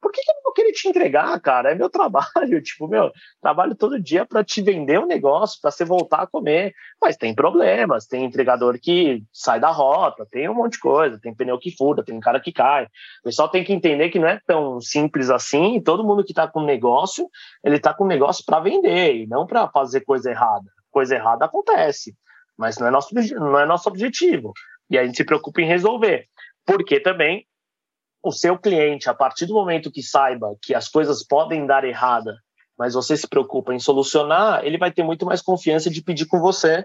por 0.04 0.12
que, 0.12 0.20
que 0.20 0.30
eu 0.30 0.34
não 0.34 0.42
vou 0.42 0.52
querer 0.52 0.72
te 0.72 0.86
entregar, 0.86 1.40
cara? 1.40 1.72
É 1.72 1.74
meu 1.74 1.88
trabalho, 1.88 2.28
tipo, 2.60 2.86
meu, 2.86 3.10
trabalho 3.40 3.74
todo 3.74 3.98
dia 3.98 4.26
para 4.26 4.44
te 4.44 4.60
vender 4.60 5.00
um 5.00 5.06
negócio, 5.06 5.58
para 5.62 5.70
você 5.70 5.82
voltar 5.82 6.20
a 6.20 6.26
comer. 6.26 6.74
Mas 7.00 7.16
tem 7.16 7.34
problemas, 7.34 8.06
tem 8.06 8.22
entregador 8.22 8.78
que 8.78 9.22
sai 9.32 9.58
da 9.58 9.70
rota, 9.70 10.26
tem 10.30 10.46
um 10.46 10.54
monte 10.54 10.72
de 10.74 10.80
coisa, 10.80 11.18
tem 11.18 11.34
pneu 11.34 11.58
que 11.58 11.74
fura, 11.74 12.04
tem 12.04 12.20
cara 12.20 12.38
que 12.38 12.52
cai. 12.52 12.84
O 12.84 12.88
pessoal 13.24 13.48
tem 13.48 13.64
que 13.64 13.72
entender 13.72 14.10
que 14.10 14.18
não 14.18 14.28
é 14.28 14.38
tão 14.46 14.78
simples 14.78 15.30
assim, 15.30 15.80
todo 15.80 16.04
mundo 16.04 16.22
que 16.22 16.32
está 16.32 16.46
com 16.46 16.62
negócio, 16.62 17.26
ele 17.64 17.76
está 17.76 17.94
com 17.94 18.04
negócio 18.06 18.44
para 18.44 18.60
vender 18.60 19.16
e 19.16 19.26
não 19.26 19.46
para 19.46 19.68
fazer 19.68 20.02
coisa 20.02 20.30
errada. 20.30 20.70
Coisa 20.90 21.14
errada 21.14 21.46
acontece, 21.46 22.14
mas 22.58 22.76
não 22.76 22.86
é 22.86 22.90
nosso, 22.90 23.14
não 23.14 23.58
é 23.58 23.64
nosso 23.64 23.88
objetivo. 23.88 24.52
E 24.90 24.98
a 24.98 25.06
gente 25.06 25.16
se 25.16 25.24
preocupa 25.24 25.62
em 25.62 25.66
resolver. 25.66 26.26
Porque 26.66 27.00
também 27.00 27.46
o 28.24 28.32
seu 28.32 28.58
cliente, 28.58 29.08
a 29.08 29.14
partir 29.14 29.46
do 29.46 29.54
momento 29.54 29.92
que 29.92 30.02
saiba 30.02 30.56
que 30.62 30.74
as 30.74 30.88
coisas 30.88 31.24
podem 31.24 31.66
dar 31.66 31.84
errada, 31.84 32.34
mas 32.76 32.94
você 32.94 33.16
se 33.16 33.28
preocupa 33.28 33.74
em 33.74 33.78
solucionar, 33.78 34.64
ele 34.64 34.78
vai 34.78 34.90
ter 34.90 35.02
muito 35.02 35.26
mais 35.26 35.42
confiança 35.42 35.90
de 35.90 36.02
pedir 36.02 36.26
com 36.26 36.40
você, 36.40 36.84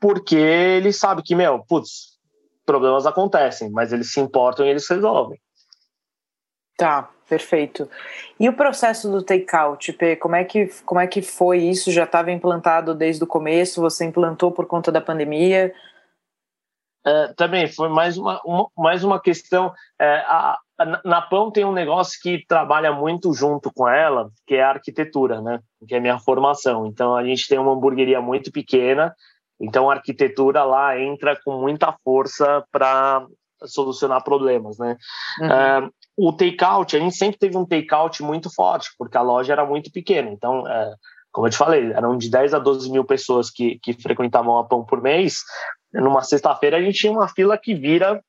porque 0.00 0.34
ele 0.34 0.92
sabe 0.92 1.22
que, 1.22 1.34
meu, 1.34 1.60
putz, 1.60 2.18
problemas 2.64 3.06
acontecem, 3.06 3.70
mas 3.70 3.92
eles 3.92 4.12
se 4.12 4.18
importam 4.18 4.66
e 4.66 4.70
eles 4.70 4.88
resolvem. 4.88 5.38
Tá, 6.76 7.10
perfeito. 7.28 7.88
E 8.40 8.48
o 8.48 8.54
processo 8.54 9.10
do 9.10 9.22
takeout, 9.22 9.92
P, 9.92 10.16
como 10.16 10.34
é 10.34 10.42
que, 10.42 10.66
como 10.84 11.00
é 11.00 11.06
que 11.06 11.22
foi 11.22 11.58
isso? 11.58 11.92
Já 11.92 12.04
estava 12.04 12.32
implantado 12.32 12.94
desde 12.94 13.22
o 13.22 13.26
começo? 13.26 13.80
Você 13.82 14.04
implantou 14.04 14.50
por 14.50 14.66
conta 14.66 14.90
da 14.90 15.00
pandemia? 15.00 15.72
É, 17.04 17.32
também 17.34 17.66
foi 17.66 17.88
mais 17.88 18.16
uma, 18.16 18.40
uma, 18.44 18.68
mais 18.76 19.02
uma 19.02 19.20
questão. 19.20 19.72
É, 20.00 20.18
a, 20.18 20.56
a, 20.78 21.00
na 21.04 21.20
Pão 21.20 21.50
tem 21.50 21.64
um 21.64 21.72
negócio 21.72 22.18
que 22.22 22.44
trabalha 22.46 22.92
muito 22.92 23.32
junto 23.32 23.72
com 23.74 23.88
ela, 23.88 24.30
que 24.46 24.54
é 24.54 24.62
a 24.62 24.70
arquitetura, 24.70 25.40
né? 25.40 25.60
Que 25.86 25.94
é 25.94 25.98
a 25.98 26.00
minha 26.00 26.18
formação. 26.18 26.86
Então 26.86 27.16
a 27.16 27.24
gente 27.24 27.48
tem 27.48 27.58
uma 27.58 27.72
hamburgueria 27.72 28.20
muito 28.20 28.52
pequena, 28.52 29.12
então 29.60 29.90
a 29.90 29.94
arquitetura 29.94 30.64
lá 30.64 30.98
entra 30.98 31.38
com 31.44 31.60
muita 31.60 31.92
força 32.04 32.64
para 32.70 33.26
solucionar 33.64 34.22
problemas, 34.22 34.78
né? 34.78 34.96
Uhum. 35.40 35.46
É, 35.46 35.88
o 36.16 36.32
takeout, 36.32 36.96
a 36.96 37.00
gente 37.00 37.16
sempre 37.16 37.38
teve 37.38 37.56
um 37.56 37.66
takeout 37.66 38.22
muito 38.22 38.52
forte, 38.54 38.90
porque 38.98 39.16
a 39.16 39.22
loja 39.22 39.52
era 39.52 39.64
muito 39.64 39.90
pequena. 39.90 40.30
Então, 40.30 40.64
como 41.32 41.46
eu 41.46 41.50
te 41.50 41.56
falei, 41.56 41.90
eram 41.90 42.18
de 42.18 42.30
10 42.30 42.52
a 42.52 42.58
12 42.58 42.90
mil 42.90 43.02
pessoas 43.02 43.50
que, 43.50 43.78
que 43.82 43.94
frequentavam 43.94 44.58
a 44.58 44.64
Pão 44.64 44.84
por 44.84 45.00
mês 45.00 45.38
numa 45.92 46.22
sexta-feira 46.22 46.76
a 46.76 46.82
gente 46.82 46.98
tinha 46.98 47.12
uma 47.12 47.28
fila 47.28 47.58
que 47.58 47.74
vira 47.74 48.22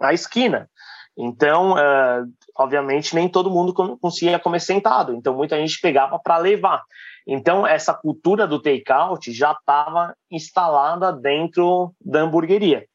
a 0.00 0.12
esquina. 0.12 0.68
Então, 1.16 1.78
é, 1.78 2.24
obviamente, 2.56 3.14
nem 3.14 3.28
todo 3.28 3.50
mundo 3.50 3.72
conseguia 3.98 4.38
comer 4.38 4.60
sentado. 4.60 5.14
Então, 5.14 5.34
muita 5.34 5.56
gente 5.56 5.80
pegava 5.80 6.18
para 6.18 6.38
levar. 6.38 6.82
Então, 7.26 7.66
essa 7.66 7.94
cultura 7.94 8.46
do 8.46 8.60
take-out 8.60 9.32
já 9.32 9.52
estava 9.52 10.14
instalada 10.30 11.12
dentro 11.12 11.94
da 12.00 12.20
hamburgueria. 12.20 12.86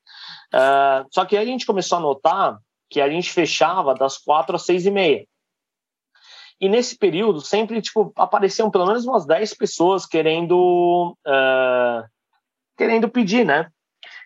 É, 0.53 1.05
só 1.11 1.25
que 1.25 1.37
aí 1.37 1.43
a 1.43 1.47
gente 1.49 1.65
começou 1.65 1.97
a 1.97 2.01
notar 2.01 2.59
que 2.89 2.99
a 2.99 3.09
gente 3.09 3.31
fechava 3.31 3.93
das 3.93 4.17
quatro 4.17 4.55
às 4.55 4.65
seis 4.65 4.85
e 4.85 4.91
meia. 4.91 5.25
E 6.59 6.67
nesse 6.67 6.97
período, 6.97 7.39
sempre 7.39 7.81
tipo, 7.81 8.11
apareciam 8.17 8.69
pelo 8.69 8.85
menos 8.85 9.05
umas 9.05 9.25
10 9.25 9.53
pessoas 9.53 10.05
querendo, 10.05 11.15
uh, 11.25 12.03
querendo 12.77 13.07
pedir, 13.07 13.45
né? 13.45 13.71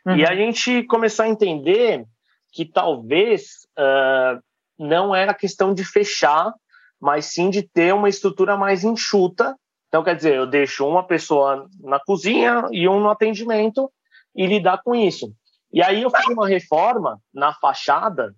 Uhum. 0.06 0.18
E 0.18 0.26
a 0.26 0.36
gente 0.36 0.84
começou 0.84 1.26
a 1.26 1.30
entender 1.30 2.06
que 2.52 2.66
talvez 2.66 3.68
uh, 3.78 4.42
não 4.78 5.16
era 5.16 5.34
questão 5.34 5.74
de 5.74 5.84
fechar, 5.84 6.54
mas 7.00 7.26
sim 7.26 7.50
de 7.50 7.64
ter 7.64 7.94
uma 7.94 8.10
estrutura 8.10 8.56
mais 8.58 8.84
enxuta. 8.84 9.56
Então, 9.88 10.04
quer 10.04 10.16
dizer, 10.16 10.36
eu 10.36 10.48
deixo 10.48 10.88
uma 10.88 11.06
pessoa 11.06 11.68
na 11.80 12.00
cozinha 12.00 12.68
e 12.72 12.88
um 12.88 13.00
no 13.00 13.10
atendimento 13.10 13.92
e 14.36 14.46
lidar 14.46 14.82
com 14.84 14.96
isso. 14.96 15.32
E 15.72 15.82
aí 15.82 16.04
eu 16.04 16.12
fiz 16.12 16.26
uma 16.28 16.48
reforma 16.48 17.20
na 17.34 17.54
fachada 17.54 18.34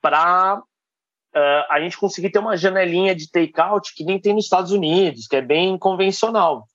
para 0.00 0.56
uh, 0.56 1.64
a 1.68 1.80
gente 1.80 1.96
conseguir 1.98 2.30
ter 2.30 2.38
uma 2.38 2.56
janelinha 2.56 3.14
de 3.14 3.30
take-out 3.30 3.94
que 3.94 4.04
nem 4.04 4.18
tem 4.18 4.34
nos 4.34 4.44
Estados 4.44 4.72
Unidos, 4.72 5.26
que 5.26 5.36
é 5.36 5.42
bem 5.42 5.78
convencional. 5.78 6.66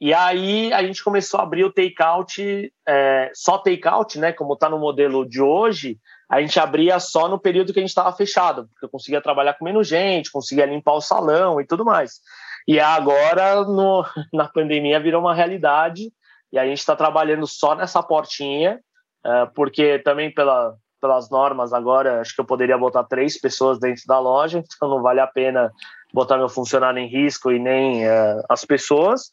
E 0.00 0.12
aí 0.12 0.72
a 0.72 0.82
gente 0.82 1.02
começou 1.02 1.40
a 1.40 1.42
abrir 1.42 1.64
o 1.64 1.72
take-out, 1.72 2.72
é, 2.86 3.30
só 3.34 3.58
take-out, 3.58 4.18
né? 4.18 4.32
Como 4.32 4.52
está 4.52 4.68
no 4.68 4.78
modelo 4.78 5.26
de 5.26 5.40
hoje, 5.40 5.98
a 6.28 6.40
gente 6.40 6.58
abria 6.60 7.00
só 7.00 7.28
no 7.28 7.38
período 7.38 7.72
que 7.72 7.78
a 7.78 7.82
gente 7.82 7.90
estava 7.90 8.12
fechado, 8.12 8.68
porque 8.68 8.84
eu 8.84 8.90
conseguia 8.90 9.22
trabalhar 9.22 9.54
com 9.54 9.64
menos 9.64 9.88
gente, 9.88 10.30
conseguia 10.30 10.66
limpar 10.66 10.94
o 10.94 11.00
salão 11.00 11.60
e 11.60 11.66
tudo 11.66 11.84
mais. 11.84 12.20
E 12.68 12.78
agora, 12.78 13.62
no, 13.64 14.04
na 14.32 14.48
pandemia, 14.48 15.00
virou 15.00 15.20
uma 15.20 15.34
realidade 15.34 16.12
e 16.52 16.58
a 16.58 16.66
gente 16.66 16.78
está 16.78 16.94
trabalhando 16.94 17.46
só 17.46 17.74
nessa 17.74 18.02
portinha, 18.02 18.80
é, 19.24 19.46
porque 19.54 19.98
também 20.00 20.32
pela, 20.32 20.74
pelas 21.00 21.30
normas 21.30 21.72
agora, 21.72 22.20
acho 22.20 22.34
que 22.34 22.40
eu 22.40 22.44
poderia 22.44 22.76
botar 22.76 23.04
três 23.04 23.40
pessoas 23.40 23.78
dentro 23.78 24.02
da 24.06 24.18
loja, 24.18 24.58
então 24.58 24.88
não 24.88 25.00
vale 25.00 25.20
a 25.20 25.26
pena 25.26 25.72
botar 26.12 26.36
meu 26.36 26.48
funcionário 26.48 26.98
em 26.98 27.08
risco 27.08 27.50
e 27.50 27.58
nem 27.58 28.06
é, 28.06 28.42
as 28.48 28.64
pessoas. 28.64 29.30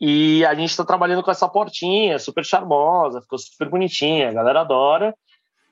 E 0.00 0.44
a 0.46 0.54
gente 0.54 0.70
está 0.70 0.84
trabalhando 0.84 1.22
com 1.22 1.30
essa 1.30 1.48
portinha, 1.48 2.18
super 2.18 2.44
charmosa, 2.44 3.20
ficou 3.20 3.38
super 3.38 3.68
bonitinha, 3.68 4.28
a 4.28 4.32
galera 4.32 4.60
adora. 4.60 5.14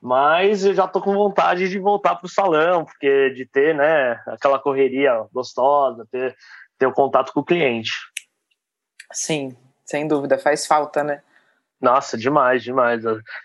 Mas 0.02 0.64
eu 0.64 0.74
já 0.74 0.86
tô 0.86 1.00
com 1.00 1.14
vontade 1.14 1.68
de 1.68 1.78
voltar 1.78 2.16
pro 2.16 2.28
salão, 2.28 2.84
porque 2.84 3.30
de 3.30 3.46
ter, 3.46 3.74
né, 3.74 4.20
aquela 4.26 4.58
correria 4.58 5.26
gostosa, 5.32 6.06
ter, 6.10 6.36
ter 6.78 6.86
o 6.86 6.92
contato 6.92 7.32
com 7.32 7.40
o 7.40 7.44
cliente. 7.44 7.90
Sim, 9.12 9.56
sem 9.84 10.06
dúvida, 10.06 10.38
faz 10.38 10.66
falta, 10.66 11.02
né? 11.02 11.22
Nossa, 11.80 12.16
demais, 12.16 12.62
demais. 12.62 13.02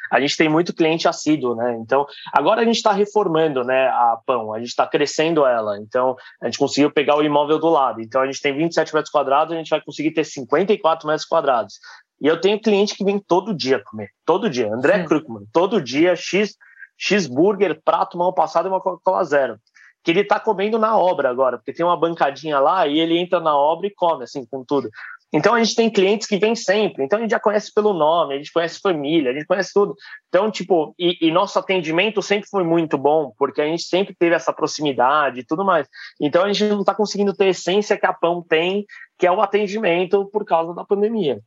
A 0.10 0.20
gente 0.22 0.38
tem 0.38 0.48
muito 0.48 0.74
cliente 0.74 1.08
assíduo, 1.08 1.54
né? 1.54 1.78
Então, 1.82 2.06
agora 2.32 2.62
a 2.62 2.64
gente 2.64 2.78
está 2.78 2.94
reformando, 2.94 3.64
né, 3.64 3.88
a 3.90 4.18
Pão, 4.26 4.54
a 4.54 4.60
gente 4.60 4.70
está 4.70 4.88
crescendo 4.88 5.46
ela. 5.46 5.78
Então, 5.80 6.16
a 6.42 6.46
gente 6.46 6.58
conseguiu 6.58 6.90
pegar 6.92 7.18
o 7.18 7.24
imóvel 7.24 7.60
do 7.60 7.68
lado. 7.68 8.02
Então, 8.02 8.22
a 8.22 8.26
gente 8.26 8.42
tem 8.42 8.56
27 8.56 8.94
metros 8.94 9.12
quadrados, 9.12 9.54
a 9.54 9.58
gente 9.58 9.70
vai 9.70 9.82
conseguir 9.82 10.12
ter 10.12 10.24
54 10.24 11.08
metros 11.08 11.26
quadrados. 11.26 11.80
E 12.22 12.28
eu 12.28 12.40
tenho 12.40 12.62
cliente 12.62 12.96
que 12.96 13.04
vem 13.04 13.20
todo 13.20 13.54
dia 13.54 13.84
comer, 13.84 14.12
todo 14.26 14.50
dia. 14.50 14.72
André 14.72 15.04
Krugman, 15.04 15.46
todo 15.52 15.82
dia, 15.82 16.16
X, 16.16 16.56
cheeseburger, 16.98 17.82
prato 17.84 18.18
mal 18.18 18.32
passado 18.32 18.68
e 18.68 18.70
uma 18.70 18.80
Coca-Cola 18.80 19.24
zero. 19.26 19.58
Que 20.04 20.12
ele 20.12 20.22
está 20.22 20.40
comendo 20.40 20.80
na 20.80 20.98
obra 20.98 21.30
agora, 21.30 21.58
porque 21.58 21.74
tem 21.74 21.86
uma 21.86 22.00
bancadinha 22.00 22.60
lá 22.60 22.88
e 22.88 23.00
ele 23.00 23.18
entra 23.18 23.40
na 23.40 23.58
obra 23.58 23.88
e 23.88 23.94
come, 23.94 24.24
assim, 24.24 24.46
com 24.46 24.64
tudo. 24.64 24.90
Então 25.34 25.54
a 25.54 25.64
gente 25.64 25.76
tem 25.76 25.90
clientes 25.90 26.28
que 26.28 26.38
vêm 26.38 26.56
sempre, 26.56 27.06
então 27.06 27.18
a 27.18 27.22
gente 27.22 27.32
já 27.32 27.40
conhece 27.40 27.74
pelo 27.74 27.94
nome, 27.94 28.34
a 28.34 28.38
gente 28.38 28.52
conhece 28.52 28.82
família, 28.82 29.32
a 29.32 29.34
gente 29.34 29.46
conhece 29.46 29.72
tudo. 29.74 29.96
Então, 30.28 30.52
tipo, 30.52 30.94
e, 31.00 31.18
e, 31.22 31.32
nosso 31.32 31.58
atendimento 31.58 32.22
sempre 32.22 32.50
foi 32.50 32.66
muito 32.66 32.98
bom, 32.98 33.32
porque 33.38 33.62
a 33.62 33.66
gente 33.66 33.84
sempre 33.84 34.14
teve 34.14 34.36
essa 34.36 34.52
proximidade 34.52 35.40
e 35.40 35.46
tudo 35.46 35.64
mais. 35.64 35.88
Então 36.20 36.44
a 36.44 36.52
gente 36.52 36.66
não 36.66 36.82
está 36.82 36.94
conseguindo 36.94 37.34
ter 37.34 37.46
a 37.46 37.50
essência 37.50 37.98
que 37.98 38.06
a 38.06 38.12
Pão 38.12 38.44
tem, 38.44 38.86
que 39.18 39.26
é 39.26 39.32
o 39.32 39.42
atendimento 39.42 40.26
por 40.26 40.44
causa 40.44 40.74
da 40.74 40.84
pandemia. 40.84 41.40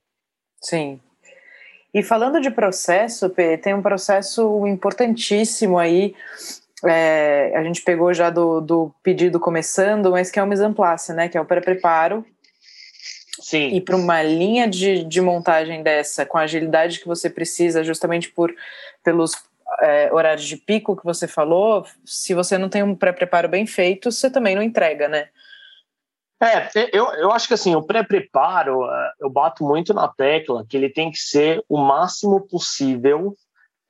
Sim. 0.62 0.98
E 1.92 2.02
falando 2.02 2.40
de 2.40 2.50
processo, 2.50 3.28
P, 3.28 3.58
tem 3.58 3.74
um 3.74 3.82
processo 3.82 4.66
importantíssimo 4.66 5.78
aí. 5.78 6.14
É, 6.86 7.52
a 7.54 7.62
gente 7.62 7.82
pegou 7.82 8.12
já 8.14 8.30
do, 8.30 8.60
do 8.60 8.94
pedido 9.02 9.38
começando, 9.38 10.10
mas 10.10 10.30
que 10.30 10.38
é 10.38 10.42
o 10.42 10.46
mise 10.46 10.64
en 10.64 10.72
place, 10.72 11.12
né? 11.12 11.28
Que 11.28 11.36
é 11.36 11.40
o 11.40 11.44
pré-preparo 11.44 12.24
Sim. 13.44 13.74
E 13.74 13.80
para 13.82 13.94
uma 13.94 14.22
linha 14.22 14.66
de, 14.66 15.04
de 15.04 15.20
montagem 15.20 15.82
dessa, 15.82 16.24
com 16.24 16.38
a 16.38 16.44
agilidade 16.44 16.98
que 16.98 17.06
você 17.06 17.28
precisa, 17.28 17.84
justamente 17.84 18.30
por 18.30 18.50
pelos 19.02 19.32
é, 19.82 20.10
horários 20.10 20.46
de 20.46 20.56
pico 20.56 20.96
que 20.96 21.04
você 21.04 21.28
falou, 21.28 21.84
se 22.06 22.32
você 22.32 22.56
não 22.56 22.70
tem 22.70 22.82
um 22.82 22.94
pré-preparo 22.94 23.46
bem 23.46 23.66
feito, 23.66 24.10
você 24.10 24.30
também 24.30 24.56
não 24.56 24.62
entrega, 24.62 25.08
né? 25.08 25.28
É, 26.42 26.70
eu, 26.90 27.04
eu 27.16 27.30
acho 27.32 27.46
que 27.46 27.52
assim, 27.52 27.74
o 27.74 27.82
pré-preparo, 27.82 28.86
é, 28.90 29.12
eu 29.20 29.28
bato 29.28 29.62
muito 29.62 29.92
na 29.92 30.08
tecla 30.08 30.64
que 30.66 30.74
ele 30.74 30.88
tem 30.88 31.10
que 31.10 31.18
ser 31.18 31.62
o 31.68 31.76
máximo 31.76 32.48
possível 32.48 33.36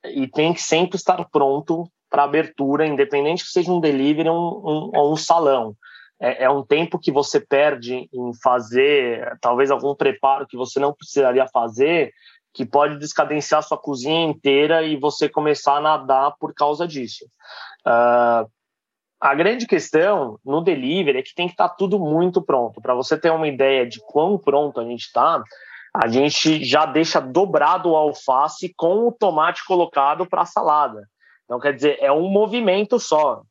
e 0.03 0.27
tem 0.27 0.53
que 0.53 0.61
sempre 0.61 0.97
estar 0.97 1.23
pronto 1.29 1.89
para 2.09 2.23
abertura, 2.23 2.85
independente 2.85 3.45
que 3.45 3.51
seja 3.51 3.71
um 3.71 3.79
delivery 3.79 4.27
ou 4.27 4.91
um, 4.93 4.99
um, 4.99 5.13
um 5.13 5.15
salão 5.15 5.77
é, 6.19 6.45
é, 6.45 6.49
um 6.49 6.63
tempo 6.63 6.99
que 6.99 7.11
você 7.11 7.39
perde 7.39 8.09
em 8.13 8.33
fazer 8.41 9.37
talvez 9.41 9.69
algum 9.69 9.93
preparo 9.93 10.47
que 10.47 10.57
você 10.57 10.79
não 10.79 10.93
precisaria 10.93 11.47
fazer, 11.47 12.13
que 12.53 12.65
pode 12.65 12.97
descadenciar 12.97 13.61
sua 13.63 13.77
cozinha 13.77 14.25
inteira 14.25 14.81
e 14.83 14.95
você 14.95 15.27
começar 15.27 15.75
a 15.75 15.81
nadar 15.81 16.35
por 16.39 16.53
causa 16.53 16.87
disso. 16.87 17.25
Uh, 17.85 18.49
a 19.19 19.35
grande 19.35 19.67
questão 19.67 20.39
no 20.45 20.61
delivery 20.61 21.19
é 21.19 21.21
que 21.21 21.35
tem 21.35 21.47
que 21.47 21.53
estar 21.53 21.69
tá 21.69 21.75
tudo 21.75 21.99
muito 21.99 22.41
pronto. 22.41 22.81
Para 22.81 22.93
você 22.93 23.17
ter 23.17 23.31
uma 23.31 23.47
ideia 23.47 23.85
de 23.85 23.99
quão 23.99 24.37
pronto 24.37 24.79
a 24.79 24.85
gente 24.85 25.05
está, 25.05 25.43
a 25.93 26.07
gente 26.07 26.63
já 26.63 26.85
deixa 26.85 27.19
dobrado 27.19 27.89
o 27.89 27.95
alface 27.95 28.73
com 28.75 29.07
o 29.07 29.11
tomate 29.11 29.65
colocado 29.65 30.25
para 30.25 30.41
a 30.41 30.45
salada. 30.45 31.07
Então, 31.45 31.59
quer 31.59 31.73
dizer, 31.73 31.97
é 32.01 32.11
um 32.11 32.29
movimento 32.29 32.99
só. 32.99 33.41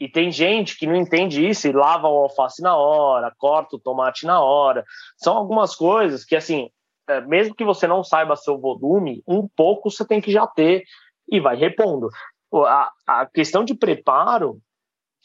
E 0.00 0.08
tem 0.08 0.30
gente 0.30 0.78
que 0.78 0.86
não 0.86 0.94
entende 0.94 1.46
isso 1.46 1.66
e 1.66 1.72
lava 1.72 2.08
o 2.08 2.22
alface 2.22 2.62
na 2.62 2.76
hora, 2.76 3.34
corta 3.36 3.76
o 3.76 3.80
tomate 3.80 4.24
na 4.24 4.40
hora. 4.40 4.84
São 5.16 5.36
algumas 5.36 5.74
coisas 5.74 6.24
que, 6.24 6.36
assim, 6.36 6.70
é, 7.08 7.20
mesmo 7.22 7.54
que 7.54 7.64
você 7.64 7.86
não 7.86 8.04
saiba 8.04 8.36
seu 8.36 8.58
volume, 8.58 9.22
um 9.26 9.48
pouco 9.48 9.90
você 9.90 10.06
tem 10.06 10.20
que 10.20 10.30
já 10.30 10.46
ter 10.46 10.84
e 11.28 11.40
vai 11.40 11.56
repondo. 11.56 12.08
A, 12.54 12.92
a 13.06 13.26
questão 13.26 13.64
de 13.64 13.74
preparo 13.74 14.60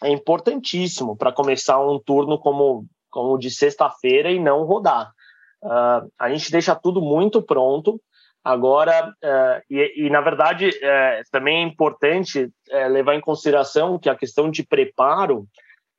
é 0.04 0.10
importantíssimo 0.10 1.16
para 1.16 1.32
começar 1.32 1.80
um 1.80 2.00
turno 2.00 2.40
como, 2.40 2.86
como 3.10 3.38
de 3.38 3.52
sexta-feira 3.52 4.32
e 4.32 4.40
não 4.40 4.64
rodar. 4.64 5.12
Uh, 5.62 6.12
a 6.20 6.30
gente 6.30 6.52
deixa 6.52 6.76
tudo 6.76 7.02
muito 7.02 7.42
pronto 7.42 8.02
Agora, 8.44 9.08
uh, 9.10 9.62
e, 9.70 10.06
e, 10.06 10.10
na 10.10 10.20
verdade, 10.20 10.68
uh, 10.68 11.32
também 11.32 11.64
é 11.64 11.68
importante 11.68 12.44
uh, 12.44 12.90
levar 12.90 13.16
em 13.16 13.22
consideração 13.22 13.98
que 13.98 14.10
a 14.10 14.16
questão 14.16 14.52
de 14.52 14.64
preparo, 14.64 15.48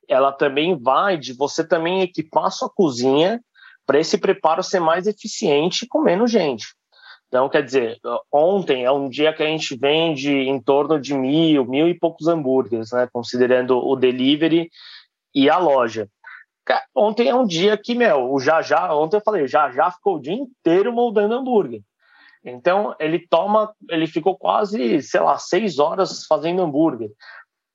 ela 0.07 0.31
também 0.31 0.77
vai 0.77 1.17
de 1.17 1.33
você 1.33 1.67
também 1.67 2.01
equipar 2.01 2.51
sua 2.51 2.69
cozinha 2.69 3.41
para 3.85 3.99
esse 3.99 4.17
preparo 4.19 4.61
ser 4.61 4.79
mais 4.79 5.07
eficiente 5.07 5.87
com 5.87 6.01
menos 6.01 6.29
gente. 6.31 6.65
Então, 7.27 7.49
quer 7.49 7.63
dizer, 7.63 7.97
ontem 8.31 8.85
é 8.85 8.91
um 8.91 9.09
dia 9.09 9.33
que 9.33 9.41
a 9.41 9.47
gente 9.47 9.75
vende 9.75 10.31
em 10.31 10.61
torno 10.61 10.99
de 10.99 11.15
mil, 11.15 11.65
mil 11.65 11.87
e 11.87 11.97
poucos 11.97 12.27
hambúrgueres, 12.27 12.91
né, 12.91 13.09
considerando 13.11 13.77
o 13.77 13.95
delivery 13.95 14.69
e 15.33 15.49
a 15.49 15.57
loja. 15.57 16.07
Ontem 16.95 17.27
é 17.27 17.35
um 17.35 17.45
dia 17.45 17.75
que, 17.77 17.95
meu, 17.95 18.31
o 18.31 18.39
Já 18.39 18.61
Já, 18.61 18.95
ontem 18.95 19.17
eu 19.17 19.21
falei, 19.21 19.47
Já 19.47 19.71
Já 19.71 19.91
ficou 19.91 20.15
o 20.15 20.21
dia 20.21 20.33
inteiro 20.33 20.93
moldando 20.93 21.33
hambúrguer. 21.33 21.81
Então 22.45 22.95
ele 22.99 23.27
toma, 23.27 23.73
ele 23.89 24.05
ficou 24.05 24.37
quase, 24.37 25.01
sei 25.01 25.19
lá, 25.19 25.37
seis 25.37 25.79
horas 25.79 26.25
fazendo 26.27 26.61
hambúrguer. 26.61 27.09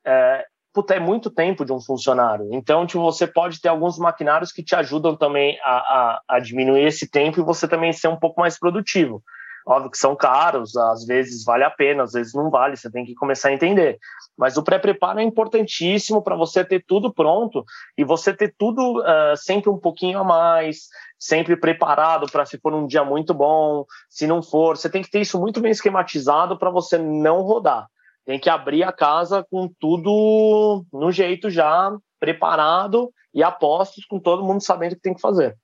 É, 0.07 0.45
puta, 0.73 0.95
é 0.95 1.01
muito 1.01 1.31
tempo 1.31 1.65
de 1.65 1.73
um 1.73 1.81
funcionário. 1.81 2.49
Então, 2.53 2.87
tipo, 2.87 3.03
você 3.03 3.27
pode 3.27 3.61
ter 3.61 3.69
alguns 3.69 3.99
maquinários 3.99 4.53
que 4.53 4.63
te 4.63 4.75
ajudam 4.77 5.17
também 5.17 5.59
a, 5.63 5.71
a, 5.71 6.23
a, 6.29 6.41
diminuir 6.41 6.87
esse 6.87 7.11
tempo 7.11 7.41
e 7.41 7.45
você 7.45 7.67
também 7.67 7.93
ser 7.93 8.09
um 8.09 8.19
pouco 8.19 8.41
mais 8.41 8.59
produtivo. 8.59 9.23
Óbvio 9.71 9.93
que 9.93 9.99
são 9.99 10.17
caros, 10.17 10.77
às 10.77 11.07
vezes 11.07 11.45
vale 11.45 11.63
a 11.63 11.71
pena, 11.71 12.03
às 12.03 12.11
vezes 12.11 12.35
não 12.35 12.51
vale, 12.51 12.77
você 12.77 12.91
tem 12.91 13.05
que 13.05 13.15
começar 13.15 13.51
a 13.51 13.53
entender. 13.53 14.01
Mas 14.37 14.57
o 14.57 14.65
pré-preparo 14.65 15.21
é 15.21 15.23
importantíssimo 15.23 16.21
para 16.25 16.35
você 16.35 16.65
ter 16.65 16.85
tudo 16.85 17.15
pronto 17.15 17.65
e 17.97 18.03
você 18.03 18.35
ter 18.35 18.53
tudo 18.59 18.99
uh, 18.99 19.37
sempre 19.37 19.71
um 19.71 19.79
pouquinho 19.79 20.19
a 20.19 20.25
mais, 20.25 20.89
sempre 21.21 21.57
preparado 21.57 22.27
para 22.33 22.45
se 22.45 22.59
for 22.59 22.75
um 22.75 22.85
dia 22.85 23.05
muito 23.05 23.33
bom, 23.33 23.85
se 24.09 24.27
não 24.27 24.43
for, 24.43 24.77
você 24.77 24.91
tem 24.91 25.03
que 25.03 25.11
ter 25.11 25.21
isso 25.21 25.39
muito 25.39 25.61
bem 25.61 25.71
esquematizado 25.71 26.59
para 26.59 26.69
você 26.69 26.99
não 26.99 27.43
rodar. 27.43 27.87
Tem 28.27 28.41
que 28.41 28.51
abrir 28.51 28.83
a 28.83 28.91
casa 28.91 29.47
com 29.49 29.71
tudo 29.79 30.85
no 30.93 31.13
jeito 31.13 31.49
já 31.49 31.97
preparado 32.19 33.13
e 33.33 33.41
apostos 33.41 34.05
com 34.05 34.19
todo 34.19 34.43
mundo 34.43 34.65
sabendo 34.65 34.95
o 34.95 34.97
que 34.97 35.03
tem 35.03 35.15
que 35.15 35.21
fazer. 35.21 35.57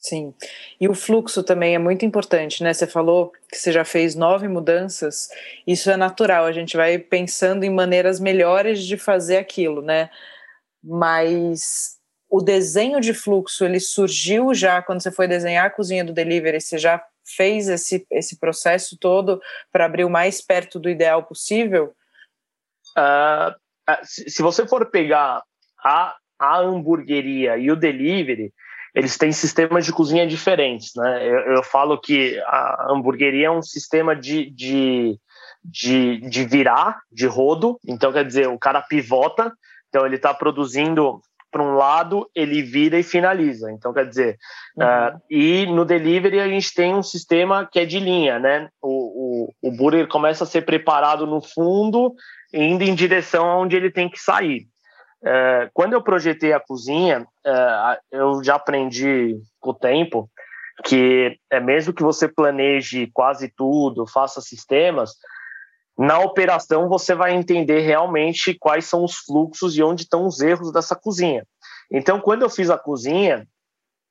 Sim. 0.00 0.34
E 0.80 0.88
o 0.88 0.94
fluxo 0.94 1.42
também 1.42 1.74
é 1.74 1.78
muito 1.78 2.06
importante, 2.06 2.64
né? 2.64 2.72
Você 2.72 2.86
falou 2.86 3.32
que 3.50 3.58
você 3.58 3.70
já 3.70 3.84
fez 3.84 4.14
nove 4.14 4.48
mudanças. 4.48 5.28
Isso 5.66 5.90
é 5.90 5.96
natural, 5.96 6.46
a 6.46 6.52
gente 6.52 6.74
vai 6.74 6.96
pensando 6.98 7.64
em 7.64 7.70
maneiras 7.70 8.18
melhores 8.18 8.82
de 8.82 8.96
fazer 8.96 9.36
aquilo, 9.36 9.82
né? 9.82 10.08
Mas 10.82 11.98
o 12.30 12.40
desenho 12.40 12.98
de 12.98 13.12
fluxo, 13.12 13.62
ele 13.62 13.78
surgiu 13.78 14.54
já 14.54 14.80
quando 14.80 15.02
você 15.02 15.10
foi 15.10 15.28
desenhar 15.28 15.66
a 15.66 15.70
cozinha 15.70 16.04
do 16.04 16.14
delivery, 16.14 16.60
você 16.60 16.78
já 16.78 17.04
fez 17.36 17.68
esse, 17.68 18.06
esse 18.10 18.38
processo 18.38 18.96
todo 18.96 19.38
para 19.70 19.84
abrir 19.84 20.04
o 20.04 20.10
mais 20.10 20.40
perto 20.40 20.78
do 20.78 20.88
ideal 20.88 21.24
possível? 21.24 21.94
Uh, 22.96 23.54
se, 24.04 24.40
você 24.40 24.66
for 24.66 24.90
pegar 24.90 25.42
a, 25.84 26.16
a 26.38 26.58
hamburgueria 26.58 27.58
e 27.58 27.70
o 27.70 27.76
delivery, 27.76 28.52
eles 28.94 29.16
têm 29.16 29.32
sistemas 29.32 29.84
de 29.84 29.92
cozinha 29.92 30.26
diferentes, 30.26 30.92
né? 30.96 31.26
Eu, 31.26 31.56
eu 31.56 31.62
falo 31.62 31.98
que 31.98 32.38
a 32.46 32.86
hamburgueria 32.90 33.46
é 33.46 33.50
um 33.50 33.62
sistema 33.62 34.16
de, 34.16 34.50
de, 34.50 35.18
de, 35.64 36.20
de 36.28 36.44
virar, 36.44 37.00
de 37.10 37.26
rodo, 37.26 37.78
então 37.86 38.12
quer 38.12 38.24
dizer, 38.24 38.48
o 38.48 38.58
cara 38.58 38.82
pivota, 38.82 39.52
então 39.88 40.04
ele 40.06 40.16
está 40.16 40.32
produzindo 40.34 41.20
para 41.50 41.62
um 41.62 41.74
lado, 41.74 42.30
ele 42.34 42.62
vira 42.62 42.98
e 42.98 43.02
finaliza. 43.02 43.70
Então, 43.72 43.92
quer 43.92 44.06
dizer, 44.06 44.38
uhum. 44.76 44.84
uh, 44.84 45.20
e 45.28 45.66
no 45.66 45.84
delivery 45.84 46.40
a 46.40 46.48
gente 46.48 46.72
tem 46.72 46.94
um 46.94 47.02
sistema 47.02 47.68
que 47.70 47.80
é 47.80 47.84
de 47.84 47.98
linha, 47.98 48.38
né? 48.38 48.68
O, 48.80 49.48
o, 49.48 49.68
o 49.68 49.72
burger 49.72 50.06
começa 50.06 50.44
a 50.44 50.46
ser 50.46 50.62
preparado 50.62 51.26
no 51.26 51.40
fundo, 51.40 52.14
indo 52.54 52.84
em 52.84 52.94
direção 52.94 53.48
aonde 53.48 53.76
ele 53.76 53.90
tem 53.90 54.08
que 54.08 54.20
sair. 54.20 54.68
É, 55.22 55.70
quando 55.74 55.92
eu 55.92 56.02
projetei 56.02 56.52
a 56.52 56.60
cozinha, 56.60 57.26
é, 57.44 57.98
eu 58.12 58.42
já 58.42 58.54
aprendi 58.54 59.36
com 59.58 59.70
o 59.70 59.74
tempo 59.74 60.30
que 60.84 61.38
é 61.50 61.60
mesmo 61.60 61.92
que 61.92 62.02
você 62.02 62.26
planeje 62.26 63.10
quase 63.12 63.52
tudo, 63.54 64.06
faça 64.06 64.40
sistemas, 64.40 65.12
na 65.98 66.18
operação 66.20 66.88
você 66.88 67.14
vai 67.14 67.34
entender 67.34 67.80
realmente 67.80 68.56
quais 68.58 68.86
são 68.86 69.04
os 69.04 69.16
fluxos 69.16 69.76
e 69.76 69.82
onde 69.82 70.04
estão 70.04 70.26
os 70.26 70.40
erros 70.40 70.72
dessa 70.72 70.96
cozinha. 70.96 71.46
Então, 71.92 72.20
quando 72.20 72.42
eu 72.42 72.48
fiz 72.48 72.70
a 72.70 72.78
cozinha, 72.78 73.46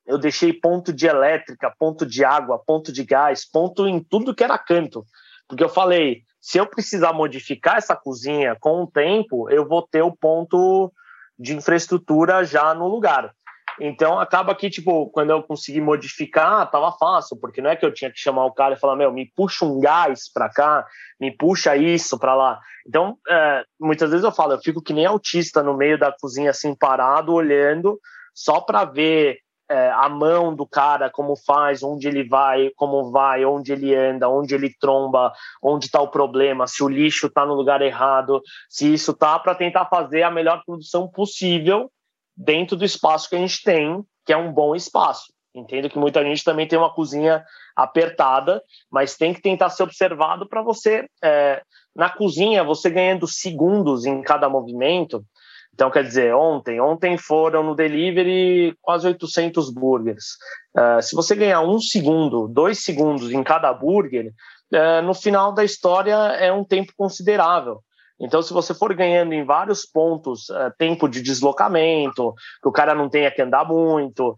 eu 0.06 0.16
deixei 0.18 0.52
ponto 0.52 0.92
de 0.92 1.06
elétrica, 1.06 1.74
ponto 1.78 2.06
de 2.06 2.24
água, 2.24 2.62
ponto 2.64 2.92
de 2.92 3.04
gás, 3.04 3.44
ponto 3.44 3.88
em 3.88 3.98
tudo 4.00 4.34
que 4.34 4.44
era 4.44 4.58
canto. 4.58 5.04
Porque 5.48 5.64
eu 5.64 5.68
falei, 5.68 6.22
se 6.40 6.58
eu 6.58 6.66
precisar 6.66 7.12
modificar 7.12 7.78
essa 7.78 7.96
cozinha 7.96 8.56
com 8.60 8.82
o 8.82 8.86
tempo, 8.86 9.50
eu 9.50 9.66
vou 9.66 9.82
ter 9.82 10.02
o 10.02 10.14
ponto 10.14 10.92
de 11.40 11.56
infraestrutura 11.56 12.44
já 12.44 12.74
no 12.74 12.86
lugar. 12.86 13.32
Então 13.80 14.20
acaba 14.20 14.54
que, 14.54 14.68
tipo, 14.68 15.08
quando 15.10 15.30
eu 15.30 15.42
consegui 15.42 15.80
modificar, 15.80 16.70
tava 16.70 16.92
fácil, 16.92 17.38
porque 17.40 17.62
não 17.62 17.70
é 17.70 17.76
que 17.76 17.86
eu 17.86 17.92
tinha 17.92 18.10
que 18.10 18.18
chamar 18.18 18.44
o 18.44 18.52
cara 18.52 18.74
e 18.74 18.78
falar, 18.78 18.94
meu, 18.94 19.10
me 19.10 19.32
puxa 19.34 19.64
um 19.64 19.80
gás 19.80 20.30
para 20.30 20.50
cá, 20.50 20.86
me 21.18 21.34
puxa 21.34 21.74
isso 21.76 22.18
para 22.18 22.34
lá. 22.34 22.60
Então, 22.86 23.16
é, 23.26 23.64
muitas 23.80 24.10
vezes 24.10 24.24
eu 24.24 24.32
falo, 24.32 24.52
eu 24.52 24.60
fico 24.60 24.82
que 24.82 24.92
nem 24.92 25.06
autista 25.06 25.62
no 25.62 25.74
meio 25.74 25.98
da 25.98 26.12
cozinha, 26.12 26.50
assim, 26.50 26.74
parado, 26.74 27.32
olhando, 27.32 27.98
só 28.34 28.60
para 28.60 28.84
ver 28.84 29.38
é, 29.70 29.88
a 29.92 30.08
mão 30.08 30.52
do 30.54 30.66
cara, 30.66 31.08
como 31.08 31.36
faz, 31.36 31.80
onde 31.82 32.08
ele 32.08 32.28
vai, 32.28 32.70
como 32.74 33.12
vai, 33.12 33.44
onde 33.44 33.72
ele 33.72 33.94
anda, 33.94 34.28
onde 34.28 34.52
ele 34.52 34.74
tromba, 34.80 35.32
onde 35.62 35.86
está 35.86 36.00
o 36.00 36.10
problema, 36.10 36.66
se 36.66 36.82
o 36.82 36.88
lixo 36.88 37.28
está 37.28 37.46
no 37.46 37.54
lugar 37.54 37.80
errado, 37.80 38.42
se 38.68 38.92
isso 38.92 39.14
tá 39.14 39.38
para 39.38 39.54
tentar 39.54 39.86
fazer 39.86 40.24
a 40.24 40.30
melhor 40.30 40.64
produção 40.66 41.06
possível 41.06 41.88
dentro 42.36 42.76
do 42.76 42.84
espaço 42.84 43.28
que 43.30 43.36
a 43.36 43.38
gente 43.38 43.62
tem, 43.62 44.02
que 44.26 44.32
é 44.32 44.36
um 44.36 44.52
bom 44.52 44.74
espaço. 44.74 45.32
Entendo 45.54 45.88
que 45.88 45.98
muita 45.98 46.22
gente 46.24 46.44
também 46.44 46.66
tem 46.66 46.78
uma 46.78 46.92
cozinha 46.92 47.44
apertada, 47.76 48.62
mas 48.90 49.16
tem 49.16 49.32
que 49.32 49.40
tentar 49.40 49.70
ser 49.70 49.84
observado 49.84 50.48
para 50.48 50.62
você, 50.62 51.06
é, 51.22 51.62
na 51.94 52.08
cozinha, 52.08 52.64
você 52.64 52.90
ganhando 52.90 53.26
segundos 53.26 54.04
em 54.04 54.20
cada 54.22 54.48
movimento, 54.48 55.24
então, 55.74 55.90
quer 55.90 56.04
dizer, 56.04 56.34
ontem, 56.34 56.80
ontem 56.80 57.16
foram 57.16 57.62
no 57.62 57.74
delivery 57.74 58.76
quase 58.82 59.06
800 59.06 59.72
burgers. 59.72 60.36
Uh, 60.76 61.00
se 61.00 61.14
você 61.14 61.34
ganhar 61.34 61.62
um 61.62 61.80
segundo, 61.80 62.48
dois 62.48 62.84
segundos 62.84 63.30
em 63.30 63.42
cada 63.42 63.72
burger, 63.72 64.32
uh, 64.74 65.02
no 65.02 65.14
final 65.14 65.52
da 65.52 65.64
história 65.64 66.14
é 66.14 66.52
um 66.52 66.64
tempo 66.64 66.92
considerável. 66.96 67.80
Então, 68.22 68.42
se 68.42 68.52
você 68.52 68.74
for 68.74 68.92
ganhando 68.92 69.32
em 69.32 69.42
vários 69.42 69.86
pontos 69.86 70.50
uh, 70.50 70.70
tempo 70.76 71.08
de 71.08 71.22
deslocamento, 71.22 72.34
que 72.62 72.68
o 72.68 72.72
cara 72.72 72.94
não 72.94 73.08
tenha 73.08 73.30
que 73.30 73.40
andar 73.40 73.64
muito, 73.64 74.36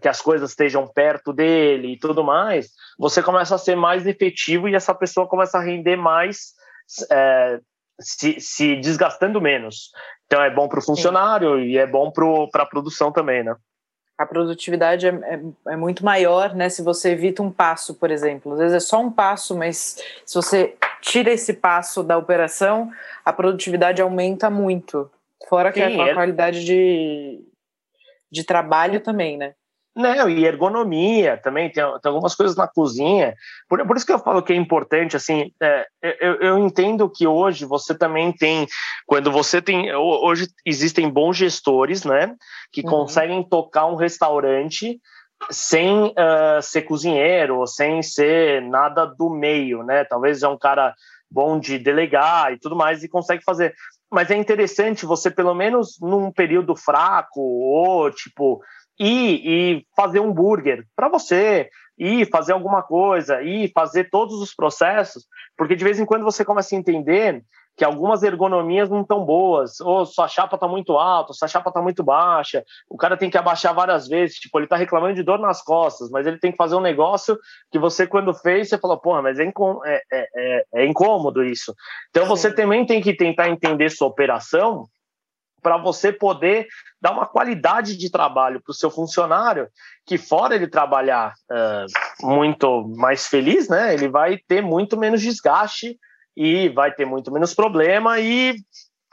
que 0.00 0.08
as 0.08 0.22
coisas 0.22 0.50
estejam 0.50 0.88
perto 0.88 1.34
dele 1.34 1.92
e 1.92 1.98
tudo 1.98 2.24
mais, 2.24 2.70
você 2.98 3.22
começa 3.22 3.54
a 3.54 3.58
ser 3.58 3.76
mais 3.76 4.06
efetivo 4.06 4.66
e 4.66 4.74
essa 4.74 4.94
pessoa 4.94 5.28
começa 5.28 5.58
a 5.58 5.62
render 5.62 5.96
mais, 5.96 6.54
se, 8.00 8.40
se 8.40 8.76
desgastando 8.76 9.40
menos. 9.40 9.90
Então 10.26 10.42
é 10.42 10.50
bom 10.50 10.68
para 10.68 10.78
o 10.78 10.82
funcionário 10.82 11.56
Sim. 11.56 11.64
e 11.64 11.78
é 11.78 11.86
bom 11.86 12.10
para 12.10 12.62
a 12.62 12.66
produção 12.66 13.12
também, 13.12 13.42
né? 13.42 13.54
A 14.16 14.26
produtividade 14.26 15.06
é, 15.06 15.10
é, 15.10 15.40
é, 15.72 15.76
muito 15.76 16.04
maior, 16.04 16.54
né? 16.54 16.68
Se 16.68 16.82
você 16.82 17.10
evita 17.10 17.42
um 17.42 17.50
passo, 17.50 17.94
por 17.94 18.10
exemplo. 18.10 18.52
Às 18.52 18.58
vezes 18.58 18.76
é 18.76 18.80
só 18.80 19.00
um 19.00 19.10
passo, 19.10 19.56
mas 19.56 19.98
se 20.24 20.34
você 20.34 20.76
tira 21.00 21.30
esse 21.30 21.54
passo 21.54 22.02
da 22.02 22.16
operação, 22.16 22.90
a 23.24 23.32
produtividade 23.32 24.00
aumenta 24.00 24.48
muito. 24.48 25.10
Fora 25.48 25.72
que 25.72 25.84
Sim, 25.84 26.00
a, 26.00 26.04
a 26.04 26.08
é... 26.08 26.14
qualidade 26.14 26.64
de, 26.64 27.40
de 28.30 28.44
trabalho 28.44 29.00
também, 29.00 29.36
né? 29.36 29.54
Não, 29.94 30.28
e 30.28 30.46
ergonomia 30.46 31.36
também, 31.36 31.70
tem, 31.70 31.84
tem, 31.84 32.08
algumas 32.08 32.34
coisas 32.34 32.56
na 32.56 32.66
cozinha. 32.66 33.34
Por, 33.68 33.86
por, 33.86 33.96
isso 33.96 34.06
que 34.06 34.12
eu 34.12 34.18
falo 34.18 34.42
que 34.42 34.52
é 34.52 34.56
importante, 34.56 35.16
assim, 35.16 35.52
é, 35.60 35.86
eu, 36.18 36.34
eu, 36.36 36.58
entendo 36.58 37.10
que 37.10 37.26
hoje 37.26 37.66
você 37.66 37.94
também 37.94 38.32
tem, 38.32 38.66
quando 39.06 39.30
você 39.30 39.60
tem, 39.60 39.94
hoje 39.94 40.48
existem 40.64 41.10
bons 41.10 41.36
gestores, 41.36 42.04
né, 42.04 42.34
que 42.72 42.80
uhum. 42.80 42.88
conseguem 42.88 43.46
tocar 43.46 43.84
um 43.84 43.94
restaurante 43.94 44.98
sem 45.50 46.06
uh, 46.06 46.62
ser 46.62 46.82
cozinheiro, 46.82 47.66
sem 47.66 48.02
ser 48.02 48.62
nada 48.62 49.04
do 49.04 49.28
meio, 49.28 49.82
né, 49.82 50.04
talvez 50.04 50.42
é 50.42 50.48
um 50.48 50.58
cara 50.58 50.94
bom 51.30 51.58
de 51.58 51.78
delegar 51.78 52.52
e 52.52 52.58
tudo 52.58 52.76
mais 52.76 53.02
e 53.02 53.08
consegue 53.08 53.44
fazer. 53.44 53.74
Mas 54.10 54.30
é 54.30 54.36
interessante 54.36 55.06
você, 55.06 55.30
pelo 55.30 55.54
menos 55.54 55.98
num 56.00 56.30
período 56.30 56.76
fraco, 56.76 57.40
ou 57.40 58.10
tipo, 58.10 58.60
ir 59.02 59.40
e 59.44 59.86
fazer 59.96 60.20
um 60.20 60.32
burger 60.32 60.86
para 60.94 61.08
você, 61.08 61.68
ir 61.98 62.28
fazer 62.30 62.52
alguma 62.52 62.82
coisa, 62.82 63.42
ir 63.42 63.70
fazer 63.74 64.08
todos 64.10 64.40
os 64.40 64.54
processos, 64.54 65.26
porque 65.56 65.76
de 65.76 65.84
vez 65.84 65.98
em 65.98 66.06
quando 66.06 66.24
você 66.24 66.44
começa 66.44 66.74
a 66.74 66.78
entender 66.78 67.42
que 67.74 67.84
algumas 67.84 68.22
ergonomias 68.22 68.90
não 68.90 69.00
estão 69.00 69.24
boas, 69.24 69.80
ou 69.80 70.04
sua 70.04 70.28
chapa 70.28 70.56
está 70.56 70.68
muito 70.68 70.92
alta, 70.98 71.32
sua 71.32 71.48
chapa 71.48 71.70
está 71.70 71.80
muito 71.80 72.04
baixa, 72.04 72.62
o 72.88 72.98
cara 72.98 73.16
tem 73.16 73.30
que 73.30 73.38
abaixar 73.38 73.74
várias 73.74 74.06
vezes, 74.06 74.36
tipo, 74.36 74.58
ele 74.58 74.66
está 74.66 74.76
reclamando 74.76 75.14
de 75.14 75.22
dor 75.22 75.38
nas 75.38 75.62
costas, 75.62 76.10
mas 76.10 76.26
ele 76.26 76.38
tem 76.38 76.50
que 76.50 76.56
fazer 76.56 76.74
um 76.74 76.80
negócio 76.80 77.38
que 77.70 77.78
você, 77.78 78.06
quando 78.06 78.34
fez, 78.34 78.68
você 78.68 78.78
falou, 78.78 78.98
porra, 78.98 79.22
mas 79.22 79.38
é, 79.38 79.44
é, 79.44 79.50
é, 79.86 80.02
é, 80.12 80.64
é 80.74 80.86
incômodo 80.86 81.42
isso. 81.42 81.74
Então, 82.10 82.26
você 82.26 82.54
também 82.54 82.84
tem 82.84 83.00
que 83.00 83.16
tentar 83.16 83.48
entender 83.48 83.88
sua 83.88 84.08
operação 84.08 84.86
para 85.62 85.76
você 85.76 86.12
poder 86.12 86.66
dar 87.00 87.12
uma 87.12 87.26
qualidade 87.26 87.96
de 87.96 88.10
trabalho 88.10 88.60
para 88.60 88.72
o 88.72 88.74
seu 88.74 88.90
funcionário, 88.90 89.68
que 90.04 90.18
fora 90.18 90.54
ele 90.54 90.66
trabalhar 90.66 91.32
uh, 91.50 92.26
muito 92.26 92.88
mais 92.96 93.26
feliz, 93.26 93.68
né, 93.68 93.94
ele 93.94 94.08
vai 94.08 94.36
ter 94.36 94.60
muito 94.60 94.96
menos 94.96 95.22
desgaste 95.22 95.98
e 96.36 96.68
vai 96.70 96.92
ter 96.92 97.04
muito 97.04 97.30
menos 97.32 97.54
problema 97.54 98.18
e 98.18 98.56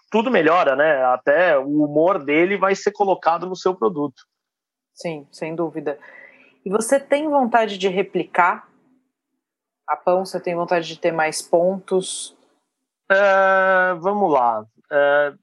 tudo 0.09 0.31
melhora, 0.31 0.75
né? 0.75 1.03
Até 1.05 1.57
o 1.57 1.83
humor 1.83 2.23
dele 2.23 2.57
vai 2.57 2.75
ser 2.75 2.91
colocado 2.91 3.45
no 3.45 3.55
seu 3.55 3.75
produto. 3.75 4.23
Sim, 4.93 5.27
sem 5.31 5.55
dúvida. 5.55 5.99
E 6.65 6.69
você 6.69 6.99
tem 6.99 7.29
vontade 7.29 7.77
de 7.77 7.87
replicar 7.87 8.67
A 9.87 9.95
pão 9.95 10.25
você 10.25 10.39
tem 10.39 10.55
vontade 10.55 10.87
de 10.87 10.99
ter 10.99 11.11
mais 11.11 11.41
pontos? 11.41 12.35
Uh, 13.11 13.99
vamos 13.99 14.31
lá. 14.31 14.61
Uh, 14.61 15.37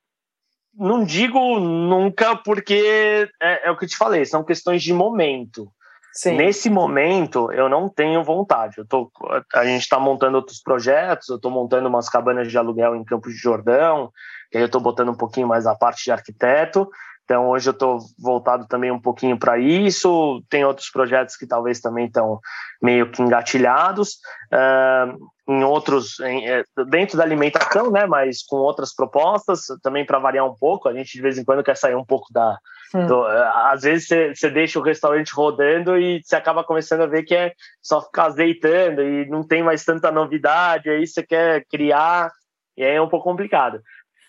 não 0.79 1.05
digo 1.05 1.59
nunca, 1.59 2.37
porque 2.37 3.29
é, 3.41 3.68
é, 3.68 3.70
o 3.70 3.77
que 3.77 3.85
eu 3.85 3.89
te 3.89 3.97
falei, 3.97 4.24
são 4.24 4.45
questões 4.45 4.83
de 4.83 4.93
momento. 4.93 5.70
Sim. 6.12 6.37
Nesse 6.37 6.70
momento, 6.70 7.53
eu 7.53 7.68
não 7.68 7.91
tenho 7.91 8.24
vontade. 8.24 8.79
Eu 8.79 8.87
tô, 8.87 9.11
a 9.55 9.64
gente 9.66 9.83
está 9.83 10.01
montando 10.01 10.39
outros 10.39 10.62
projetos, 10.62 11.29
eu 11.29 11.37
estou 11.37 11.51
montando 11.51 11.89
umas 11.89 12.09
cabanas 12.09 12.49
de 12.49 12.57
aluguel 12.57 12.97
em 12.97 13.05
Campos 13.05 13.35
de 13.35 13.39
Jordão, 13.39 14.11
que 14.51 14.57
aí 14.57 14.62
eu 14.62 14.66
estou 14.66 14.81
botando 14.81 15.11
um 15.11 15.16
pouquinho 15.16 15.47
mais 15.47 15.66
a 15.66 15.74
parte 15.74 16.05
de 16.05 16.12
arquiteto. 16.12 16.89
Então, 17.27 17.49
hoje 17.49 17.68
eu 17.68 17.72
estou 17.72 17.99
voltado 18.16 18.68
também 18.68 18.93
um 18.93 19.01
pouquinho 19.01 19.37
para 19.37 19.59
isso. 19.59 20.41
Tem 20.49 20.64
outros 20.64 20.89
projetos 20.89 21.37
que 21.37 21.45
talvez 21.45 21.81
também 21.81 22.07
estão 22.07 22.39
meio 22.81 23.11
que 23.11 23.20
engatilhados. 23.20 24.18
Uh, 24.53 25.18
em 25.49 25.64
outros, 25.64 26.20
em, 26.20 26.49
é, 26.49 26.62
dentro 26.89 27.16
da 27.16 27.24
alimentação, 27.24 27.91
né? 27.91 28.07
Mas 28.07 28.45
com 28.45 28.57
outras 28.57 28.95
propostas, 28.95 29.62
também 29.83 30.07
para 30.07 30.20
variar 30.20 30.47
um 30.47 30.55
pouco. 30.55 30.89
A 30.89 30.95
gente 30.95 31.12
de 31.12 31.20
vez 31.20 31.37
em 31.37 31.45
quando 31.45 31.64
quer 31.64 31.77
sair 31.77 31.97
um 31.97 32.05
pouco 32.05 32.33
da. 32.33 32.57
Do, 32.95 33.29
é, 33.29 33.51
às 33.72 33.83
vezes 33.83 34.09
você 34.09 34.49
deixa 34.49 34.79
o 34.79 34.83
restaurante 34.83 35.35
rodando 35.35 35.99
e 35.99 36.22
você 36.22 36.37
acaba 36.37 36.62
começando 36.62 37.01
a 37.01 37.07
ver 37.07 37.24
que 37.24 37.35
é 37.35 37.53
só 37.83 38.01
ficar 38.01 38.27
azeitando 38.27 39.03
e 39.03 39.29
não 39.29 39.43
tem 39.43 39.64
mais 39.64 39.85
tanta 39.85 40.12
novidade. 40.12 40.89
Aí 40.89 41.05
você 41.05 41.24
quer 41.24 41.64
criar 41.68 42.31
e 42.77 42.85
aí 42.85 42.95
é 42.95 43.03
um 43.03 43.09
pouco 43.09 43.24
complicado 43.24 43.81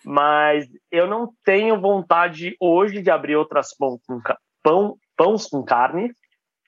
mas 0.08 0.66
eu 0.89 1.05
não 1.05 1.34
tenho 1.43 1.82
vontade 1.82 2.55
hoje 2.62 3.01
de 3.01 3.12
abrir 3.12 3.36
outras 3.36 3.76
pão 3.76 3.99
com, 4.08 4.22
pão, 4.64 4.95
pães 5.18 5.47
com 5.47 5.62
carne, 5.62 6.14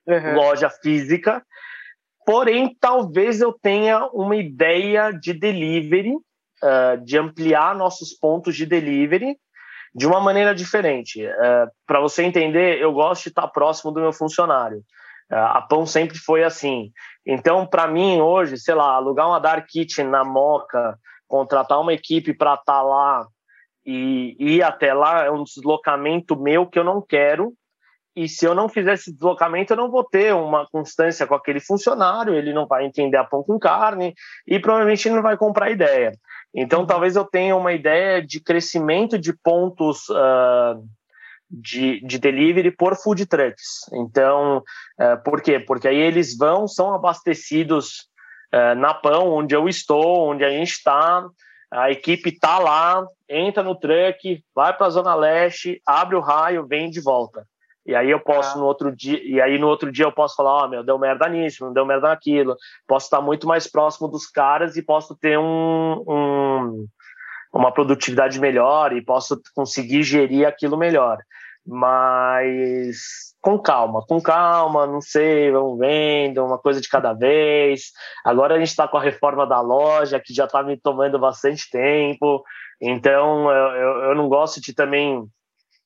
uhum. 0.06 0.36
loja 0.36 0.70
física. 0.70 1.42
Porém, 2.26 2.76
talvez 2.82 3.40
eu 3.40 3.54
tenha 3.54 4.06
uma 4.08 4.36
ideia 4.36 5.12
de 5.12 5.32
delivery, 5.32 6.16
uh, 6.16 7.02
de 7.06 7.18
ampliar 7.18 7.74
nossos 7.74 8.14
pontos 8.14 8.58
de 8.58 8.66
delivery 8.66 9.38
de 9.96 10.06
uma 10.06 10.20
maneira 10.20 10.54
diferente. 10.54 11.26
Uh, 11.26 11.72
Para 11.88 12.02
você 12.02 12.24
entender, 12.24 12.82
eu 12.82 12.92
gosto 12.92 13.24
de 13.24 13.30
estar 13.30 13.48
próximo 13.48 13.94
do 13.94 14.02
meu 14.02 14.12
funcionário. 14.12 14.80
Uh, 15.32 15.36
a 15.36 15.62
Pão 15.62 15.86
sempre 15.86 16.18
foi 16.18 16.44
assim. 16.44 16.92
Então, 17.26 17.66
para 17.66 17.88
mim, 17.88 18.20
hoje, 18.20 18.58
sei 18.58 18.76
lá, 18.76 18.96
alugar 18.96 19.30
uma 19.30 19.40
Dark 19.40 19.66
Kitchen 19.66 20.08
na 20.08 20.26
Moca, 20.26 21.00
contratar 21.30 21.80
uma 21.80 21.94
equipe 21.94 22.34
para 22.34 22.56
estar 22.56 22.66
tá 22.66 22.82
lá 22.82 23.26
e 23.86 24.36
ir 24.38 24.64
até 24.64 24.94
lá 24.94 25.24
é 25.24 25.32
um 25.32 25.44
deslocamento 25.44 26.38
meu 26.38 26.68
que 26.68 26.78
eu 26.78 26.84
não 26.84 27.02
quero. 27.02 27.54
E 28.16 28.28
se 28.28 28.44
eu 28.44 28.54
não 28.54 28.68
fizer 28.68 28.94
esse 28.94 29.14
deslocamento, 29.14 29.72
eu 29.72 29.78
não 29.78 29.90
vou 29.90 30.04
ter 30.04 30.34
uma 30.34 30.68
constância 30.70 31.26
com 31.26 31.36
aquele 31.36 31.60
funcionário, 31.62 32.34
ele 32.34 32.52
não 32.52 32.68
vai 32.68 32.86
entender 32.86 33.16
a 33.16 33.24
pão 33.24 33.44
com 33.44 33.58
carne 33.58 34.14
e 34.46 34.60
provavelmente 34.60 35.10
não 35.10 35.22
vai 35.22 35.38
comprar 35.38 35.70
ideia. 35.70 36.12
Então, 36.54 36.86
talvez 36.86 37.16
eu 37.16 37.24
tenha 37.24 37.56
uma 37.56 37.72
ideia 37.72 38.22
de 38.22 38.42
crescimento 38.42 39.18
de 39.18 39.32
pontos 39.32 40.10
uh, 40.10 40.84
de, 41.50 42.02
de 42.06 42.18
delivery 42.18 42.72
por 42.72 42.96
food 42.96 43.26
trucks. 43.28 43.88
Então, 43.94 44.64
uh, 45.00 45.24
por 45.24 45.42
quê? 45.42 45.60
Porque 45.60 45.88
aí 45.88 45.98
eles 45.98 46.36
vão, 46.36 46.68
são 46.68 46.94
abastecidos 46.94 48.09
uh, 48.54 48.76
na 48.76 48.94
pão, 48.94 49.32
onde 49.32 49.56
eu 49.56 49.68
estou, 49.68 50.30
onde 50.30 50.44
a 50.44 50.50
gente 50.50 50.72
está, 50.72 51.28
a 51.72 51.92
equipe 51.92 52.32
tá 52.32 52.58
lá, 52.60 53.06
entra 53.28 53.62
no 53.62 53.76
truck, 53.76 54.44
vai 54.56 54.74
para 54.76 54.88
a 54.88 54.92
zona 54.92 55.14
leste, 55.16 55.82
abre 55.86 56.16
o 56.16 56.20
raio, 56.20 56.66
vem 56.66 56.90
de 56.90 57.02
volta. 57.02 57.46
E 57.86 57.96
aí 57.96 58.10
eu 58.10 58.20
posso 58.20 58.58
ah. 58.58 58.60
no 58.60 58.66
outro 58.66 58.96
dia, 58.96 59.20
e 59.24 59.42
aí 59.42 59.58
no 59.58 59.68
outro 59.68 59.92
dia 59.92 60.06
eu 60.06 60.12
posso 60.12 60.36
falar, 60.36 60.52
ó, 60.52 60.66
oh, 60.66 60.68
meu, 60.68 60.84
deu 60.84 60.98
merda 61.00 61.28
nisso, 61.28 61.66
não 61.66 61.74
deu 61.74 61.86
merda 61.86 62.10
naquilo. 62.10 62.56
Posso 62.88 63.06
estar 63.06 63.22
muito 63.22 63.48
mais 63.48 63.68
próximo 63.68 64.08
dos 64.08 64.28
caras 64.28 64.78
e 64.78 64.84
posso 64.84 65.16
ter 65.16 65.38
um, 65.40 66.04
um 66.08 66.88
uma 67.52 67.72
produtividade 67.72 68.40
melhor 68.40 68.94
e 68.94 69.02
posso 69.02 69.42
conseguir 69.56 70.04
gerir 70.04 70.48
aquilo 70.48 70.78
melhor. 70.78 71.18
Mas 71.72 73.30
com 73.40 73.60
calma, 73.60 74.04
com 74.08 74.20
calma, 74.20 74.88
não 74.88 75.00
sei, 75.00 75.52
vamos 75.52 75.78
vendo, 75.78 76.44
uma 76.44 76.58
coisa 76.58 76.82
de 76.82 76.90
cada 76.90 77.14
vez. 77.14 77.92
Agora 78.26 78.56
a 78.56 78.58
gente 78.58 78.70
está 78.70 78.88
com 78.88 78.98
a 78.98 79.02
reforma 79.04 79.46
da 79.46 79.62
loja, 79.62 80.20
que 80.20 80.34
já 80.34 80.46
está 80.46 80.64
me 80.64 80.78
tomando 80.78 81.20
bastante 81.20 81.70
tempo, 81.70 82.44
então 82.82 83.52
eu, 83.52 84.04
eu 84.06 84.16
não 84.16 84.28
gosto 84.28 84.60
de 84.60 84.74
também 84.74 85.24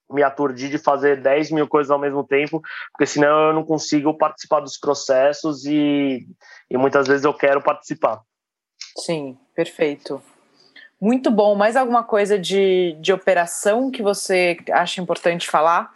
me 0.10 0.24
aturdir 0.24 0.70
de 0.70 0.78
fazer 0.78 1.22
10 1.22 1.52
mil 1.52 1.68
coisas 1.68 1.92
ao 1.92 2.00
mesmo 2.00 2.24
tempo, 2.24 2.62
porque 2.92 3.06
senão 3.06 3.48
eu 3.48 3.54
não 3.54 3.66
consigo 3.66 4.18
participar 4.18 4.62
dos 4.62 4.78
processos 4.78 5.66
e, 5.66 6.26
e 6.70 6.78
muitas 6.78 7.08
vezes 7.08 7.26
eu 7.26 7.34
quero 7.34 7.62
participar. 7.62 8.22
Sim, 9.00 9.38
perfeito. 9.54 10.22
Muito 11.04 11.30
bom. 11.30 11.54
Mais 11.54 11.76
alguma 11.76 12.02
coisa 12.02 12.40
de, 12.40 12.96
de 13.02 13.12
operação 13.12 13.92
que 13.92 14.02
você 14.02 14.58
acha 14.72 15.02
importante 15.02 15.50
falar? 15.50 15.92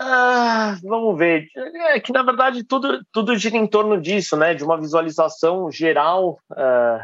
Ah, 0.00 0.76
vamos 0.80 1.18
ver. 1.18 1.48
É 1.88 1.98
que 1.98 2.12
na 2.12 2.22
verdade 2.22 2.62
tudo, 2.62 3.04
tudo 3.10 3.36
gira 3.36 3.56
em 3.56 3.66
torno 3.66 4.00
disso, 4.00 4.36
né? 4.36 4.54
De 4.54 4.62
uma 4.62 4.78
visualização 4.78 5.68
geral 5.72 6.38
uh, 6.52 7.02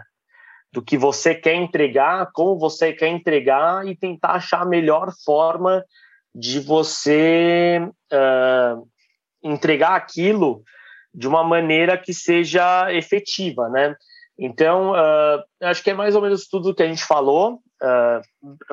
do 0.72 0.80
que 0.80 0.96
você 0.96 1.34
quer 1.34 1.56
entregar, 1.56 2.30
como 2.32 2.56
você 2.56 2.92
quer 2.92 3.08
entregar 3.08 3.84
e 3.88 3.96
tentar 3.96 4.34
achar 4.34 4.62
a 4.62 4.68
melhor 4.68 5.12
forma 5.24 5.84
de 6.32 6.60
você 6.60 7.80
uh, 8.12 8.88
entregar 9.42 9.96
aquilo 9.96 10.62
de 11.12 11.26
uma 11.26 11.42
maneira 11.42 11.98
que 11.98 12.14
seja 12.14 12.94
efetiva, 12.94 13.68
né? 13.68 13.96
Então, 14.38 14.92
uh, 14.92 15.42
acho 15.62 15.82
que 15.82 15.90
é 15.90 15.94
mais 15.94 16.14
ou 16.14 16.22
menos 16.22 16.48
tudo 16.48 16.74
que 16.74 16.82
a 16.82 16.88
gente 16.88 17.04
falou, 17.04 17.60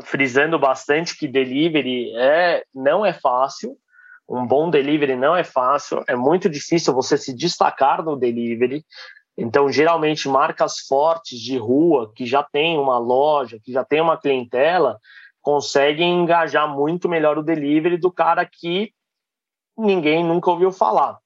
frisando 0.04 0.60
bastante 0.60 1.18
que 1.18 1.28
delivery 1.28 2.16
é, 2.16 2.64
não 2.74 3.04
é 3.04 3.12
fácil, 3.12 3.76
um 4.30 4.46
bom 4.46 4.70
delivery 4.70 5.16
não 5.16 5.36
é 5.36 5.44
fácil, 5.44 6.04
é 6.08 6.16
muito 6.16 6.48
difícil 6.48 6.94
você 6.94 7.18
se 7.18 7.34
destacar 7.34 8.04
no 8.04 8.16
delivery. 8.16 8.86
Então, 9.36 9.72
geralmente, 9.72 10.30
marcas 10.30 10.80
fortes 10.80 11.40
de 11.40 11.58
rua, 11.58 12.12
que 12.14 12.26
já 12.26 12.44
tem 12.44 12.78
uma 12.78 13.00
loja, 13.00 13.58
que 13.64 13.72
já 13.72 13.84
tem 13.84 14.00
uma 14.00 14.18
clientela, 14.18 15.00
conseguem 15.42 16.22
engajar 16.22 16.70
muito 16.70 17.10
melhor 17.10 17.38
o 17.38 17.44
delivery 17.44 17.98
do 17.98 18.12
cara 18.12 18.46
que 18.46 18.94
ninguém 19.76 20.24
nunca 20.24 20.52
ouviu 20.52 20.72
falar. 20.72 21.18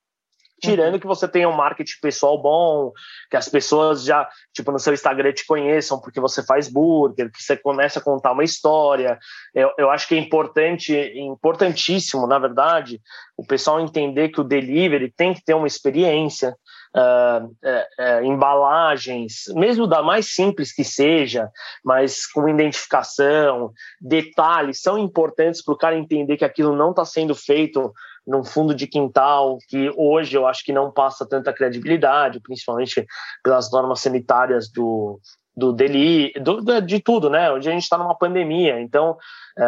Tirando 0.64 0.93
uhum. 0.93 0.99
que 0.99 1.07
você 1.07 1.28
tenha 1.28 1.49
um 1.49 1.55
marketing 1.55 1.99
pessoal 2.01 2.41
bom, 2.41 2.93
que 3.30 3.36
as 3.36 3.49
pessoas 3.49 4.05
já, 4.05 4.30
tipo, 4.53 4.72
no 4.72 4.80
seu 4.80 4.93
Instagram 4.93 5.34
te 5.34 5.45
conheçam 5.45 5.99
porque 5.99 6.22
você 6.22 6.41
faz 6.41 6.70
burger, 6.70 7.30
que 7.30 7.43
você 7.43 7.57
começa 7.57 7.99
a 7.99 8.01
contar 8.01 8.32
uma 8.32 8.45
história. 8.45 9.20
Eu, 9.53 9.72
eu 9.78 9.89
acho 9.89 10.07
que 10.07 10.16
é 10.16 10.18
importante, 10.18 10.95
importantíssimo, 11.16 12.26
na 12.26 12.39
verdade, 12.39 13.01
o 13.36 13.45
pessoal 13.45 13.82
entender 13.82 14.30
que 14.30 14.39
o 14.39 14.43
delivery 14.43 15.11
tem 15.11 15.34
que 15.34 15.43
ter 15.43 15.53
uma 15.53 15.68
experiência, 15.68 16.55
uh, 16.95 17.45
uh, 17.45 18.22
uh, 18.22 18.24
embalagens, 18.24 19.45
mesmo 19.55 19.86
da 19.86 20.01
mais 20.01 20.34
simples 20.34 20.74
que 20.74 20.84
seja, 20.84 21.49
mas 21.84 22.26
com 22.26 22.47
identificação, 22.47 23.74
detalhes, 23.99 24.82
são 24.82 24.97
importantes 24.97 25.64
para 25.64 25.74
o 25.74 25.78
cara 25.78 25.97
entender 25.97 26.38
que 26.38 26.45
aquilo 26.45 26.76
não 26.76 26.91
está 26.91 27.03
sendo 27.03 27.36
feito 27.36 27.93
num 28.26 28.43
fundo 28.43 28.74
de 28.74 28.88
quintal 28.88 29.57
que 29.67 29.91
hoje 29.95 30.36
eu 30.36 30.47
acho 30.47 30.63
que 30.63 30.71
não 30.71 30.91
passa 30.91 31.28
tanta 31.28 31.53
credibilidade, 31.53 32.39
principalmente 32.39 33.05
pelas 33.43 33.71
normas 33.71 33.99
sanitárias 33.99 34.69
do, 34.71 35.19
do 35.55 35.74
deli, 35.74 36.32
do, 36.41 36.82
de 36.82 36.99
tudo, 36.99 37.30
né? 37.30 37.51
Hoje 37.51 37.69
a 37.69 37.74
gente 37.74 37.84
está 37.84 37.97
numa 37.97 38.17
pandemia, 38.17 38.80
então 38.80 39.17
é, 39.57 39.63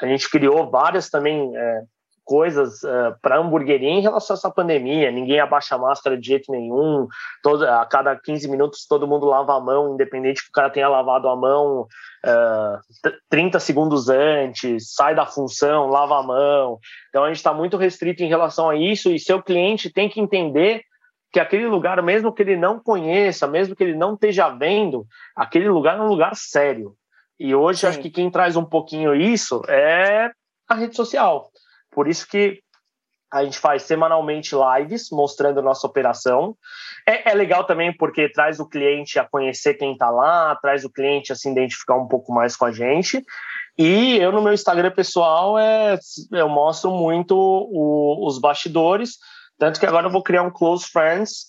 a 0.00 0.06
gente 0.06 0.30
criou 0.30 0.70
várias 0.70 1.08
também 1.08 1.56
é, 1.56 1.82
coisas 2.26 2.82
uh, 2.82 2.88
eh, 2.88 3.14
para 3.22 3.38
hamburgueria 3.38 3.88
em 3.88 4.00
relação 4.00 4.34
a 4.34 4.36
essa 4.36 4.50
pandemia. 4.50 5.12
Ninguém 5.12 5.38
abaixa 5.38 5.76
a 5.76 5.78
máscara 5.78 6.18
de 6.18 6.26
jeito 6.26 6.50
nenhum. 6.50 7.06
Todo, 7.42 7.64
a 7.64 7.86
cada 7.86 8.16
15 8.16 8.50
minutos 8.50 8.84
todo 8.86 9.06
mundo 9.06 9.26
lava 9.26 9.56
a 9.56 9.60
mão, 9.60 9.94
independente 9.94 10.42
que 10.42 10.48
o 10.48 10.52
cara 10.52 10.68
tenha 10.68 10.88
lavado 10.88 11.28
a 11.28 11.36
mão 11.36 11.82
uh, 11.82 13.06
eh, 13.06 13.12
30 13.30 13.60
segundos 13.60 14.08
antes, 14.08 14.92
sai 14.92 15.14
da 15.14 15.24
função, 15.24 15.86
lava 15.86 16.18
a 16.18 16.22
mão. 16.22 16.78
Então 17.08 17.22
a 17.22 17.28
gente 17.28 17.36
está 17.36 17.54
muito 17.54 17.76
restrito 17.76 18.24
em 18.24 18.28
relação 18.28 18.68
a 18.68 18.76
isso 18.76 19.10
e 19.10 19.20
seu 19.20 19.40
cliente 19.40 19.92
tem 19.92 20.08
que 20.08 20.20
entender 20.20 20.82
que 21.32 21.38
aquele 21.38 21.68
lugar, 21.68 22.02
mesmo 22.02 22.32
que 22.32 22.42
ele 22.42 22.56
não 22.56 22.80
conheça, 22.80 23.46
mesmo 23.46 23.76
que 23.76 23.84
ele 23.84 23.96
não 23.96 24.14
esteja 24.14 24.48
vendo, 24.48 25.06
aquele 25.36 25.68
lugar 25.68 25.96
é 25.96 26.02
um 26.02 26.08
lugar 26.08 26.34
sério. 26.34 26.94
E 27.38 27.54
hoje 27.54 27.80
Sim. 27.80 27.86
acho 27.86 28.00
que 28.00 28.10
quem 28.10 28.30
traz 28.30 28.56
um 28.56 28.64
pouquinho 28.64 29.14
isso 29.14 29.62
é 29.68 30.30
a 30.68 30.74
rede 30.74 30.96
social. 30.96 31.50
Por 31.96 32.08
isso 32.08 32.28
que 32.28 32.60
a 33.32 33.42
gente 33.42 33.58
faz 33.58 33.84
semanalmente 33.84 34.54
lives 34.54 35.08
mostrando 35.10 35.62
nossa 35.62 35.86
operação. 35.86 36.54
É, 37.08 37.30
é, 37.30 37.34
legal 37.34 37.64
também 37.64 37.90
porque 37.96 38.28
traz 38.28 38.60
o 38.60 38.68
cliente 38.68 39.18
a 39.18 39.24
conhecer 39.24 39.74
quem 39.74 39.92
está 39.92 40.10
lá, 40.10 40.54
traz 40.56 40.84
o 40.84 40.92
cliente 40.92 41.32
a 41.32 41.34
se 41.34 41.50
identificar 41.50 41.96
um 41.96 42.06
pouco 42.06 42.34
mais 42.34 42.54
com 42.54 42.66
a 42.66 42.70
gente. 42.70 43.24
E 43.78 44.18
eu 44.18 44.30
no 44.30 44.42
meu 44.42 44.52
Instagram 44.52 44.90
pessoal 44.90 45.58
é, 45.58 45.98
eu 46.32 46.48
mostro 46.50 46.90
muito 46.90 47.34
o, 47.34 48.26
os 48.26 48.38
bastidores, 48.38 49.16
tanto 49.58 49.80
que 49.80 49.86
agora 49.86 50.06
eu 50.06 50.12
vou 50.12 50.22
criar 50.22 50.42
um 50.42 50.50
close 50.50 50.86
friends 50.86 51.46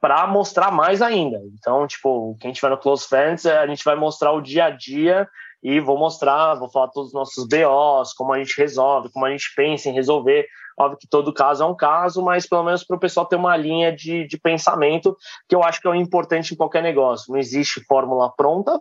para 0.00 0.26
mostrar 0.26 0.72
mais 0.72 1.00
ainda. 1.00 1.40
Então, 1.54 1.86
tipo, 1.86 2.36
quem 2.40 2.52
tiver 2.52 2.68
no 2.68 2.76
Close 2.76 3.08
Friends, 3.08 3.46
a 3.46 3.66
gente 3.66 3.82
vai 3.82 3.94
mostrar 3.94 4.32
o 4.32 4.42
dia 4.42 4.66
a 4.66 4.70
dia 4.70 5.26
e 5.64 5.80
vou 5.80 5.96
mostrar, 5.96 6.56
vou 6.56 6.68
falar 6.68 6.88
todos 6.88 7.08
os 7.08 7.14
nossos 7.14 7.48
BOs, 7.48 8.12
como 8.12 8.34
a 8.34 8.38
gente 8.38 8.54
resolve, 8.58 9.10
como 9.10 9.24
a 9.24 9.30
gente 9.30 9.50
pensa 9.56 9.88
em 9.88 9.94
resolver. 9.94 10.46
Óbvio 10.78 10.98
que 10.98 11.08
todo 11.08 11.32
caso 11.32 11.64
é 11.64 11.66
um 11.66 11.74
caso, 11.74 12.22
mas 12.22 12.46
pelo 12.46 12.62
menos 12.62 12.84
para 12.84 12.96
o 12.96 13.00
pessoal 13.00 13.24
ter 13.24 13.36
uma 13.36 13.56
linha 13.56 13.90
de, 13.90 14.26
de 14.26 14.38
pensamento, 14.38 15.16
que 15.48 15.56
eu 15.56 15.64
acho 15.64 15.80
que 15.80 15.88
é 15.88 15.90
o 15.90 15.94
importante 15.94 16.52
em 16.52 16.56
qualquer 16.56 16.82
negócio. 16.82 17.32
Não 17.32 17.38
existe 17.38 17.82
fórmula 17.86 18.30
pronta, 18.36 18.78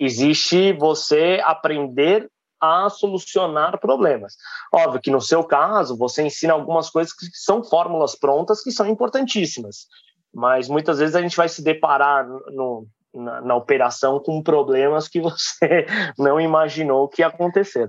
existe 0.00 0.72
você 0.72 1.38
aprender 1.44 2.30
a 2.58 2.88
solucionar 2.88 3.78
problemas. 3.78 4.36
Óbvio 4.72 5.02
que 5.02 5.10
no 5.10 5.20
seu 5.20 5.44
caso, 5.44 5.98
você 5.98 6.22
ensina 6.22 6.54
algumas 6.54 6.88
coisas 6.88 7.12
que 7.12 7.26
são 7.34 7.62
fórmulas 7.62 8.18
prontas 8.18 8.62
que 8.62 8.70
são 8.70 8.86
importantíssimas, 8.86 9.86
mas 10.34 10.66
muitas 10.66 10.98
vezes 10.98 11.14
a 11.14 11.20
gente 11.20 11.36
vai 11.36 11.50
se 11.50 11.62
deparar 11.62 12.26
no, 12.26 12.86
na, 13.16 13.40
na 13.40 13.54
operação 13.54 14.20
com 14.20 14.42
problemas 14.42 15.08
que 15.08 15.20
você 15.20 15.86
não 16.18 16.40
imaginou 16.40 17.08
que 17.08 17.22
ia 17.22 17.28
acontecer. 17.28 17.88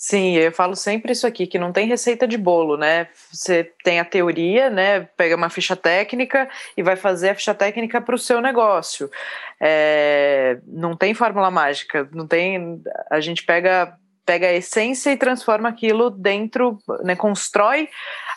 Sim, 0.00 0.36
eu 0.36 0.52
falo 0.52 0.76
sempre 0.76 1.10
isso 1.10 1.26
aqui, 1.26 1.44
que 1.44 1.58
não 1.58 1.72
tem 1.72 1.88
receita 1.88 2.26
de 2.26 2.38
bolo, 2.38 2.76
né? 2.76 3.08
Você 3.32 3.64
tem 3.82 3.98
a 3.98 4.04
teoria, 4.04 4.70
né? 4.70 5.00
Pega 5.16 5.34
uma 5.34 5.50
ficha 5.50 5.74
técnica 5.74 6.48
e 6.76 6.84
vai 6.84 6.94
fazer 6.94 7.30
a 7.30 7.34
ficha 7.34 7.52
técnica 7.52 8.00
para 8.00 8.14
o 8.14 8.18
seu 8.18 8.40
negócio. 8.40 9.10
É, 9.60 10.60
não 10.64 10.96
tem 10.96 11.14
fórmula 11.14 11.50
mágica, 11.50 12.08
não 12.12 12.28
tem. 12.28 12.80
A 13.10 13.18
gente 13.18 13.44
pega 13.44 13.98
pega 14.24 14.46
a 14.46 14.52
essência 14.52 15.10
e 15.10 15.16
transforma 15.16 15.70
aquilo 15.70 16.10
dentro, 16.10 16.78
né, 17.02 17.16
constrói 17.16 17.88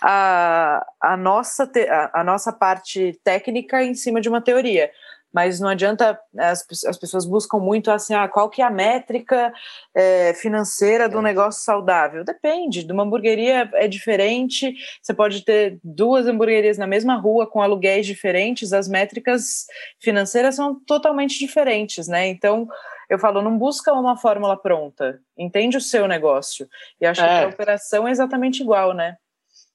a, 0.01 0.85
a, 1.01 1.17
nossa, 1.17 1.67
te, 1.67 1.81
a, 1.81 2.09
a, 2.13 2.23
nossa 2.23 2.53
parte 2.53 3.19
técnica 3.25 3.83
em 3.83 3.93
cima 3.93 4.21
de 4.21 4.29
uma 4.29 4.39
teoria. 4.39 4.89
Mas 5.33 5.59
não 5.59 5.69
adianta, 5.69 6.19
as, 6.37 6.65
as 6.85 6.97
pessoas 6.97 7.25
buscam 7.25 7.57
muito 7.57 7.89
assim, 7.89 8.13
ah, 8.13 8.27
qual 8.27 8.49
que 8.49 8.61
é 8.61 8.65
a 8.65 8.69
métrica 8.69 9.53
é, 9.95 10.33
financeira 10.33 11.07
do 11.07 11.19
é. 11.19 11.21
negócio 11.21 11.63
saudável? 11.63 12.23
Depende, 12.23 12.83
de 12.83 12.91
uma 12.91 13.03
hamburgueria 13.03 13.69
é 13.75 13.87
diferente, 13.87 14.73
você 15.01 15.13
pode 15.13 15.45
ter 15.45 15.79
duas 15.83 16.27
hamburguerias 16.27 16.77
na 16.77 16.87
mesma 16.87 17.15
rua 17.15 17.47
com 17.47 17.61
aluguéis 17.61 18.05
diferentes, 18.05 18.73
as 18.73 18.87
métricas 18.87 19.65
financeiras 19.99 20.55
são 20.55 20.79
totalmente 20.85 21.39
diferentes, 21.39 22.07
né? 22.07 22.27
Então, 22.27 22.67
eu 23.09 23.19
falo, 23.19 23.41
não 23.41 23.57
busca 23.57 23.93
uma 23.93 24.15
fórmula 24.17 24.55
pronta, 24.55 25.19
entende 25.37 25.77
o 25.77 25.81
seu 25.81 26.07
negócio. 26.07 26.67
E 26.99 27.05
acho 27.05 27.21
é. 27.21 27.39
que 27.39 27.45
a 27.45 27.49
operação 27.49 28.07
é 28.07 28.11
exatamente 28.11 28.61
igual, 28.61 28.93
né? 28.93 29.17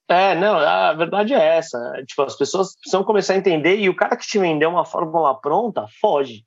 É, 0.09 0.35
não, 0.37 0.57
a 0.57 0.93
verdade 0.93 1.35
é 1.35 1.57
essa. 1.57 1.79
Tipo, 2.07 2.23
as 2.23 2.37
pessoas 2.37 2.75
precisam 2.77 3.03
começar 3.03 3.35
a 3.35 3.37
entender 3.37 3.77
e 3.77 3.89
o 3.89 3.97
cara 3.97 4.17
que 4.17 4.27
te 4.27 4.39
vendeu 4.39 4.71
uma 4.71 4.85
fórmula 4.85 5.39
pronta, 5.41 5.87
foge. 6.01 6.45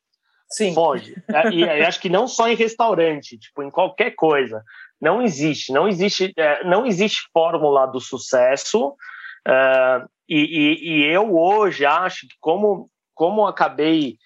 Sim. 0.52 0.74
Foge. 0.74 1.14
É, 1.28 1.50
e, 1.50 1.60
e 1.60 1.86
acho 1.86 2.00
que 2.00 2.10
não 2.10 2.28
só 2.28 2.48
em 2.48 2.56
restaurante, 2.56 3.38
tipo, 3.38 3.62
em 3.62 3.70
qualquer 3.70 4.12
coisa. 4.12 4.64
Não 5.00 5.22
existe, 5.22 5.72
não 5.72 5.88
existe, 5.88 6.34
é, 6.38 6.64
não 6.64 6.86
existe 6.86 7.22
fórmula 7.34 7.86
do 7.86 8.00
sucesso. 8.00 8.96
É, 9.48 10.04
e, 10.28 10.38
e, 10.38 10.90
e, 10.90 11.06
eu 11.06 11.36
hoje 11.36 11.86
acho 11.86 12.28
que 12.28 12.36
como, 12.40 12.90
como 13.14 13.46
acabei 13.46 14.18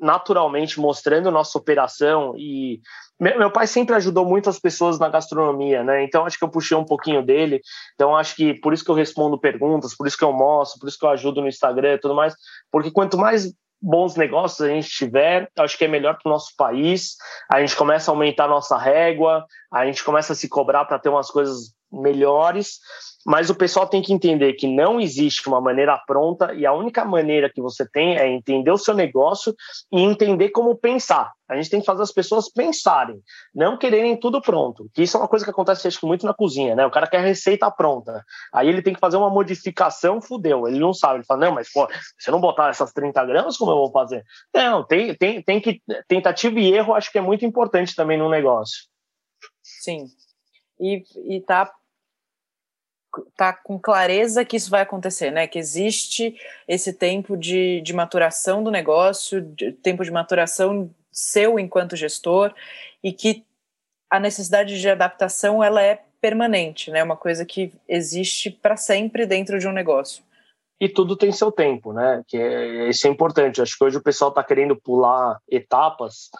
naturalmente 0.00 0.78
mostrando 0.78 1.30
nossa 1.30 1.56
operação 1.56 2.34
e 2.36 2.80
meu, 3.18 3.50
pai 3.50 3.66
sempre 3.66 3.94
ajudou 3.96 4.24
muitas 4.24 4.58
pessoas 4.58 4.98
na 4.98 5.10
gastronomia, 5.10 5.84
né? 5.84 6.02
Então 6.02 6.24
acho 6.24 6.38
que 6.38 6.44
eu 6.44 6.48
puxei 6.48 6.74
um 6.74 6.86
pouquinho 6.86 7.22
dele. 7.22 7.60
Então 7.94 8.16
acho 8.16 8.34
que 8.34 8.54
por 8.54 8.72
isso 8.72 8.82
que 8.82 8.90
eu 8.90 8.94
respondo 8.94 9.38
perguntas, 9.38 9.94
por 9.94 10.06
isso 10.06 10.16
que 10.16 10.24
eu 10.24 10.32
mostro, 10.32 10.80
por 10.80 10.88
isso 10.88 10.98
que 10.98 11.04
eu 11.04 11.10
ajudo 11.10 11.42
no 11.42 11.48
Instagram 11.48 11.94
e 11.94 11.98
tudo 11.98 12.14
mais, 12.14 12.34
porque 12.72 12.90
quanto 12.90 13.18
mais 13.18 13.52
bons 13.80 14.14
negócios 14.14 14.60
a 14.60 14.68
gente 14.68 14.88
tiver, 14.88 15.48
acho 15.58 15.76
que 15.76 15.84
é 15.84 15.88
melhor 15.88 16.18
para 16.18 16.28
o 16.28 16.32
nosso 16.32 16.54
país. 16.56 17.16
A 17.50 17.60
gente 17.60 17.76
começa 17.76 18.10
a 18.10 18.14
aumentar 18.14 18.44
a 18.44 18.48
nossa 18.48 18.76
régua, 18.76 19.44
a 19.72 19.86
gente 19.86 20.04
começa 20.04 20.32
a 20.32 20.36
se 20.36 20.48
cobrar 20.48 20.84
para 20.84 20.98
ter 20.98 21.08
umas 21.08 21.30
coisas 21.30 21.74
melhores. 21.92 22.78
Mas 23.26 23.50
o 23.50 23.54
pessoal 23.54 23.86
tem 23.86 24.00
que 24.00 24.14
entender 24.14 24.54
que 24.54 24.66
não 24.66 24.98
existe 24.98 25.46
uma 25.46 25.60
maneira 25.60 26.00
pronta 26.06 26.54
e 26.54 26.64
a 26.64 26.72
única 26.72 27.04
maneira 27.04 27.50
que 27.52 27.60
você 27.60 27.86
tem 27.86 28.16
é 28.16 28.26
entender 28.26 28.70
o 28.70 28.78
seu 28.78 28.94
negócio 28.94 29.54
e 29.92 30.00
entender 30.00 30.48
como 30.50 30.74
pensar. 30.74 31.30
A 31.46 31.54
gente 31.56 31.68
tem 31.68 31.80
que 31.80 31.86
fazer 31.86 32.02
as 32.02 32.12
pessoas 32.12 32.50
pensarem, 32.50 33.20
não 33.54 33.76
quererem 33.76 34.18
tudo 34.18 34.40
pronto. 34.40 34.88
Que 34.94 35.02
isso 35.02 35.18
é 35.18 35.20
uma 35.20 35.28
coisa 35.28 35.44
que 35.44 35.50
acontece 35.50 35.86
acho, 35.86 36.06
muito 36.06 36.24
na 36.24 36.32
cozinha, 36.32 36.74
né? 36.74 36.86
O 36.86 36.90
cara 36.90 37.06
quer 37.06 37.18
a 37.18 37.22
receita 37.22 37.70
pronta. 37.70 38.24
Aí 38.54 38.68
ele 38.68 38.80
tem 38.80 38.94
que 38.94 39.00
fazer 39.00 39.18
uma 39.18 39.28
modificação, 39.28 40.22
fudeu. 40.22 40.66
Ele 40.66 40.78
não 40.78 40.94
sabe. 40.94 41.16
Ele 41.16 41.26
fala, 41.26 41.46
não, 41.46 41.52
mas 41.52 41.70
pô, 41.70 41.86
se 42.18 42.30
eu 42.30 42.32
não 42.32 42.40
botar 42.40 42.70
essas 42.70 42.90
30 42.92 43.22
gramas, 43.26 43.58
como 43.58 43.72
eu 43.72 43.76
vou 43.76 43.90
fazer? 43.90 44.24
Não, 44.54 44.82
tem, 44.82 45.14
tem, 45.14 45.42
tem 45.42 45.60
que. 45.60 45.82
Tentativa 46.08 46.58
e 46.58 46.72
erro 46.72 46.94
acho 46.94 47.12
que 47.12 47.18
é 47.18 47.22
muito 47.22 47.44
importante 47.44 47.94
também 47.94 48.16
no 48.16 48.30
negócio. 48.30 48.88
Sim. 49.78 50.10
E, 50.78 51.04
e 51.26 51.40
tá 51.40 51.72
tá 53.36 53.52
com 53.52 53.78
clareza 53.78 54.44
que 54.44 54.56
isso 54.56 54.70
vai 54.70 54.82
acontecer, 54.82 55.30
né? 55.30 55.46
Que 55.46 55.58
existe 55.58 56.36
esse 56.68 56.92
tempo 56.92 57.36
de, 57.36 57.80
de 57.80 57.92
maturação 57.92 58.62
do 58.62 58.70
negócio, 58.70 59.42
de, 59.42 59.72
tempo 59.72 60.04
de 60.04 60.10
maturação 60.10 60.90
seu 61.10 61.58
enquanto 61.58 61.96
gestor 61.96 62.54
e 63.02 63.12
que 63.12 63.44
a 64.08 64.20
necessidade 64.20 64.80
de 64.80 64.88
adaptação 64.88 65.62
ela 65.62 65.82
é 65.82 66.02
permanente, 66.20 66.90
né? 66.90 67.02
Uma 67.02 67.16
coisa 67.16 67.44
que 67.44 67.72
existe 67.88 68.50
para 68.50 68.76
sempre 68.76 69.26
dentro 69.26 69.58
de 69.58 69.66
um 69.66 69.72
negócio. 69.72 70.22
E 70.80 70.88
tudo 70.88 71.16
tem 71.16 71.30
seu 71.32 71.52
tempo, 71.52 71.92
né? 71.92 72.22
Que 72.26 72.36
é, 72.36 72.88
isso 72.88 73.06
é 73.06 73.10
importante. 73.10 73.60
Acho 73.60 73.76
que 73.76 73.84
hoje 73.84 73.98
o 73.98 74.02
pessoal 74.02 74.30
está 74.30 74.42
querendo 74.42 74.76
pular 74.76 75.38
etapas 75.50 76.30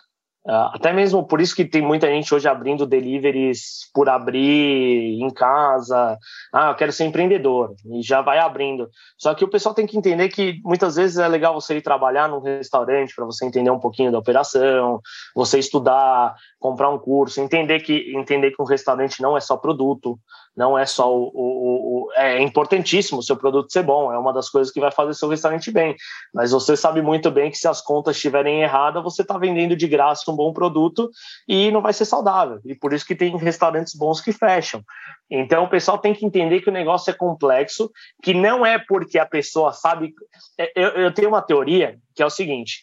Uh, 0.46 0.72
até 0.72 0.90
mesmo 0.90 1.26
por 1.26 1.38
isso 1.38 1.54
que 1.54 1.66
tem 1.66 1.82
muita 1.82 2.06
gente 2.06 2.34
hoje 2.34 2.48
abrindo 2.48 2.86
deliveries 2.86 3.90
por 3.92 4.08
abrir 4.08 5.20
em 5.20 5.28
casa. 5.28 6.18
Ah, 6.50 6.70
eu 6.70 6.74
quero 6.76 6.92
ser 6.92 7.04
empreendedor 7.04 7.74
e 7.84 8.00
já 8.00 8.22
vai 8.22 8.38
abrindo. 8.38 8.88
Só 9.18 9.34
que 9.34 9.44
o 9.44 9.50
pessoal 9.50 9.74
tem 9.74 9.86
que 9.86 9.98
entender 9.98 10.30
que 10.30 10.58
muitas 10.64 10.96
vezes 10.96 11.18
é 11.18 11.28
legal 11.28 11.52
você 11.52 11.76
ir 11.76 11.82
trabalhar 11.82 12.26
num 12.26 12.40
restaurante 12.40 13.14
para 13.14 13.26
você 13.26 13.44
entender 13.44 13.70
um 13.70 13.78
pouquinho 13.78 14.10
da 14.10 14.18
operação, 14.18 15.00
você 15.34 15.58
estudar, 15.58 16.34
comprar 16.58 16.88
um 16.88 16.98
curso, 16.98 17.40
entender 17.40 17.80
que 17.80 18.10
entender 18.16 18.52
que 18.52 18.62
um 18.62 18.66
restaurante 18.66 19.20
não 19.20 19.36
é 19.36 19.40
só 19.40 19.58
produto, 19.58 20.18
não 20.56 20.78
é 20.78 20.84
só 20.84 21.14
o, 21.14 21.30
o, 21.32 22.06
o, 22.06 22.12
é 22.14 22.40
importantíssimo 22.42 23.20
o 23.20 23.22
seu 23.22 23.36
produto 23.36 23.72
ser 23.72 23.82
bom, 23.82 24.12
é 24.12 24.18
uma 24.18 24.32
das 24.32 24.48
coisas 24.48 24.72
que 24.72 24.80
vai 24.80 24.90
fazer 24.90 25.14
seu 25.14 25.28
restaurante 25.28 25.70
bem. 25.70 25.94
Mas 26.34 26.50
você 26.50 26.76
sabe 26.76 27.00
muito 27.00 27.30
bem 27.30 27.50
que 27.50 27.58
se 27.58 27.68
as 27.68 27.80
contas 27.80 28.16
estiverem 28.16 28.62
erradas, 28.62 29.02
você 29.02 29.22
está 29.22 29.38
vendendo 29.38 29.76
de 29.76 29.86
graça 29.86 30.30
um 30.30 30.36
bom 30.36 30.52
produto 30.52 31.10
e 31.48 31.70
não 31.70 31.80
vai 31.80 31.92
ser 31.92 32.04
saudável. 32.04 32.60
E 32.64 32.74
por 32.74 32.92
isso 32.92 33.06
que 33.06 33.14
tem 33.14 33.36
restaurantes 33.36 33.94
bons 33.94 34.20
que 34.20 34.32
fecham. 34.32 34.82
Então 35.30 35.64
o 35.64 35.70
pessoal 35.70 35.98
tem 35.98 36.12
que 36.12 36.26
entender 36.26 36.60
que 36.60 36.68
o 36.68 36.72
negócio 36.72 37.10
é 37.10 37.14
complexo, 37.14 37.90
que 38.22 38.34
não 38.34 38.66
é 38.66 38.78
porque 38.78 39.18
a 39.18 39.26
pessoa 39.26 39.72
sabe. 39.72 40.12
É, 40.58 40.72
eu, 40.74 40.88
eu 40.90 41.14
tenho 41.14 41.28
uma 41.28 41.42
teoria 41.42 41.96
que 42.14 42.22
é 42.22 42.26
o 42.26 42.30
seguinte: 42.30 42.80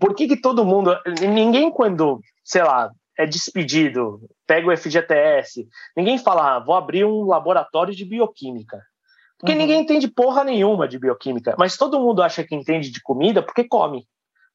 por 0.00 0.14
que, 0.14 0.26
que 0.26 0.36
todo 0.36 0.64
mundo. 0.64 0.96
Ninguém, 1.20 1.70
quando, 1.70 2.20
sei 2.44 2.62
lá, 2.62 2.90
é 3.18 3.26
despedido, 3.26 4.20
pega 4.46 4.68
o 4.68 4.76
FGTS, 4.76 5.68
ninguém 5.96 6.18
fala, 6.18 6.56
ah, 6.56 6.58
vou 6.58 6.74
abrir 6.74 7.04
um 7.04 7.24
laboratório 7.26 7.94
de 7.94 8.04
bioquímica. 8.04 8.80
Porque 9.38 9.52
uhum. 9.52 9.58
ninguém 9.58 9.82
entende 9.82 10.08
porra 10.08 10.44
nenhuma 10.44 10.88
de 10.88 10.98
bioquímica, 10.98 11.54
mas 11.58 11.76
todo 11.76 12.00
mundo 12.00 12.22
acha 12.22 12.44
que 12.44 12.54
entende 12.54 12.90
de 12.90 13.02
comida 13.02 13.42
porque 13.42 13.64
come. 13.64 14.06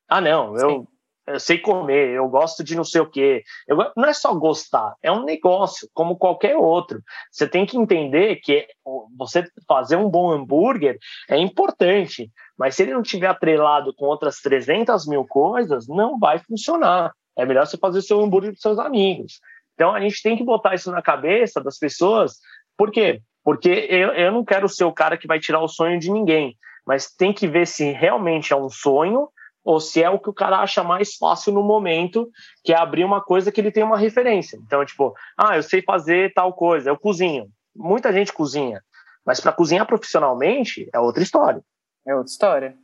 Ah, 0.07 0.21
não, 0.21 0.57
eu, 0.57 0.87
eu 1.27 1.39
sei 1.39 1.59
comer, 1.59 2.09
eu 2.09 2.27
gosto 2.27 2.63
de 2.63 2.75
não 2.75 2.83
sei 2.83 3.01
o 3.01 3.09
quê. 3.09 3.43
Eu, 3.67 3.77
não 3.95 4.05
é 4.05 4.13
só 4.13 4.33
gostar, 4.33 4.95
é 5.03 5.11
um 5.11 5.23
negócio, 5.23 5.87
como 5.93 6.17
qualquer 6.17 6.57
outro. 6.57 7.01
Você 7.31 7.47
tem 7.47 7.65
que 7.65 7.77
entender 7.77 8.37
que 8.37 8.67
você 9.15 9.45
fazer 9.67 9.95
um 9.95 10.09
bom 10.09 10.31
hambúrguer 10.31 10.97
é 11.29 11.37
importante, 11.37 12.31
mas 12.57 12.75
se 12.75 12.83
ele 12.83 12.93
não 12.93 13.01
estiver 13.01 13.27
atrelado 13.27 13.93
com 13.93 14.05
outras 14.05 14.41
300 14.41 15.05
mil 15.07 15.25
coisas, 15.25 15.87
não 15.87 16.17
vai 16.17 16.39
funcionar. 16.39 17.13
É 17.39 17.45
melhor 17.45 17.65
você 17.65 17.77
fazer 17.77 18.01
seu 18.01 18.19
hambúrguer 18.19 18.51
com 18.51 18.59
seus 18.59 18.77
amigos. 18.77 19.39
Então 19.73 19.95
a 19.95 20.01
gente 20.01 20.21
tem 20.21 20.35
que 20.35 20.43
botar 20.43 20.75
isso 20.75 20.91
na 20.91 21.01
cabeça 21.01 21.63
das 21.63 21.77
pessoas. 21.77 22.33
Por 22.77 22.91
quê? 22.91 23.21
Porque 23.43 23.69
eu, 23.89 24.09
eu 24.09 24.31
não 24.31 24.43
quero 24.43 24.67
ser 24.67 24.83
o 24.83 24.93
cara 24.93 25.17
que 25.17 25.25
vai 25.25 25.39
tirar 25.39 25.61
o 25.61 25.67
sonho 25.67 25.97
de 25.97 26.11
ninguém, 26.11 26.57
mas 26.85 27.09
tem 27.09 27.31
que 27.31 27.47
ver 27.47 27.65
se 27.65 27.91
realmente 27.91 28.51
é 28.51 28.55
um 28.57 28.69
sonho 28.69 29.29
ou 29.63 29.79
se 29.79 30.03
é 30.03 30.09
o 30.09 30.19
que 30.19 30.29
o 30.29 30.33
cara 30.33 30.59
acha 30.59 30.83
mais 30.83 31.15
fácil 31.15 31.53
no 31.53 31.63
momento, 31.63 32.29
que 32.63 32.73
é 32.73 32.77
abrir 32.77 33.05
uma 33.05 33.21
coisa 33.21 33.51
que 33.51 33.61
ele 33.61 33.71
tem 33.71 33.83
uma 33.83 33.97
referência. 33.97 34.57
Então, 34.57 34.83
tipo, 34.83 35.13
ah, 35.37 35.55
eu 35.55 35.63
sei 35.63 35.81
fazer 35.81 36.33
tal 36.33 36.53
coisa, 36.53 36.89
eu 36.89 36.97
cozinho. 36.97 37.49
Muita 37.73 38.11
gente 38.11 38.33
cozinha, 38.33 38.81
mas 39.25 39.39
para 39.39 39.53
cozinhar 39.53 39.85
profissionalmente 39.85 40.89
é 40.93 40.99
outra 40.99 41.23
história. 41.23 41.61
É 42.05 42.13
outra 42.13 42.31
história. 42.31 42.75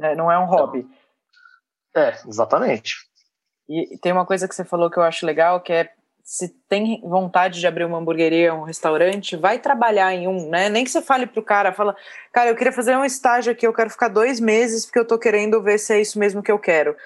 É, 0.00 0.14
não 0.14 0.30
é 0.30 0.38
um 0.38 0.46
hobby. 0.46 0.86
É, 1.94 2.14
exatamente. 2.26 2.96
E 3.68 3.98
tem 3.98 4.12
uma 4.12 4.26
coisa 4.26 4.46
que 4.46 4.54
você 4.54 4.64
falou 4.64 4.90
que 4.90 4.98
eu 4.98 5.02
acho 5.02 5.24
legal, 5.24 5.60
que 5.60 5.72
é 5.72 5.90
se 6.24 6.48
tem 6.70 7.02
vontade 7.02 7.60
de 7.60 7.66
abrir 7.66 7.84
uma 7.84 7.98
hamburgueria, 7.98 8.54
um 8.54 8.62
restaurante, 8.62 9.36
vai 9.36 9.58
trabalhar 9.58 10.14
em 10.14 10.26
um, 10.26 10.48
né? 10.48 10.70
Nem 10.70 10.82
que 10.82 10.90
você 10.90 11.02
fale 11.02 11.26
pro 11.26 11.42
cara, 11.42 11.70
fala, 11.70 11.94
cara, 12.32 12.48
eu 12.48 12.56
queria 12.56 12.72
fazer 12.72 12.96
um 12.96 13.04
estágio 13.04 13.52
aqui, 13.52 13.66
eu 13.66 13.74
quero 13.74 13.90
ficar 13.90 14.08
dois 14.08 14.40
meses 14.40 14.86
porque 14.86 14.98
eu 14.98 15.06
tô 15.06 15.18
querendo 15.18 15.62
ver 15.62 15.78
se 15.78 15.92
é 15.92 16.00
isso 16.00 16.18
mesmo 16.18 16.42
que 16.42 16.50
eu 16.50 16.58
quero. 16.58 16.96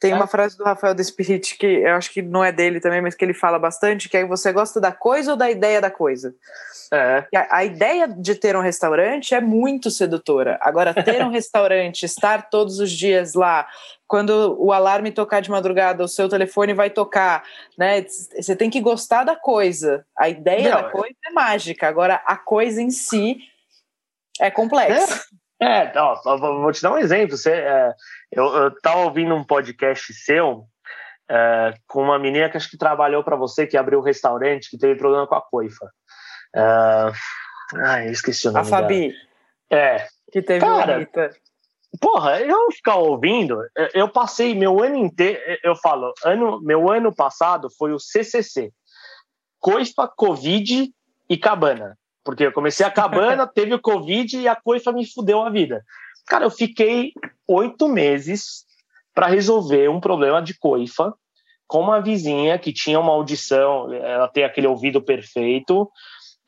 Tem 0.00 0.12
é. 0.12 0.14
uma 0.14 0.26
frase 0.26 0.56
do 0.56 0.64
Rafael 0.64 0.94
Despirit 0.94 1.58
que 1.58 1.66
eu 1.66 1.94
acho 1.94 2.10
que 2.10 2.22
não 2.22 2.42
é 2.42 2.50
dele 2.50 2.80
também, 2.80 3.02
mas 3.02 3.14
que 3.14 3.22
ele 3.22 3.34
fala 3.34 3.58
bastante, 3.58 4.08
que 4.08 4.16
é 4.16 4.24
você 4.24 4.50
gosta 4.50 4.80
da 4.80 4.90
coisa 4.90 5.32
ou 5.32 5.36
da 5.36 5.50
ideia 5.50 5.78
da 5.78 5.90
coisa? 5.90 6.34
É. 6.90 7.26
A, 7.36 7.58
a, 7.58 7.64
ideia 7.64 8.08
de 8.08 8.34
ter 8.34 8.56
um 8.56 8.62
restaurante 8.62 9.34
é 9.34 9.40
muito 9.40 9.90
sedutora. 9.90 10.58
Agora, 10.62 10.94
ter 10.94 11.22
um 11.22 11.30
restaurante, 11.30 12.04
estar 12.04 12.48
todos 12.48 12.80
os 12.80 12.90
dias 12.90 13.34
lá, 13.34 13.68
quando 14.08 14.56
o 14.58 14.72
alarme 14.72 15.12
tocar 15.12 15.40
de 15.40 15.50
madrugada, 15.50 16.02
o 16.02 16.08
seu 16.08 16.28
telefone 16.28 16.72
vai 16.72 16.88
tocar, 16.90 17.44
né? 17.78 18.02
Você 18.02 18.56
tem 18.56 18.70
que 18.70 18.80
gostar 18.80 19.22
da 19.22 19.36
coisa. 19.36 20.04
A 20.18 20.28
ideia 20.28 20.70
Não, 20.70 20.82
da 20.82 20.90
coisa 20.90 21.14
é 21.26 21.30
mágica. 21.30 21.86
Agora, 21.86 22.20
a 22.26 22.36
coisa 22.36 22.80
em 22.82 22.90
si 22.90 23.38
é 24.40 24.50
complexa. 24.50 25.14
É, 25.14 25.36
é 25.60 25.92
ó, 25.96 26.36
vou 26.38 26.72
te 26.72 26.82
dar 26.82 26.92
um 26.92 26.98
exemplo. 26.98 27.36
Você, 27.36 27.52
é, 27.52 27.94
eu 28.32 28.68
estava 28.68 29.00
ouvindo 29.00 29.34
um 29.34 29.44
podcast 29.44 30.12
seu 30.14 30.64
é, 31.30 31.74
com 31.86 32.02
uma 32.02 32.18
menina 32.18 32.48
que 32.48 32.56
acho 32.56 32.70
que 32.70 32.78
trabalhou 32.78 33.22
para 33.22 33.36
você, 33.36 33.66
que 33.66 33.76
abriu 33.76 34.00
um 34.00 34.04
restaurante, 34.04 34.70
que 34.70 34.78
teve 34.78 34.98
problema 34.98 35.26
com 35.26 35.34
a 35.34 35.42
coifa. 35.42 35.90
É, 36.54 37.12
ai, 37.84 38.08
eu 38.08 38.12
esqueci 38.12 38.48
o 38.48 38.52
nome 38.52 38.66
A 38.66 38.70
Fabi. 38.70 39.08
Dela. 39.08 39.20
É. 39.70 40.06
Que 40.32 40.42
teve 40.42 40.60
Cara, 40.60 40.98
uma 40.98 41.30
Porra, 42.00 42.40
eu 42.40 42.70
ficar 42.70 42.96
ouvindo, 42.96 43.58
eu 43.92 44.08
passei 44.08 44.54
meu 44.54 44.80
ano 44.80 44.96
inteiro, 44.96 45.40
eu 45.64 45.74
falo, 45.74 46.12
ano, 46.24 46.60
meu 46.62 46.88
ano 46.88 47.12
passado 47.12 47.68
foi 47.76 47.92
o 47.92 47.98
CCC, 47.98 48.72
coifa, 49.58 50.06
covid 50.06 50.88
e 51.28 51.36
cabana, 51.36 51.98
porque 52.30 52.46
eu 52.46 52.52
comecei 52.52 52.86
a 52.86 52.90
cabana, 52.90 53.44
teve 53.52 53.74
o 53.74 53.80
covid 53.80 54.38
e 54.38 54.46
a 54.46 54.54
coifa 54.54 54.92
me 54.92 55.04
fudeu 55.04 55.42
a 55.42 55.50
vida. 55.50 55.84
Cara, 56.28 56.44
eu 56.44 56.50
fiquei 56.50 57.12
oito 57.48 57.88
meses 57.88 58.64
para 59.12 59.26
resolver 59.26 59.90
um 59.90 59.98
problema 59.98 60.40
de 60.40 60.56
coifa 60.56 61.12
com 61.66 61.80
uma 61.80 62.00
vizinha 62.00 62.56
que 62.56 62.72
tinha 62.72 63.00
uma 63.00 63.10
audição, 63.10 63.92
ela 63.92 64.28
tem 64.28 64.44
aquele 64.44 64.68
ouvido 64.68 65.02
perfeito, 65.02 65.90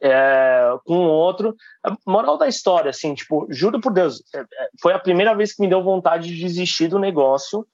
é, 0.00 0.72
com 0.84 0.98
outro. 0.98 1.56
A 1.84 1.96
moral 2.06 2.38
da 2.38 2.46
história, 2.46 2.90
assim, 2.90 3.12
tipo, 3.12 3.48
juro 3.50 3.80
por 3.80 3.92
Deus, 3.92 4.22
é, 4.32 4.38
é, 4.38 4.68
foi 4.80 4.92
a 4.92 5.00
primeira 5.00 5.34
vez 5.34 5.52
que 5.52 5.62
me 5.62 5.68
deu 5.68 5.82
vontade 5.82 6.28
de 6.28 6.40
desistir 6.40 6.86
do 6.86 6.98
negócio, 6.98 7.66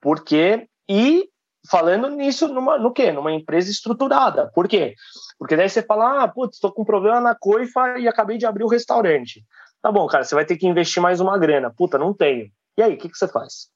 porque. 0.00 0.66
E 0.90 1.28
falando 1.70 2.08
nisso, 2.10 2.48
numa, 2.48 2.78
no 2.78 2.92
quê? 2.92 3.12
Numa 3.12 3.32
empresa 3.32 3.70
estruturada. 3.70 4.50
Por 4.54 4.68
quê? 4.68 4.94
Porque 5.38 5.56
daí 5.56 5.68
você 5.68 5.82
fala, 5.82 6.24
ah, 6.24 6.28
putz, 6.28 6.56
estou 6.56 6.72
com 6.72 6.84
problema 6.84 7.20
na 7.20 7.34
coifa 7.34 7.98
e 7.98 8.08
acabei 8.08 8.38
de 8.38 8.46
abrir 8.46 8.64
o 8.64 8.68
restaurante. 8.68 9.44
Tá 9.80 9.90
bom, 9.90 10.06
cara, 10.06 10.24
você 10.24 10.34
vai 10.34 10.44
ter 10.44 10.56
que 10.56 10.66
investir 10.66 11.02
mais 11.02 11.20
uma 11.20 11.38
grana. 11.38 11.72
Puta, 11.76 11.98
não 11.98 12.14
tenho. 12.14 12.50
E 12.76 12.82
aí, 12.82 12.94
o 12.94 12.98
que, 12.98 13.08
que 13.08 13.16
você 13.18 13.28
faz? 13.28 13.68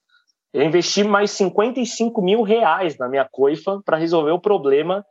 Eu 0.53 0.62
investi 0.62 1.05
mais 1.05 1.30
55 1.32 2.22
mil 2.22 2.43
reais 2.43 2.97
na 2.97 3.09
minha 3.09 3.28
coifa 3.30 3.80
para 3.84 3.97
resolver 3.97 4.30
o 4.30 4.41
problema 4.41 5.05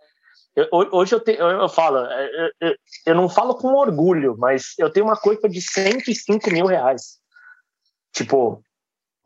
eu, 0.56 0.70
hoje 0.72 1.14
eu, 1.14 1.20
te, 1.20 1.34
eu, 1.34 1.50
eu 1.50 1.68
falo, 1.70 1.98
é, 1.98 2.52
eu, 2.62 2.76
eu, 3.08 3.16
não 3.16 3.28
falo 3.28 3.56
com 3.56 3.76
orgulho, 3.76 4.38
mas 4.38 4.74
eu 4.80 4.90
tenho 4.90 5.06
uma 5.06 5.18
coisa 5.18 5.50
de 5.50 5.62
105 5.62 6.50
mil 6.50 6.66
reais. 6.66 7.20
Tipo, 8.14 8.64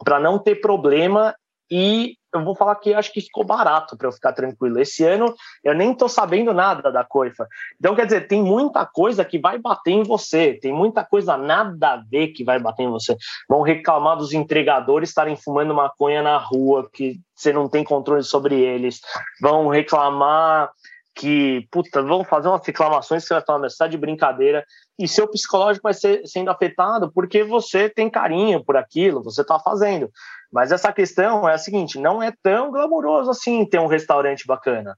para 0.03 0.19
não 0.19 0.39
ter 0.39 0.55
problema 0.55 1.35
e 1.71 2.15
eu 2.33 2.43
vou 2.43 2.55
falar 2.55 2.75
que 2.75 2.93
acho 2.93 3.11
que 3.11 3.21
ficou 3.21 3.43
barato 3.43 3.97
para 3.97 4.07
eu 4.07 4.11
ficar 4.11 4.33
tranquilo. 4.33 4.79
Esse 4.79 5.03
ano 5.03 5.33
eu 5.63 5.73
nem 5.73 5.91
estou 5.91 6.07
sabendo 6.07 6.53
nada 6.53 6.91
da 6.91 7.03
coifa. 7.03 7.47
Então, 7.79 7.95
quer 7.95 8.05
dizer, 8.05 8.27
tem 8.27 8.41
muita 8.43 8.85
coisa 8.85 9.25
que 9.25 9.39
vai 9.39 9.57
bater 9.57 9.91
em 9.91 10.03
você, 10.03 10.53
tem 10.53 10.71
muita 10.71 11.03
coisa 11.03 11.35
nada 11.37 11.93
a 11.93 11.97
ver 11.97 12.29
que 12.29 12.43
vai 12.43 12.59
bater 12.59 12.83
em 12.83 12.89
você. 12.89 13.17
Vão 13.47 13.61
reclamar 13.61 14.17
dos 14.17 14.33
entregadores 14.33 15.09
estarem 15.09 15.35
fumando 15.35 15.73
maconha 15.73 16.21
na 16.21 16.37
rua, 16.37 16.87
que 16.91 17.19
você 17.35 17.51
não 17.51 17.67
tem 17.67 17.83
controle 17.83 18.23
sobre 18.23 18.59
eles. 18.59 19.01
Vão 19.41 19.67
reclamar 19.67 20.69
que, 21.15 21.67
puta, 21.69 22.01
vão 22.01 22.23
fazer 22.23 22.47
umas 22.47 22.65
reclamações 22.65 23.23
que 23.23 23.27
você 23.27 23.33
vai 23.33 23.43
falar, 23.43 23.59
mas 23.59 23.73
está 23.73 23.87
de 23.87 23.97
brincadeira, 23.97 24.63
e 24.97 25.05
seu 25.07 25.27
psicológico 25.27 25.83
vai 25.83 25.93
ser 25.93 26.25
sendo 26.25 26.49
afetado 26.49 27.11
porque 27.13 27.43
você 27.43 27.89
tem 27.89 28.09
carinho 28.09 28.63
por 28.63 28.77
aquilo, 28.77 29.21
você 29.21 29.41
está 29.41 29.59
fazendo. 29.59 30.09
Mas 30.51 30.71
essa 30.71 30.91
questão 30.91 31.47
é 31.47 31.53
a 31.53 31.57
seguinte, 31.57 31.99
não 31.99 32.21
é 32.21 32.33
tão 32.41 32.71
glamouroso 32.71 33.29
assim 33.29 33.65
ter 33.65 33.79
um 33.79 33.87
restaurante 33.87 34.47
bacana. 34.47 34.97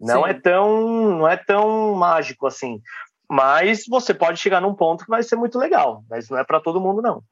Não 0.00 0.24
Sim. 0.24 0.30
é 0.30 0.34
tão, 0.34 1.18
não 1.18 1.28
é 1.28 1.36
tão 1.36 1.94
mágico 1.94 2.46
assim. 2.46 2.80
Mas 3.30 3.84
você 3.88 4.12
pode 4.12 4.40
chegar 4.40 4.60
num 4.60 4.74
ponto 4.74 5.04
que 5.04 5.10
vai 5.10 5.22
ser 5.22 5.36
muito 5.36 5.58
legal, 5.58 6.04
mas 6.10 6.28
não 6.28 6.38
é 6.38 6.44
para 6.44 6.60
todo 6.60 6.80
mundo 6.80 7.00
não. 7.00 7.22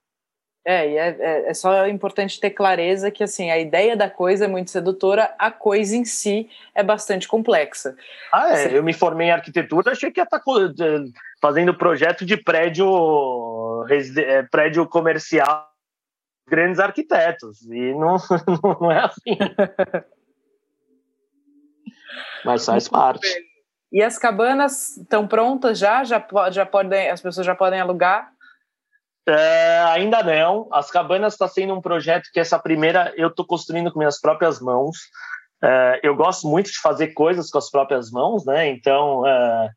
É, 0.65 0.91
e 0.91 0.97
é, 0.97 1.17
é, 1.19 1.51
é, 1.51 1.55
só 1.55 1.87
importante 1.89 2.39
ter 2.39 2.51
clareza 2.51 3.11
que 3.11 3.25
assim 3.25 3.51
a 3.51 3.59
ideia 3.59 3.97
da 3.97 4.11
coisa 4.11 4.45
é 4.45 4.49
muito 4.49 4.71
sedutora, 4.71 5.35
a 5.39 5.51
coisa 5.51 5.97
em 5.97 6.05
si 6.05 6.51
é 6.75 6.83
bastante 6.83 7.27
complexa. 7.27 7.97
Ah, 8.31 8.59
é. 8.59 8.77
Eu 8.77 8.83
me 8.83 8.93
formei 8.93 9.29
em 9.29 9.31
arquitetura, 9.31 9.93
achei 9.93 10.11
que 10.11 10.21
ia 10.21 10.25
estar 10.25 10.39
tá 10.39 10.45
fazendo 11.41 11.77
projeto 11.77 12.27
de 12.27 12.37
prédio, 12.37 13.87
é, 14.19 14.43
prédio 14.43 14.87
comercial, 14.87 15.70
grandes 16.51 16.81
arquitetos, 16.81 17.63
e 17.63 17.95
não, 17.99 18.17
não 18.81 18.93
é 18.93 19.05
assim. 19.05 19.39
Mas 22.45 22.67
faz 22.67 22.89
parte. 22.89 23.27
E 23.93 24.03
as 24.03 24.19
cabanas 24.19 24.97
estão 24.99 25.27
prontas 25.27 25.79
já? 25.79 26.05
Já, 26.05 26.25
já 26.51 26.67
podem, 26.67 27.11
as 27.11 27.21
pessoas 27.21 27.47
já 27.47 27.55
podem 27.55 27.81
alugar? 27.81 28.31
É, 29.29 29.81
ainda 29.89 30.23
não. 30.23 30.69
As 30.73 30.91
Cabanas 30.91 31.35
está 31.35 31.47
sendo 31.47 31.75
um 31.75 31.81
projeto 31.81 32.31
que 32.33 32.41
essa 32.41 32.59
primeira 32.59 33.13
eu 33.17 33.29
estou 33.29 33.47
construindo 33.47 33.93
com 33.93 33.99
minhas 33.99 34.21
próprias 34.21 34.61
mãos. 34.61 34.97
É, 35.63 36.01
eu 36.03 36.17
gosto 36.17 36.49
muito 36.49 36.71
de 36.71 36.81
fazer 36.81 37.09
coisas 37.09 37.51
com 37.51 37.59
as 37.59 37.71
próprias 37.71 38.11
mãos, 38.11 38.45
né? 38.47 38.69
Então, 38.69 39.27
é, 39.27 39.71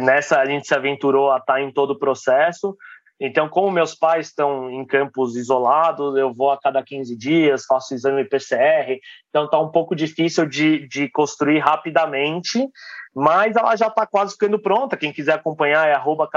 nessa 0.00 0.40
a 0.40 0.46
gente 0.46 0.66
se 0.66 0.74
aventurou 0.74 1.30
a 1.30 1.38
estar 1.38 1.54
tá 1.54 1.60
em 1.60 1.72
todo 1.72 1.90
o 1.90 1.98
processo. 1.98 2.76
Então, 3.20 3.48
como 3.48 3.70
meus 3.70 3.96
pais 3.96 4.28
estão 4.28 4.70
em 4.70 4.84
campos 4.86 5.34
isolados, 5.34 6.16
eu 6.16 6.32
vou 6.32 6.52
a 6.52 6.58
cada 6.58 6.82
15 6.82 7.16
dias, 7.16 7.64
faço 7.66 7.92
exame 7.92 8.24
PCR, 8.24 9.00
então 9.28 9.46
está 9.46 9.58
um 9.58 9.70
pouco 9.70 9.96
difícil 9.96 10.46
de, 10.46 10.86
de 10.86 11.10
construir 11.10 11.58
rapidamente, 11.58 12.64
mas 13.14 13.56
ela 13.56 13.74
já 13.74 13.88
está 13.88 14.06
quase 14.06 14.32
ficando 14.34 14.60
pronta. 14.60 14.96
Quem 14.96 15.12
quiser 15.12 15.34
acompanhar 15.34 15.88
é 15.88 15.94
arroba. 15.94 16.28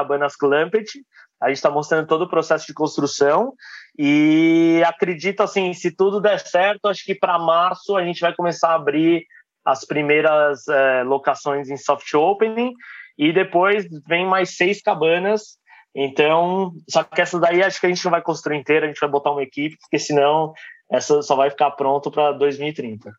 A 1.40 1.48
gente 1.48 1.58
está 1.58 1.70
mostrando 1.70 2.08
todo 2.08 2.24
o 2.24 2.30
processo 2.30 2.66
de 2.66 2.74
construção 2.74 3.54
e 3.98 4.82
acredito 4.86 5.42
assim, 5.42 5.74
se 5.74 5.96
tudo 5.96 6.20
der 6.20 6.40
certo, 6.40 6.88
acho 6.88 7.04
que 7.06 7.14
para 7.14 7.38
março 7.38 7.96
a 7.96 8.04
gente 8.04 8.22
vai 8.22 8.34
começar 8.34 8.70
a 8.70 8.76
abrir 8.76 9.26
as 9.64 9.86
primeiras 9.86 10.68
é, 10.68 11.04
locações 11.04 11.70
em 11.70 11.78
soft 11.78 12.12
opening 12.16 12.74
e 13.18 13.32
depois 13.32 13.86
vem 14.08 14.26
mais 14.26 14.56
seis 14.56 14.82
cabanas 14.82 15.61
então, 15.96 16.74
só 16.90 17.04
que 17.04 17.22
essa 17.22 17.40
daí 17.40 17.62
acho 17.62 17.80
que 17.80 17.86
a 17.86 17.90
gente 17.90 18.04
não 18.04 18.12
vai 18.12 18.22
construir 18.22 18.58
inteira, 18.58 18.86
a 18.86 18.90
gente 18.90 19.00
vai 19.00 19.10
botar 19.10 19.32
uma 19.32 19.44
equipe, 19.44 19.78
porque 19.80 20.00
senão 20.00 20.54
essa 20.92 21.22
só 21.22 21.36
vai 21.36 21.50
ficar 21.50 21.72
pronto 21.72 22.10
para 22.10 22.32
2030. 22.34 23.12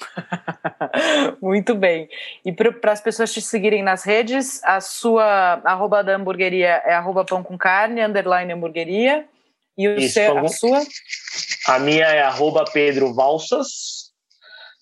Muito 1.40 1.74
bem. 1.74 2.08
E 2.44 2.52
para 2.52 2.92
as 2.92 3.00
pessoas 3.00 3.32
te 3.32 3.40
seguirem 3.40 3.82
nas 3.82 4.04
redes, 4.04 4.62
a 4.64 4.80
sua 4.80 5.60
arroba 5.64 6.02
da 6.02 6.16
hamburgueria 6.16 6.82
é 6.84 6.94
arroba 6.94 7.24
pão 7.24 7.42
com 7.42 7.56
carne, 7.56 8.02
underline 8.02 8.52
hamburgueria. 8.52 9.26
E 9.76 9.88
o 9.88 9.98
Isso, 9.98 10.14
seu, 10.14 10.38
a 10.38 10.48
sua? 10.48 10.82
A 11.68 11.78
minha 11.78 12.04
é 12.04 12.22
arroba 12.22 12.64
Pedro 12.72 13.14
Valsas. 13.14 13.99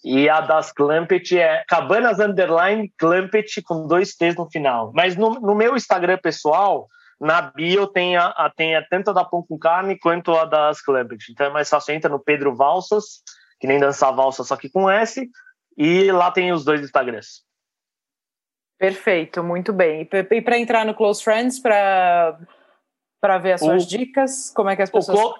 E 0.05 0.29
a 0.29 0.41
das 0.41 0.73
Clampet 0.73 1.39
é 1.39 1.65
Cabanas 1.67 2.21
Underline 2.21 2.93
Clampet 2.97 3.63
com 3.63 3.87
dois 3.87 4.15
T's 4.15 4.37
no 4.37 4.49
final. 4.51 4.93
Mas 4.95 5.17
no, 5.17 5.31
no 5.41 5.55
meu 5.55 5.75
Instagram 5.75 6.19
pessoal, 6.19 6.87
na 7.21 7.43
bio 7.43 7.87
tem 7.87 8.17
a, 8.17 8.27
a, 8.27 8.51
tem 8.51 8.77
a, 8.77 8.87
tanto 8.87 9.11
a 9.11 9.13
da 9.13 9.25
Pão 9.25 9.45
com 9.47 9.59
Carne 9.59 9.99
quanto 9.99 10.37
a 10.37 10.45
das 10.45 10.81
Clampet. 10.81 11.33
Então 11.33 11.47
é 11.47 11.51
mais 11.51 11.69
fácil, 11.69 11.95
entra 11.95 12.09
no 12.09 12.21
Pedro 12.21 12.55
Valsas, 12.55 13.23
que 13.59 13.67
nem 13.67 13.79
dançar 13.79 14.15
valsa, 14.15 14.45
só 14.45 14.57
que 14.57 14.71
com 14.71 14.89
S, 14.89 15.29
e 15.77 16.11
lá 16.13 16.31
tem 16.31 16.53
os 16.53 16.65
dois 16.65 16.81
Instagrams. 16.81 17.43
Perfeito, 18.79 19.43
muito 19.43 19.73
bem. 19.73 20.09
E 20.31 20.41
para 20.43 20.59
entrar 20.59 20.87
no 20.87 20.95
Close 20.95 21.23
Friends, 21.23 21.59
para 21.59 22.39
ver 23.43 23.55
as 23.55 23.61
suas 23.61 23.85
o, 23.85 23.89
dicas, 23.89 24.53
como 24.55 24.71
é 24.71 24.77
que 24.77 24.83
as 24.83 24.91
pessoas. 24.91 25.19
O, 25.19 25.35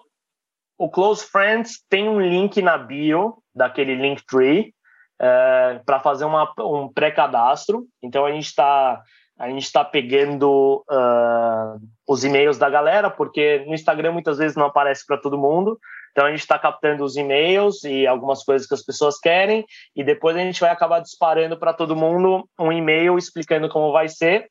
o 0.87 0.91
Close 0.91 1.25
Friends 1.25 1.85
tem 1.89 2.09
um 2.09 2.21
link 2.21 2.61
na 2.61 2.77
bio 2.77 3.41
daquele 3.59 3.95
Linktree 3.95 4.73
é, 5.21 5.81
para 5.85 6.01
fazer 6.01 6.25
uma, 6.25 6.51
um 6.61 6.89
pré-cadastro. 6.89 7.85
Então 8.03 8.25
a 8.25 8.33
gente 8.33 8.47
está 8.47 9.03
a 9.39 9.49
gente 9.49 9.63
está 9.63 9.85
pegando 9.85 10.85
uh, 10.91 11.81
os 12.09 12.25
e-mails 12.25 12.59
da 12.59 12.69
galera, 12.69 13.09
porque 13.09 13.65
no 13.69 13.75
Instagram 13.75 14.11
muitas 14.11 14.37
vezes 14.37 14.57
não 14.57 14.67
aparece 14.67 15.07
para 15.07 15.17
todo 15.17 15.39
mundo. 15.39 15.79
Então 16.11 16.27
a 16.27 16.31
gente 16.31 16.41
está 16.41 16.59
captando 16.59 17.05
os 17.05 17.17
e-mails 17.17 17.85
e 17.85 18.05
algumas 18.05 18.43
coisas 18.43 18.67
que 18.67 18.75
as 18.75 18.83
pessoas 18.83 19.17
querem, 19.17 19.65
e 19.95 20.03
depois 20.03 20.35
a 20.35 20.41
gente 20.41 20.61
vai 20.61 20.71
acabar 20.71 20.99
disparando 20.99 21.57
para 21.57 21.73
todo 21.73 21.95
mundo 21.95 22.49
um 22.59 22.73
e-mail 22.73 23.17
explicando 23.17 23.69
como 23.69 23.93
vai 23.93 24.09
ser. 24.09 24.49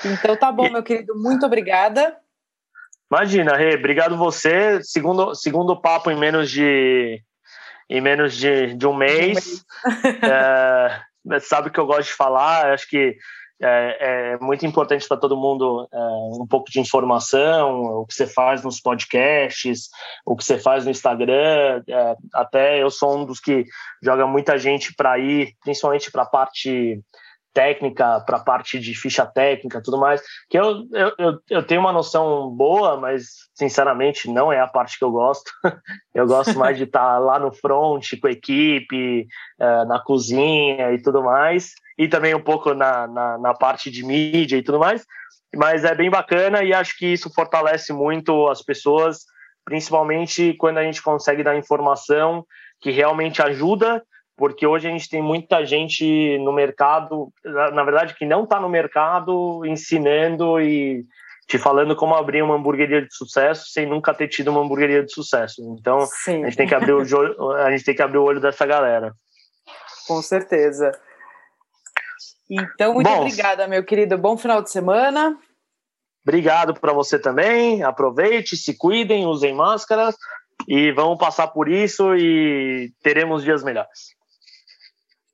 Então 0.05 0.37
tá 0.37 0.53
bom, 0.53 0.71
meu 0.71 0.83
querido, 0.83 1.15
muito 1.17 1.45
obrigada. 1.47 2.17
Imagina, 3.11 3.57
Rê, 3.57 3.75
obrigado 3.75 4.17
você. 4.17 4.83
Segundo, 4.83 5.35
segundo 5.35 5.81
papo 5.81 6.11
em 6.11 6.17
menos 6.17 6.51
de 6.51 7.23
em 7.89 8.03
menos 8.03 8.37
de, 8.37 8.75
de 8.75 8.87
um 8.87 8.95
mês. 8.95 9.65
Um 9.85 9.89
mês. 9.89 10.23
é, 11.33 11.41
sabe 11.41 11.71
que 11.71 11.81
eu 11.81 11.87
gosto 11.87 12.09
de 12.09 12.15
falar, 12.15 12.73
acho 12.73 12.87
que 12.89 13.17
é, 13.61 14.35
é 14.35 14.39
muito 14.39 14.65
importante 14.65 15.09
para 15.09 15.17
todo 15.17 15.37
mundo 15.37 15.89
é, 15.93 15.99
um 16.41 16.47
pouco 16.47 16.71
de 16.71 16.81
informação, 16.81 17.83
o 17.83 18.07
que 18.07 18.15
você 18.15 18.27
faz 18.27 18.63
nos 18.63 18.81
podcasts, 18.81 19.89
o 20.25 20.37
que 20.37 20.45
você 20.45 20.59
faz 20.59 20.85
no 20.85 20.91
Instagram. 20.91 21.83
É, 21.89 22.17
até 22.35 22.83
eu 22.83 22.91
sou 22.91 23.19
um 23.19 23.25
dos 23.25 23.41
que 23.41 23.65
joga 24.03 24.27
muita 24.27 24.59
gente 24.59 24.95
para 24.95 25.19
ir, 25.19 25.55
principalmente 25.63 26.11
para 26.11 26.23
a 26.23 26.27
parte 26.27 27.01
técnica, 27.59 28.21
para 28.21 28.37
a 28.37 28.45
parte 28.45 28.79
de 28.79 28.95
ficha 28.95 29.27
técnica 29.27 29.83
tudo 29.83 29.99
mais, 29.99 30.23
que 30.49 30.57
eu, 30.57 30.87
eu, 30.93 31.41
eu 31.51 31.63
tenho 31.65 31.81
uma 31.81 31.93
noção 31.93 32.49
boa, 32.51 32.97
mas 32.97 33.31
sinceramente 33.53 34.31
não 34.31 34.53
é 34.53 34.61
a 34.61 34.69
parte 34.69 34.97
que 34.97 35.05
eu 35.05 35.11
gosto. 35.11 35.51
eu 36.15 36.25
gosto 36.25 36.57
mais 36.57 36.77
de 36.77 36.85
estar 36.85 37.01
tá 37.01 37.19
lá 37.19 37.37
no 37.37 37.51
front, 37.51 38.13
com 38.21 38.29
a 38.29 38.31
equipe, 38.31 39.27
uh, 39.61 39.89
na 39.89 39.99
cozinha 39.99 40.93
e 40.93 41.03
tudo 41.03 41.21
mais, 41.21 41.73
e 41.99 42.07
também 42.07 42.33
um 42.33 42.41
pouco 42.41 42.75
na, 42.75 43.09
na, 43.09 43.39
na 43.39 43.55
parte 43.55 43.91
de 43.91 44.05
mídia 44.05 44.57
e 44.57 44.63
tudo 44.63 44.79
mais, 44.79 45.05
mas 45.57 45.85
é 45.85 45.97
bem 45.97 46.09
bacana 46.09 46.63
e 46.63 46.73
acho 46.73 46.97
que 46.97 47.07
isso 47.07 47.29
fortalece 47.35 47.93
muito 47.93 48.47
as 48.47 48.63
pessoas, 48.63 49.25
principalmente 49.65 50.55
quando 50.55 50.79
a 50.79 50.85
gente 50.85 51.03
consegue 51.03 51.43
dar 51.43 51.59
informação 51.59 52.47
que 52.81 52.93
realmente 52.93 53.43
ajuda 53.43 54.01
porque 54.39 54.65
hoje 54.65 54.87
a 54.87 54.91
gente 54.91 55.11
tem 55.11 55.21
muita 55.21 55.67
gente 55.67 56.39
no 56.39 56.53
mercado, 56.53 57.33
na 57.45 57.83
verdade, 57.83 58.15
que 58.15 58.25
não 58.25 58.45
está 58.45 58.61
no 58.61 58.69
mercado 58.69 59.67
ensinando 59.67 60.61
e 60.61 61.05
te 61.49 61.59
falando 61.59 61.97
como 61.97 62.15
abrir 62.15 62.41
uma 62.41 62.55
hamburgueria 62.55 63.03
de 63.03 63.13
sucesso 63.13 63.67
sem 63.71 63.85
nunca 63.85 64.15
ter 64.15 64.29
tido 64.29 64.49
uma 64.49 64.61
hamburgueria 64.61 65.03
de 65.03 65.13
sucesso. 65.13 65.61
Então, 65.79 66.07
Sim. 66.07 66.45
a 66.45 66.47
gente 66.47 66.57
tem 66.57 66.69
que 66.69 66.75
abrir 66.75 66.93
o 66.93 67.53
a 67.53 67.71
gente 67.73 67.85
tem 67.85 67.97
que 67.97 68.03
abrir 68.03 68.19
o 68.19 68.23
olho 68.25 68.41
dessa 68.41 68.65
galera. 68.65 69.13
Com 70.07 70.23
certeza. 70.23 70.93
Então, 72.49 72.95
muito 72.95 73.11
Bom, 73.11 73.23
obrigada, 73.23 73.67
meu 73.67 73.85
querido. 73.85 74.17
Bom 74.17 74.37
final 74.37 74.63
de 74.63 74.71
semana. 74.71 75.37
Obrigado 76.23 76.75
para 76.75 76.93
você 76.93 77.19
também. 77.19 77.83
Aproveite, 77.83 78.57
se 78.57 78.77
cuidem, 78.77 79.27
usem 79.27 79.53
máscara 79.53 80.15
e 80.69 80.93
vamos 80.93 81.19
passar 81.19 81.49
por 81.49 81.69
isso 81.69 82.15
e 82.15 82.93
teremos 83.03 83.43
dias 83.43 83.65
melhores. 83.65 84.18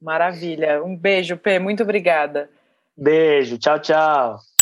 Maravilha. 0.05 0.84
Um 0.84 0.94
beijo, 0.94 1.36
Pê. 1.36 1.59
Muito 1.59 1.82
obrigada. 1.82 2.50
Beijo. 2.96 3.57
Tchau, 3.59 3.78
tchau. 3.80 4.53